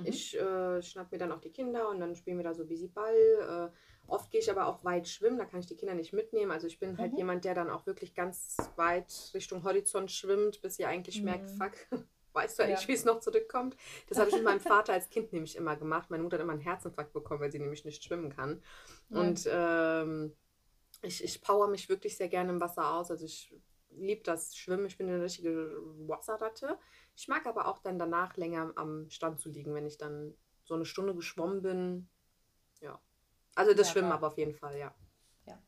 Mhm. 0.01 0.07
Ich 0.07 0.39
äh, 0.39 0.83
schnapp 0.83 1.13
mir 1.13 1.19
dann 1.19 1.33
auch 1.33 1.41
die 1.41 1.51
Kinder 1.51 1.89
und 1.89 2.01
dann 2.01 2.15
spielen 2.15 2.37
wir 2.37 2.45
da 2.45 2.55
so 2.55 2.63
ein 2.63 2.69
bisschen 2.69 2.93
Ball. 2.93 3.73
Äh, 3.73 3.77
oft 4.09 4.31
gehe 4.31 4.41
ich 4.41 4.51
aber 4.51 4.67
auch 4.67 4.85
weit 4.85 5.07
schwimmen, 5.07 5.39
da 5.39 5.45
kann 5.45 5.61
ich 5.61 5.67
die 5.67 5.77
Kinder 5.77 5.95
nicht 5.95 6.13
mitnehmen. 6.13 6.51
Also 6.51 6.67
ich 6.67 6.79
bin 6.79 6.99
halt 6.99 7.13
mhm. 7.13 7.19
jemand, 7.19 7.45
der 7.45 7.55
dann 7.55 7.71
auch 7.71 7.87
wirklich 7.87 8.15
ganz 8.15 8.57
weit 8.77 9.13
Richtung 9.35 9.63
Horizont 9.65 10.11
schwimmt, 10.11 10.61
bis 10.63 10.79
ihr 10.79 10.89
eigentlich 10.89 11.19
mhm. 11.19 11.25
merkt, 11.25 11.51
fuck, 11.51 11.73
weißt 12.33 12.59
du 12.59 12.63
eigentlich, 12.65 12.83
ja. 12.83 12.89
wie 12.89 12.93
es 12.93 13.05
noch 13.05 13.21
zurückkommt? 13.21 13.77
Das 14.09 14.19
habe 14.19 14.31
ich 14.31 14.37
mit 14.37 14.45
meinem 14.45 14.61
Vater 14.61 14.93
als 14.93 15.11
Kind 15.11 15.33
nämlich 15.33 15.57
immer 15.57 15.77
gemacht. 15.77 16.11
Meine 16.11 16.23
Mutter 16.23 16.37
hat 16.37 16.43
immer 16.43 16.53
einen 16.53 16.63
Herzinfarkt 16.63 17.13
bekommen, 17.13 17.41
weil 17.41 17.53
sie 17.53 17.59
nämlich 17.59 17.85
nicht 17.85 18.03
schwimmen 18.03 18.31
kann. 18.31 18.63
Ja. 19.11 19.21
Und 19.21 19.49
ähm, 19.51 20.33
ich, 21.03 21.23
ich 21.23 21.41
power 21.43 21.69
mich 21.69 21.89
wirklich 21.89 22.17
sehr 22.17 22.29
gerne 22.29 22.51
im 22.51 22.61
Wasser 22.61 22.95
aus. 22.95 23.11
Also 23.11 23.25
ich 23.25 23.55
liebe 23.91 24.23
das 24.23 24.57
Schwimmen. 24.57 24.87
Ich 24.87 24.97
bin 24.97 25.09
eine 25.09 25.23
richtige 25.23 25.71
Wasserratte. 26.07 26.79
Ich 27.19 27.27
mag 27.27 27.47
aber 27.47 27.67
auch 27.67 27.81
dann 27.81 27.99
danach 27.99 28.37
länger 28.37 28.73
am 28.77 29.11
Strand 29.11 29.41
zu 29.41 29.49
liegen, 29.49 29.75
wenn 29.75 29.85
ich 29.85 29.99
dann 29.99 30.37
so 30.63 30.75
eine 30.75 30.85
Stunde 30.85 31.17
geschwommen 31.17 31.63
bin. 31.63 32.09
Ja. 32.81 33.01
Also 33.57 33.75
das 33.75 33.89
ja, 33.89 33.93
Schwimmen 33.93 34.13
aber 34.13 34.29
auf 34.29 34.39
jeden 34.39 34.55
Fall, 34.55 34.79
ja. 34.79 34.95
Ja, 35.45 35.61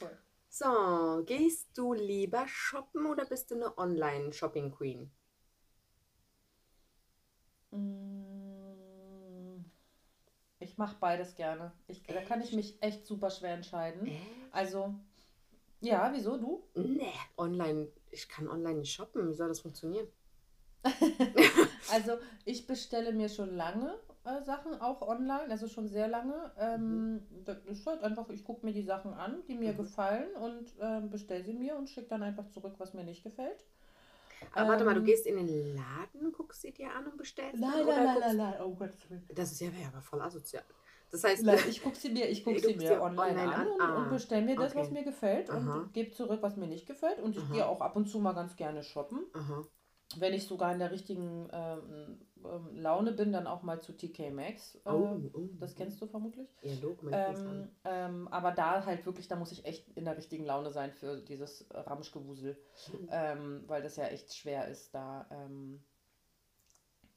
cool. 0.00 0.18
So, 0.48 1.22
gehst 1.24 1.68
du 1.78 1.94
lieber 1.94 2.48
shoppen 2.48 3.06
oder 3.06 3.24
bist 3.24 3.52
du 3.52 3.54
eine 3.54 3.78
Online-Shopping-Queen? 3.78 5.12
Mm, 7.70 9.64
ich 10.58 10.76
mache 10.76 10.96
beides 10.98 11.36
gerne. 11.36 11.72
Ich, 11.86 12.02
da 12.02 12.20
kann 12.22 12.42
ich 12.42 12.52
mich 12.52 12.82
echt 12.82 13.06
super 13.06 13.30
schwer 13.30 13.54
entscheiden. 13.54 14.08
Echt? 14.08 14.26
Also, 14.50 14.92
ja, 15.80 16.10
wieso 16.12 16.36
du? 16.36 16.64
Nee, 16.74 17.14
online. 17.36 17.92
Ich 18.10 18.28
kann 18.28 18.48
online 18.48 18.80
nicht 18.80 18.92
shoppen. 18.92 19.28
Wie 19.28 19.34
soll 19.34 19.46
das 19.46 19.60
funktionieren? 19.60 20.08
also 21.92 22.12
ich 22.44 22.66
bestelle 22.66 23.12
mir 23.12 23.28
schon 23.28 23.56
lange 23.56 23.98
äh, 24.26 24.42
Sachen, 24.42 24.80
auch 24.80 25.02
online, 25.02 25.50
also 25.50 25.68
schon 25.68 25.88
sehr 25.88 26.08
lange. 26.08 26.52
Ähm, 26.58 27.12
mhm. 27.12 27.22
Das 27.44 27.64
ist 27.66 27.86
halt 27.86 28.02
einfach, 28.02 28.28
ich 28.30 28.44
gucke 28.44 28.66
mir 28.66 28.72
die 28.72 28.82
Sachen 28.82 29.14
an, 29.14 29.42
die 29.48 29.54
mir 29.54 29.72
mhm. 29.72 29.78
gefallen 29.78 30.34
und 30.34 30.74
äh, 30.80 31.00
bestelle 31.08 31.44
sie 31.44 31.54
mir 31.54 31.76
und 31.76 31.88
schicke 31.88 32.08
dann 32.08 32.22
einfach 32.22 32.48
zurück, 32.48 32.74
was 32.78 32.94
mir 32.94 33.04
nicht 33.04 33.22
gefällt. 33.22 33.64
Aber 34.52 34.62
ähm, 34.62 34.68
warte 34.68 34.84
mal, 34.84 34.94
du 34.94 35.00
ähm, 35.00 35.06
gehst 35.06 35.26
in 35.26 35.36
den 35.36 35.76
Laden, 35.76 36.32
guckst 36.32 36.62
sie 36.62 36.72
dir 36.72 36.92
an 36.92 37.06
und 37.06 37.16
bestellst 37.16 37.60
Nein, 37.60 37.86
nein, 37.86 38.04
nein, 38.04 38.18
nein, 38.20 38.36
nein, 38.36 38.54
oh 38.62 38.74
Gott. 38.74 38.90
Das 39.34 39.52
ist 39.52 39.60
ja, 39.60 39.68
ja 39.68 39.88
aber 39.88 40.02
voll 40.02 40.20
asozial. 40.20 40.64
Das 41.10 41.22
heißt, 41.22 41.46
ich 41.68 41.82
gucke 41.82 41.96
sie 41.96 42.10
mir, 42.10 42.28
ich 42.28 42.44
guck 42.44 42.58
sie 42.60 42.74
mir 42.74 43.00
online, 43.00 43.40
online, 43.40 43.54
an, 43.54 43.68
und, 43.68 43.80
ah, 43.80 43.96
und 44.02 44.10
bestelle 44.10 44.44
mir 44.44 44.56
das, 44.56 44.72
okay. 44.72 44.80
was 44.80 44.90
mir 44.90 45.04
gefällt 45.04 45.50
Aha. 45.50 45.56
und 45.56 45.92
gebe 45.92 46.10
zurück, 46.10 46.40
was 46.42 46.56
mir 46.56 46.66
nicht 46.66 46.86
gefällt. 46.86 47.20
Und 47.20 47.36
ich 47.36 47.52
gehe 47.52 47.66
auch 47.66 47.80
ab 47.80 47.94
und 47.94 48.08
zu 48.08 48.18
mal 48.18 48.32
ganz 48.32 48.56
gerne 48.56 48.82
shoppen. 48.82 49.24
Aha 49.32 49.64
wenn 50.16 50.34
ich 50.34 50.46
sogar 50.46 50.72
in 50.72 50.78
der 50.78 50.92
richtigen 50.92 51.48
ähm, 51.52 52.18
ähm, 52.44 52.76
Laune 52.76 53.12
bin, 53.12 53.32
dann 53.32 53.46
auch 53.46 53.62
mal 53.62 53.80
zu 53.80 53.96
TK 53.96 54.30
Maxx. 54.30 54.76
Äh, 54.76 54.90
oh, 54.90 55.20
oh, 55.32 55.48
das 55.58 55.74
kennst 55.74 56.00
du 56.00 56.06
vermutlich. 56.06 56.48
Ja, 56.62 56.72
ähm, 57.10 57.68
ähm, 57.84 58.28
aber 58.28 58.52
da 58.52 58.84
halt 58.84 59.04
wirklich, 59.04 59.26
da 59.28 59.36
muss 59.36 59.52
ich 59.52 59.64
echt 59.64 59.88
in 59.96 60.04
der 60.04 60.16
richtigen 60.16 60.44
Laune 60.44 60.70
sein 60.70 60.92
für 60.92 61.20
dieses 61.22 61.66
Ramschgewusel, 61.70 62.56
mhm. 62.92 63.08
ähm, 63.10 63.64
weil 63.66 63.82
das 63.82 63.96
ja 63.96 64.06
echt 64.06 64.34
schwer 64.34 64.68
ist, 64.68 64.94
da. 64.94 65.26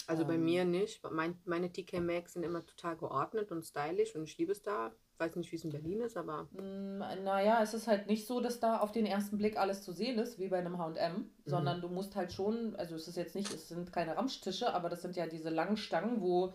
Also 0.07 0.25
bei 0.25 0.39
mir 0.39 0.65
nicht. 0.65 1.03
Mein, 1.11 1.39
meine 1.45 1.71
TK 1.71 1.99
Maxx 1.99 2.33
sind 2.33 2.41
immer 2.41 2.65
total 2.65 2.97
geordnet 2.97 3.51
und 3.51 3.63
stylisch 3.63 4.15
und 4.15 4.23
ich 4.23 4.39
liebe 4.39 4.53
es 4.53 4.63
da 4.63 4.91
weiß 5.19 5.35
nicht, 5.35 5.51
wie 5.51 5.55
es 5.57 5.63
in 5.63 5.71
Berlin 5.71 6.01
ist, 6.01 6.17
aber. 6.17 6.47
Mm, 6.53 6.99
naja, 7.23 7.61
es 7.61 7.73
ist 7.73 7.87
halt 7.87 8.07
nicht 8.07 8.25
so, 8.25 8.39
dass 8.39 8.59
da 8.59 8.79
auf 8.79 8.91
den 8.91 9.05
ersten 9.05 9.37
Blick 9.37 9.57
alles 9.57 9.81
zu 9.83 9.91
sehen 9.91 10.17
ist, 10.17 10.39
wie 10.39 10.47
bei 10.47 10.59
einem 10.59 10.77
HM, 10.77 11.17
mhm. 11.17 11.29
sondern 11.45 11.81
du 11.81 11.89
musst 11.89 12.15
halt 12.15 12.31
schon, 12.31 12.75
also 12.75 12.95
es 12.95 13.07
ist 13.07 13.17
jetzt 13.17 13.35
nicht, 13.35 13.53
es 13.53 13.67
sind 13.67 13.91
keine 13.91 14.15
Ramschtische, 14.15 14.73
aber 14.73 14.89
das 14.89 15.01
sind 15.01 15.15
ja 15.15 15.27
diese 15.27 15.49
langen 15.49 15.77
Stangen, 15.77 16.21
wo 16.21 16.53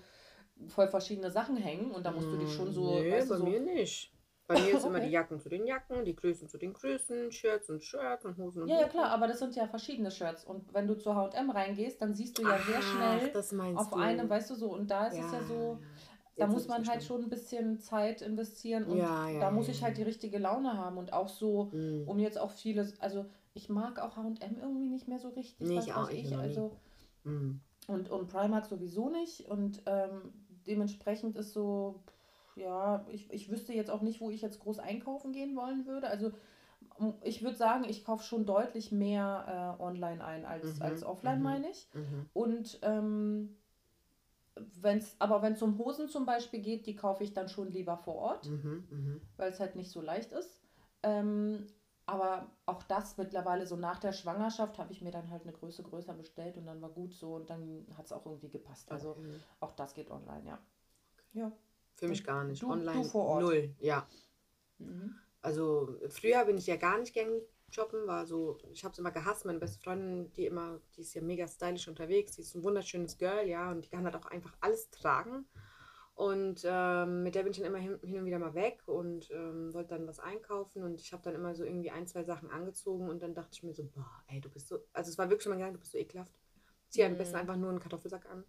voll 0.69 0.89
verschiedene 0.89 1.31
Sachen 1.31 1.57
hängen 1.57 1.91
und 1.91 2.07
da 2.07 2.12
musst 2.12 2.29
du 2.29 2.37
dich 2.37 2.53
schon 2.53 2.73
so. 2.73 3.01
Nee, 3.01 3.12
weißt 3.12 3.29
bei 3.29 3.37
so, 3.37 3.45
mir 3.45 3.61
nicht. 3.61 4.11
Bei 4.47 4.61
mir 4.61 4.75
ist 4.75 4.85
okay. 4.85 4.89
immer 4.89 5.01
die 5.01 5.11
Jacken 5.11 5.41
zu 5.41 5.49
den 5.49 5.67
Jacken, 5.67 6.05
die 6.05 6.15
Größen 6.15 6.51
zu 6.51 6.59
den 6.59 6.75
Größen, 6.75 7.33
Shirts 7.33 7.71
und 7.71 7.83
Shirts 7.83 8.27
und 8.27 8.37
Hosen 8.37 8.62
und 8.62 8.69
Ja, 8.69 8.83
ja, 8.83 8.89
klar, 8.89 9.09
aber 9.09 9.27
das 9.27 9.39
sind 9.39 9.57
ja 9.57 9.67
verschiedene 9.67 10.11
Shirts. 10.11 10.45
Und 10.45 10.75
wenn 10.75 10.87
du 10.87 10.99
zu 10.99 11.15
HM 11.15 11.49
reingehst, 11.49 12.03
dann 12.03 12.12
siehst 12.12 12.37
du 12.37 12.43
ja 12.43 12.59
Ach, 12.61 12.67
sehr 12.67 12.83
schnell 12.83 13.75
auf 13.75 13.89
du. 13.89 13.97
einem, 13.97 14.29
weißt 14.29 14.51
du 14.51 14.55
so, 14.55 14.71
und 14.75 14.91
da 14.91 15.07
ist 15.07 15.17
ja, 15.17 15.25
es 15.25 15.33
ja 15.33 15.43
so. 15.45 15.79
Da 16.37 16.47
muss 16.49 16.66
man 16.66 16.87
halt 16.89 17.05
schon 17.05 17.22
ein 17.22 17.30
bisschen 17.30 17.78
Zeit 17.78 18.20
investieren 18.20 18.85
und 18.85 18.97
ja, 18.97 19.28
ja, 19.28 19.41
da 19.41 19.51
muss 19.51 19.68
ich 19.68 19.82
halt 19.82 19.97
die 19.97 20.03
richtige 20.03 20.39
Laune 20.39 20.76
haben 20.76 20.99
und 20.99 21.12
auch 21.12 21.28
so, 21.28 21.70
mhm. 21.72 22.03
um 22.07 22.18
jetzt 22.18 22.39
auch 22.39 22.51
vieles, 22.51 23.01
also 23.01 23.26
ich 23.55 23.68
mag 23.68 24.01
auch 24.01 24.16
H&M 24.16 24.59
irgendwie 24.61 24.89
nicht 24.89 25.07
mehr 25.07 25.20
so 25.20 25.28
richtig, 25.28 25.68
nee, 25.68 25.78
ich 25.78 25.95
auch, 25.95 26.11
ich, 26.11 26.24
ich 26.24 26.37
also 26.37 26.72
mhm. 27.22 27.61
und, 27.87 28.11
und 28.11 28.26
Primark 28.26 28.66
sowieso 28.66 29.11
nicht 29.11 29.49
und 29.49 29.82
ähm, 29.87 30.32
dementsprechend 30.66 31.37
ist 31.37 31.53
so, 31.53 32.03
ja, 32.57 33.07
ich, 33.11 33.32
ich 33.32 33.49
wüsste 33.49 33.72
jetzt 33.72 33.91
auch 33.91 34.03
nicht, 34.03 34.20
wo 34.20 34.30
ich 34.30 34.43
jetzt 34.43 34.59
groß 34.59 34.80
einkaufen 34.80 35.32
gehen 35.32 35.55
wollen 35.55 35.87
würde, 35.87 36.09
also 36.09 36.32
ich 37.22 37.43
würde 37.43 37.57
sagen, 37.57 37.85
ich 37.89 38.05
kaufe 38.05 38.24
schon 38.24 38.47
deutlich 38.47 38.93
mehr 38.93 39.76
äh, 39.78 39.82
online 39.82 40.24
ein 40.24 40.45
als, 40.45 40.76
mhm. 40.76 40.82
als 40.82 41.05
offline, 41.05 41.39
mhm. 41.39 41.43
meine 41.43 41.70
ich. 41.70 41.89
Mhm. 41.93 42.26
Und 42.32 42.78
ähm, 42.82 43.57
Wenn's, 44.81 45.17
aber 45.19 45.43
wenn 45.43 45.55
es 45.55 45.63
um 45.63 45.79
Hosen 45.79 46.09
zum 46.09 46.27
Beispiel 46.27 46.61
geht, 46.61 46.87
die 46.87 46.95
kaufe 46.95 47.25
ich 47.25 47.35
dann 47.35 47.49
schon 47.49 47.73
lieber 47.73 47.97
vor 47.97 48.15
Ort, 48.15 48.49
mhm, 48.49 48.85
mhm. 48.89 49.21
weil 49.37 49.51
es 49.51 49.59
halt 49.59 49.75
nicht 49.75 49.91
so 49.91 50.01
leicht 50.01 50.33
ist. 50.33 50.61
Ähm, 51.03 51.67
aber 52.07 52.51
auch 52.67 52.83
das 52.83 53.17
mittlerweile 53.17 53.67
so 53.67 53.77
nach 53.77 53.99
der 53.99 54.13
Schwangerschaft 54.13 54.79
habe 54.79 54.93
ich 54.93 55.01
mir 55.01 55.11
dann 55.11 55.31
halt 55.31 55.43
eine 55.43 55.53
Größe 55.53 55.83
größer 55.83 56.13
bestellt 56.15 56.57
und 56.57 56.67
dann 56.67 56.83
war 56.83 56.91
gut 56.91 57.15
so 57.15 57.35
und 57.35 57.49
dann 57.49 57.87
hat 57.97 58.07
es 58.07 58.13
auch 58.13 58.27
irgendwie 58.27 58.51
gepasst. 58.51 58.91
Also 58.93 59.11
okay. 59.11 59.41
auch 59.61 59.73
das 59.73 59.95
geht 59.95 60.11
online, 60.11 60.47
ja. 60.47 60.59
Ja. 61.33 61.53
Für 61.97 62.09
mich 62.09 62.25
gar 62.25 62.45
nicht. 62.45 62.63
Du, 62.63 62.71
online 62.71 62.93
du 62.93 63.05
vor 63.05 63.25
Ort. 63.25 63.43
null, 63.43 63.75
ja. 63.81 64.07
Mhm. 64.79 65.17
Also 65.41 65.97
früher 66.09 66.45
bin 66.45 66.59
ich 66.59 66.67
ja 66.67 66.77
gar 66.77 66.99
nicht 66.99 67.15
gern 67.15 67.41
Jobben 67.75 68.07
war 68.07 68.27
so, 68.27 68.59
ich 68.72 68.85
habe 68.85 68.93
es 68.93 68.99
immer 68.99 69.11
gehasst. 69.11 69.45
Meine 69.45 69.59
beste 69.59 69.83
Freundin, 69.83 70.33
die 70.33 70.47
immer, 70.47 70.81
die 70.97 71.03
ist 71.03 71.14
ja 71.14 71.22
mega 71.22 71.47
stylisch 71.49 71.89
unterwegs, 71.89 72.33
die 72.37 72.43
ist 72.43 72.55
ein 72.55 72.64
wunderschönes 72.64 73.18
Girl, 73.18 73.47
ja, 73.47 73.70
und 73.70 73.85
die 73.85 73.91
kann 73.91 74.05
halt 74.05 74.16
auch 74.16 74.27
einfach 74.27 74.57
alles 74.61 74.91
tragen. 74.91 75.47
Und 76.14 76.62
ähm, 76.64 77.25
mit 77.25 77.35
der 77.35 77.43
bin 77.43 77.51
ich 77.51 77.59
dann 77.59 77.66
immer 77.66 77.79
hin, 77.79 77.99
hin 78.03 78.20
und 78.20 78.27
wieder 78.27 78.39
mal 78.39 78.55
weg 78.55 78.83
und 78.87 79.29
ähm, 79.33 79.75
wollte 79.75 79.97
dann 79.97 80.07
was 80.07 80.20
einkaufen. 80.20 80.85
Und 80.85 81.01
ich 81.01 81.12
habe 81.12 81.25
dann 81.25 81.35
immer 81.35 81.55
so 81.57 81.64
irgendwie 81.64 81.91
ein, 81.91 82.07
zwei 82.07 82.22
Sachen 82.22 82.51
angezogen. 82.51 83.09
Und 83.09 83.20
dann 83.20 83.35
dachte 83.35 83.51
ich 83.53 83.64
mir 83.64 83.75
so, 83.75 83.85
boah, 83.85 84.22
ey, 84.29 84.41
du 84.41 84.49
bist 84.49 84.68
so. 84.68 84.79
Also 84.93 85.11
es 85.11 85.18
war 85.18 85.29
wirklich 85.29 85.43
schon 85.43 85.51
mal 85.51 85.57
gedacht, 85.57 85.75
du 85.75 85.81
bist 85.81 85.91
so 85.91 85.99
ekelhaft. 85.99 86.33
Zieh 86.89 87.03
am 87.03 87.18
besten 87.18 87.37
einfach 87.37 87.57
nur 87.57 87.70
einen 87.70 87.81
Kartoffelsack 87.81 88.31
an. 88.31 88.45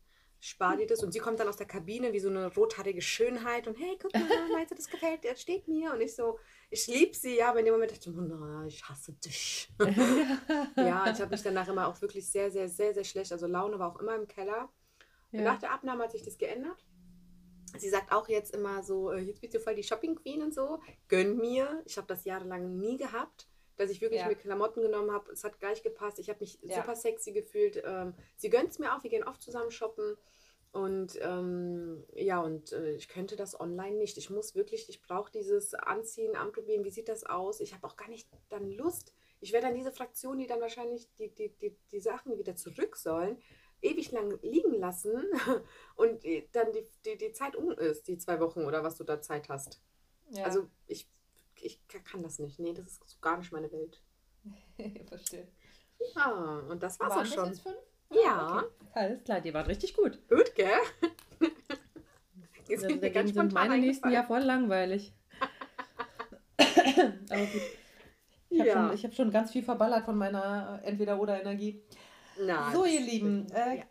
Spar 0.46 0.78
dir 0.78 0.86
das. 0.86 1.02
Und 1.02 1.12
sie 1.12 1.18
kommt 1.20 1.40
dann 1.40 1.48
aus 1.48 1.58
der 1.58 1.66
Kabine 1.66 2.14
wie 2.14 2.20
so 2.20 2.30
eine 2.30 2.54
rothaarige 2.54 3.02
Schönheit. 3.02 3.68
Und 3.68 3.80
hey, 3.80 3.98
guck 4.00 4.14
mal, 4.14 4.22
meinst 4.54 4.72
du, 4.72 4.76
das 4.76 4.88
gefällt 4.88 5.24
dir? 5.24 5.32
Das 5.32 5.42
steht 5.42 5.68
mir. 5.68 5.92
Und 5.92 6.02
ich 6.02 6.16
so, 6.16 6.38
ich 6.70 6.86
liebe 6.86 7.16
sie, 7.16 7.38
ja. 7.38 7.50
Aber 7.50 7.60
in 7.60 7.66
dem 7.66 7.74
Moment 7.74 7.92
dachte 7.92 8.12
ich, 8.12 8.16
na, 8.16 8.66
ich 8.68 8.84
hasse 8.88 9.14
dich. 9.14 9.70
ja, 10.76 11.12
ich 11.12 11.20
habe 11.20 11.32
mich 11.32 11.42
danach 11.42 11.68
immer 11.68 11.88
auch 11.88 12.00
wirklich 12.00 12.30
sehr, 12.30 12.52
sehr, 12.52 12.70
sehr, 12.70 12.94
sehr 12.94 13.04
schlecht. 13.04 13.32
Also 13.32 13.48
Laune 13.48 13.80
war 13.80 13.92
auch 13.92 14.00
immer 14.00 14.16
im 14.16 14.28
Keller. 14.28 14.70
Und 15.32 15.44
nach 15.44 15.60
der 15.60 15.72
Abnahme 15.72 16.04
hat 16.04 16.12
sich 16.12 16.24
das 16.24 16.38
geändert. 16.38 16.86
Sie 17.78 17.90
sagt 17.90 18.12
auch 18.12 18.30
jetzt 18.30 18.54
immer 18.56 18.84
so, 18.84 19.12
äh, 19.12 19.20
jetzt 19.22 19.42
bist 19.42 19.54
du 19.56 19.60
voll 19.60 19.76
die 19.76 19.84
Shopping 19.84 20.16
Queen 20.16 20.44
und 20.44 20.54
so. 20.54 20.80
Gönn 21.08 21.38
mir. 21.38 21.82
Ich 21.86 21.98
habe 21.98 22.08
das 22.08 22.24
jahrelang 22.24 22.78
nie 22.78 22.98
gehabt, 22.98 23.48
dass 23.76 23.90
ich 23.90 24.00
wirklich 24.00 24.22
Ja. 24.22 24.28
mir 24.28 24.36
Klamotten 24.36 24.82
genommen 24.82 25.12
habe. 25.12 25.32
Es 25.32 25.44
hat 25.44 25.60
gleich 25.60 25.84
gepasst. 25.84 26.20
Ich 26.20 26.30
habe 26.30 26.40
mich 26.40 26.60
Ja. 26.62 26.78
super 26.78 26.96
sexy 26.96 27.34
gefühlt. 27.34 27.82
Ähm, 27.84 28.14
sie 28.38 28.50
gönnt 28.50 28.70
es 28.70 28.80
mir 28.80 28.96
auch. 28.96 29.04
Wir 29.04 29.10
gehen 29.10 29.26
oft 29.26 29.42
zusammen 29.42 29.72
shoppen. 29.72 30.16
Und 30.76 31.18
ähm, 31.22 32.04
ja, 32.16 32.42
und 32.42 32.74
äh, 32.74 32.96
ich 32.96 33.08
könnte 33.08 33.38
das 33.38 33.58
online 33.58 33.96
nicht. 33.96 34.18
Ich 34.18 34.30
muss 34.30 34.56
wirklich, 34.56 34.90
ich 34.90 35.02
brauche 35.02 35.32
dieses 35.32 35.74
Anziehen, 35.74 36.36
anprobieren. 36.36 36.84
Wie 36.84 36.92
sieht 36.92 37.08
das 37.08 37.24
aus? 37.24 37.62
Ich 37.62 37.74
habe 37.74 37.88
auch 37.88 37.96
gar 37.96 38.10
nicht 38.10 38.28
dann 38.50 38.70
Lust. 38.70 39.14
Ich 39.40 39.54
werde 39.54 39.68
dann 39.68 39.76
diese 39.78 39.94
Fraktion, 39.94 40.38
die 40.38 40.48
dann 40.48 40.60
wahrscheinlich 40.60 41.08
die, 41.16 41.34
die, 41.34 41.56
die, 41.62 41.78
die 41.94 42.00
Sachen 42.02 42.38
wieder 42.38 42.58
zurück 42.58 42.98
sollen, 42.98 43.42
ewig 43.82 44.12
lang 44.12 44.38
liegen 44.42 44.74
lassen 44.74 45.24
und 45.96 46.26
dann 46.52 46.74
die, 46.74 46.86
die, 47.06 47.18
die 47.18 47.32
Zeit 47.32 47.56
um 47.56 47.72
ist, 47.72 48.10
die 48.10 48.18
zwei 48.18 48.42
Wochen 48.42 48.66
oder 48.66 48.84
was 48.84 48.98
du 48.98 49.06
da 49.06 49.22
Zeit 49.22 49.48
hast. 49.48 49.82
Ja. 50.32 50.44
Also 50.44 50.68
ich, 50.88 51.10
ich 51.62 51.80
kann 51.88 52.22
das 52.22 52.38
nicht. 52.38 52.60
Nee, 52.60 52.74
das 52.74 52.88
ist 52.88 53.10
so 53.10 53.18
gar 53.22 53.38
nicht 53.38 53.54
meine 53.54 53.72
Welt. 53.72 54.04
verstehe. 55.08 55.48
Ja, 56.16 56.60
und 56.70 56.84
das 56.84 57.00
war's 57.00 57.12
Waren 57.12 57.20
auch 57.20 57.24
das 57.24 57.34
schon. 57.34 57.46
jetzt 57.46 57.62
fünf? 57.62 57.95
Ja. 58.24 58.58
okay. 58.58 58.66
Alles 58.94 59.24
klar, 59.24 59.42
die 59.42 59.54
waren 59.54 59.66
richtig 59.66 59.94
gut. 59.94 60.20
Gut, 60.30 60.56
gell? 60.56 60.70
Also 62.70 62.88
mir 62.88 62.94
dagegen 62.98 63.14
ganz 63.14 63.34
sind 63.34 63.54
meine 63.54 63.78
nächsten 63.78 64.06
eingefallen. 64.06 64.14
ja 64.14 64.24
voll 64.24 64.42
langweilig. 64.42 65.14
Aber 66.58 67.46
gut. 67.46 67.62
Ich 68.50 68.60
habe 68.60 68.70
Ja. 68.70 68.74
schon, 68.88 68.94
ich 68.96 69.04
hab 69.04 69.14
schon 69.14 69.32
ganz 69.32 69.52
viel 69.52 69.64
verballert 69.64 70.06
von 70.06 70.18
meiner 70.18 70.80
Entweder-Oder-Energie. 70.84 71.84
So, 72.74 72.86
ihr 72.86 73.02
Lieben, 73.02 73.48
äh, 73.52 73.78
ja. 73.78 73.84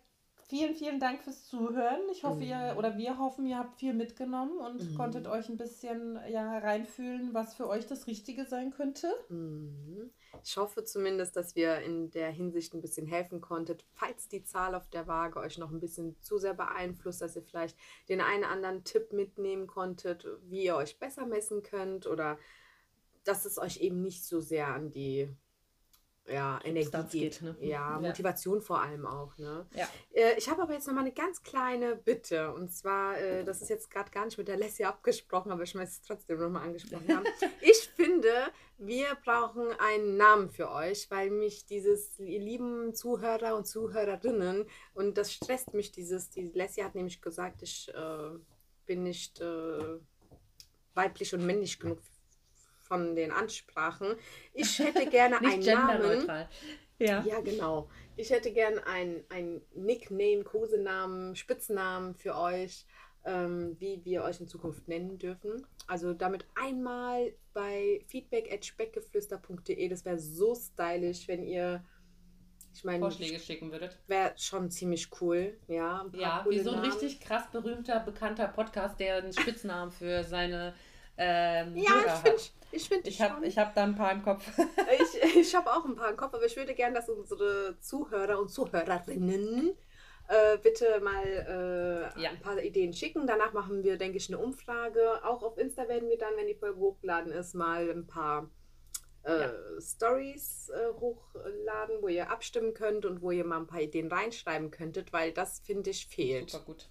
Vielen, 0.48 0.74
vielen 0.74 1.00
Dank 1.00 1.22
fürs 1.22 1.44
Zuhören. 1.46 2.00
Ich 2.12 2.24
hoffe, 2.24 2.40
Mhm. 2.40 2.48
ihr 2.48 2.74
oder 2.78 2.96
wir 2.96 3.18
hoffen, 3.18 3.46
ihr 3.46 3.58
habt 3.58 3.78
viel 3.78 3.94
mitgenommen 3.94 4.58
und 4.58 4.90
Mhm. 4.90 4.94
konntet 4.94 5.26
euch 5.26 5.48
ein 5.48 5.56
bisschen 5.56 6.18
ja, 6.28 6.58
reinfühlen, 6.58 7.34
was 7.34 7.54
für 7.54 7.68
euch 7.68 7.86
das 7.86 8.06
Richtige 8.06 8.44
sein 8.44 8.70
könnte. 8.70 9.12
Mhm. 9.28 10.10
Ich 10.42 10.56
hoffe 10.56 10.84
zumindest, 10.84 11.36
dass 11.36 11.54
wir 11.54 11.80
in 11.80 12.10
der 12.10 12.30
Hinsicht 12.30 12.74
ein 12.74 12.80
bisschen 12.82 13.06
helfen 13.06 13.40
konntet. 13.40 13.84
Falls 13.94 14.28
die 14.28 14.42
Zahl 14.44 14.74
auf 14.74 14.88
der 14.90 15.06
Waage 15.06 15.38
euch 15.40 15.58
noch 15.58 15.70
ein 15.70 15.80
bisschen 15.80 16.20
zu 16.20 16.38
sehr 16.38 16.54
beeinflusst, 16.54 17.22
dass 17.22 17.36
ihr 17.36 17.42
vielleicht 17.42 17.76
den 18.08 18.20
einen 18.20 18.44
oder 18.44 18.50
anderen 18.52 18.84
Tipp 18.84 19.12
mitnehmen 19.12 19.66
konntet, 19.66 20.26
wie 20.42 20.64
ihr 20.64 20.76
euch 20.76 20.98
besser 20.98 21.26
messen 21.26 21.62
könnt 21.62 22.06
oder 22.06 22.38
dass 23.24 23.44
es 23.46 23.58
euch 23.58 23.78
eben 23.80 24.02
nicht 24.02 24.24
so 24.24 24.40
sehr 24.40 24.68
an 24.68 24.90
die 24.90 25.28
ja, 26.26 26.58
Energie 26.64 27.20
geht. 27.20 27.40
geht, 27.40 27.42
ne? 27.42 27.56
Ja, 27.60 28.00
Ja. 28.00 28.00
Motivation 28.00 28.62
vor 28.62 28.80
allem 28.80 29.06
auch. 29.06 29.36
Ne? 29.36 29.66
Ja. 29.74 29.88
Äh, 30.12 30.38
ich 30.38 30.48
habe 30.48 30.62
aber 30.62 30.72
jetzt 30.72 30.86
noch 30.86 30.94
mal 30.94 31.02
eine 31.02 31.12
ganz 31.12 31.42
kleine 31.42 31.96
Bitte. 31.96 32.52
Und 32.52 32.72
zwar, 32.72 33.18
äh, 33.18 33.44
das 33.44 33.60
ist 33.60 33.68
jetzt 33.68 33.90
gerade 33.90 34.10
gar 34.10 34.24
nicht 34.24 34.38
mit 34.38 34.48
der 34.48 34.56
Leslie 34.56 34.86
abgesprochen, 34.86 35.52
aber 35.52 35.62
ich 35.62 35.74
möchte 35.74 35.90
es 35.90 36.02
trotzdem 36.02 36.38
noch 36.38 36.48
mal 36.48 36.62
angesprochen 36.62 37.14
haben. 37.14 37.26
ich 37.60 37.88
finde, 37.94 38.32
wir 38.78 39.16
brauchen 39.24 39.68
einen 39.78 40.16
Namen 40.16 40.50
für 40.50 40.70
euch, 40.70 41.10
weil 41.10 41.30
mich 41.30 41.66
dieses, 41.66 42.18
ihr 42.18 42.40
lieben 42.40 42.94
Zuhörer 42.94 43.54
und 43.54 43.66
Zuhörerinnen, 43.66 44.66
und 44.94 45.18
das 45.18 45.32
stresst 45.32 45.74
mich 45.74 45.92
dieses, 45.92 46.30
die 46.30 46.42
Leslie 46.42 46.84
hat 46.84 46.94
nämlich 46.94 47.20
gesagt, 47.20 47.62
ich 47.62 47.92
äh, 47.94 48.30
bin 48.86 49.02
nicht 49.02 49.40
äh, 49.40 49.98
weiblich 50.94 51.34
und 51.34 51.44
männlich 51.44 51.78
genug 51.78 52.00
von 52.94 53.16
den 53.16 53.32
Ansprachen. 53.32 54.14
Ich 54.52 54.78
hätte 54.78 55.06
gerne 55.06 55.38
einen 55.38 55.60
Namen. 55.60 55.62
genderneutral. 55.62 56.48
Ja. 56.98 57.22
Ja, 57.26 57.40
genau. 57.40 57.88
Ich 58.16 58.30
hätte 58.30 58.52
gern 58.52 58.78
ein, 58.78 59.24
ein 59.28 59.60
Nickname, 59.74 60.44
Kosenamen, 60.44 61.34
Spitznamen 61.34 62.14
für 62.14 62.36
euch, 62.36 62.86
ähm, 63.24 63.74
wie 63.80 64.04
wir 64.04 64.22
euch 64.22 64.38
in 64.40 64.46
Zukunft 64.46 64.86
nennen 64.86 65.18
dürfen. 65.18 65.66
Also 65.88 66.14
damit 66.14 66.46
einmal 66.54 67.34
bei 67.52 68.04
feedback.speckgeflüster.de. 68.06 69.88
Das 69.88 70.04
wäre 70.04 70.18
so 70.20 70.54
stylisch, 70.54 71.26
wenn 71.26 71.42
ihr, 71.42 71.84
ich 72.72 72.84
meine, 72.84 73.00
Vorschläge 73.00 73.40
schicken 73.40 73.72
würdet. 73.72 73.98
wäre 74.06 74.32
schon 74.36 74.70
ziemlich 74.70 75.08
cool. 75.20 75.58
Ja, 75.66 76.02
ein 76.02 76.12
paar 76.12 76.20
Ja, 76.20 76.46
wie 76.48 76.60
so 76.60 76.70
ein 76.70 76.76
Namen. 76.76 76.90
richtig 76.92 77.18
krass 77.20 77.50
berühmter, 77.50 77.98
bekannter 78.00 78.46
Podcast, 78.46 79.00
der 79.00 79.16
einen 79.16 79.32
Spitznamen 79.32 79.90
für 79.90 80.22
seine 80.22 80.74
ähm, 81.16 81.76
Ja, 81.76 81.90
Hörer 81.90 82.06
ich 82.06 82.12
finde 82.22 82.38
hat. 82.38 82.52
Ich 82.74 82.88
find 82.88 83.06
Ich 83.06 83.20
habe 83.20 83.46
hab 83.46 83.74
da 83.74 83.82
ein 83.84 83.94
paar 83.94 84.12
im 84.12 84.22
Kopf. 84.22 84.46
ich, 84.58 85.36
ich 85.36 85.54
habe 85.54 85.70
auch 85.72 85.84
ein 85.84 85.94
paar 85.96 86.10
im 86.10 86.16
Kopf, 86.16 86.34
aber 86.34 86.44
ich 86.46 86.56
würde 86.56 86.74
gerne, 86.74 86.94
dass 86.96 87.08
unsere 87.08 87.78
Zuhörer 87.80 88.38
und 88.38 88.50
Zuhörerinnen 88.50 89.76
äh, 90.28 90.58
bitte 90.58 91.00
mal 91.00 91.24
äh, 92.16 92.20
Ja. 92.22 92.30
ein 92.30 92.40
paar 92.40 92.58
Ideen 92.62 92.92
schicken. 92.92 93.26
Danach 93.26 93.52
machen 93.52 93.82
wir, 93.84 93.96
denke 93.98 94.16
ich, 94.18 94.28
eine 94.28 94.38
Umfrage. 94.38 95.24
Auch 95.24 95.42
auf 95.42 95.58
Insta 95.58 95.86
werden 95.88 96.08
wir 96.08 96.18
dann, 96.18 96.34
wenn 96.36 96.46
die 96.46 96.54
Folge 96.54 96.78
hochgeladen 96.80 97.30
ist, 97.32 97.54
mal 97.54 97.90
ein 97.90 98.06
paar 98.06 98.48
äh, 99.24 99.40
Ja. 99.42 99.52
Stories 99.80 100.70
äh, 100.70 100.92
hochladen, 100.98 101.96
wo 102.00 102.08
ihr 102.08 102.30
abstimmen 102.30 102.72
könnt 102.74 103.04
und 103.04 103.20
wo 103.22 103.30
ihr 103.32 103.44
mal 103.44 103.58
ein 103.58 103.66
paar 103.66 103.80
Ideen 103.82 104.10
reinschreiben 104.10 104.70
könntet, 104.70 105.12
weil 105.12 105.32
das, 105.32 105.60
finde 105.60 105.90
ich, 105.90 106.06
fehlt. 106.06 106.50
Super 106.50 106.64
gut. 106.64 106.88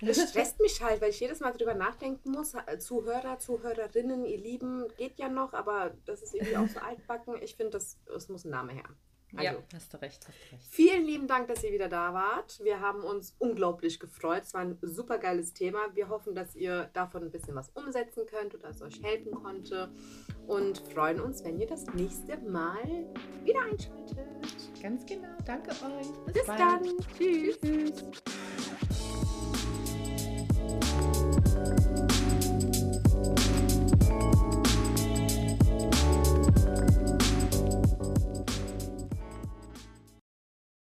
Das 0.00 0.30
stresst 0.30 0.60
mich 0.60 0.80
halt, 0.82 1.00
weil 1.00 1.10
ich 1.10 1.20
jedes 1.20 1.40
Mal 1.40 1.52
drüber 1.52 1.74
nachdenken 1.74 2.30
muss. 2.30 2.54
Zuhörer, 2.78 3.38
Zuhörerinnen, 3.38 4.24
ihr 4.24 4.38
Lieben, 4.38 4.86
geht 4.96 5.18
ja 5.18 5.28
noch, 5.28 5.52
aber 5.52 5.94
das 6.04 6.22
ist 6.22 6.34
irgendwie 6.34 6.56
auch 6.56 6.68
so 6.68 6.78
altbacken. 6.80 7.34
Ich 7.42 7.56
finde, 7.56 7.70
das, 7.72 7.98
es 8.14 8.28
muss 8.28 8.44
ein 8.44 8.50
Name 8.50 8.72
her. 8.72 8.84
Also, 9.36 9.44
Ja, 9.44 9.62
hast 9.74 9.92
du 9.92 10.00
recht, 10.00 10.26
hast 10.26 10.38
du 10.38 10.54
recht. 10.56 10.64
vielen 10.70 11.04
lieben 11.04 11.26
Dank, 11.26 11.48
dass 11.48 11.62
ihr 11.62 11.70
wieder 11.70 11.88
da 11.90 12.14
wart. 12.14 12.60
Wir 12.62 12.80
haben 12.80 13.04
uns 13.04 13.34
unglaublich 13.38 14.00
gefreut. 14.00 14.44
Es 14.44 14.54
war 14.54 14.62
ein 14.62 14.78
super 14.80 15.18
geiles 15.18 15.52
Thema. 15.52 15.80
Wir 15.94 16.08
hoffen, 16.08 16.34
dass 16.34 16.56
ihr 16.56 16.88
davon 16.94 17.24
ein 17.24 17.30
bisschen 17.30 17.54
was 17.54 17.68
umsetzen 17.74 18.24
könnt 18.24 18.54
oder 18.54 18.70
es 18.70 18.80
euch 18.80 19.02
helfen 19.02 19.32
konnte. 19.34 19.90
Und 20.46 20.78
freuen 20.94 21.20
uns, 21.20 21.44
wenn 21.44 21.60
ihr 21.60 21.66
das 21.66 21.84
nächste 21.88 22.38
Mal 22.38 23.06
wieder 23.44 23.60
einschaltet. 23.60 24.26
Ganz 24.82 25.04
genau. 25.04 25.28
Danke 25.44 25.72
euch. 25.72 26.32
Bis 26.32 26.46
bald. 26.46 26.60
dann. 26.60 26.82
Tschüss. 27.18 27.58
Tschüss. 27.60 29.07
Thank 29.20 29.64
you 29.64 29.77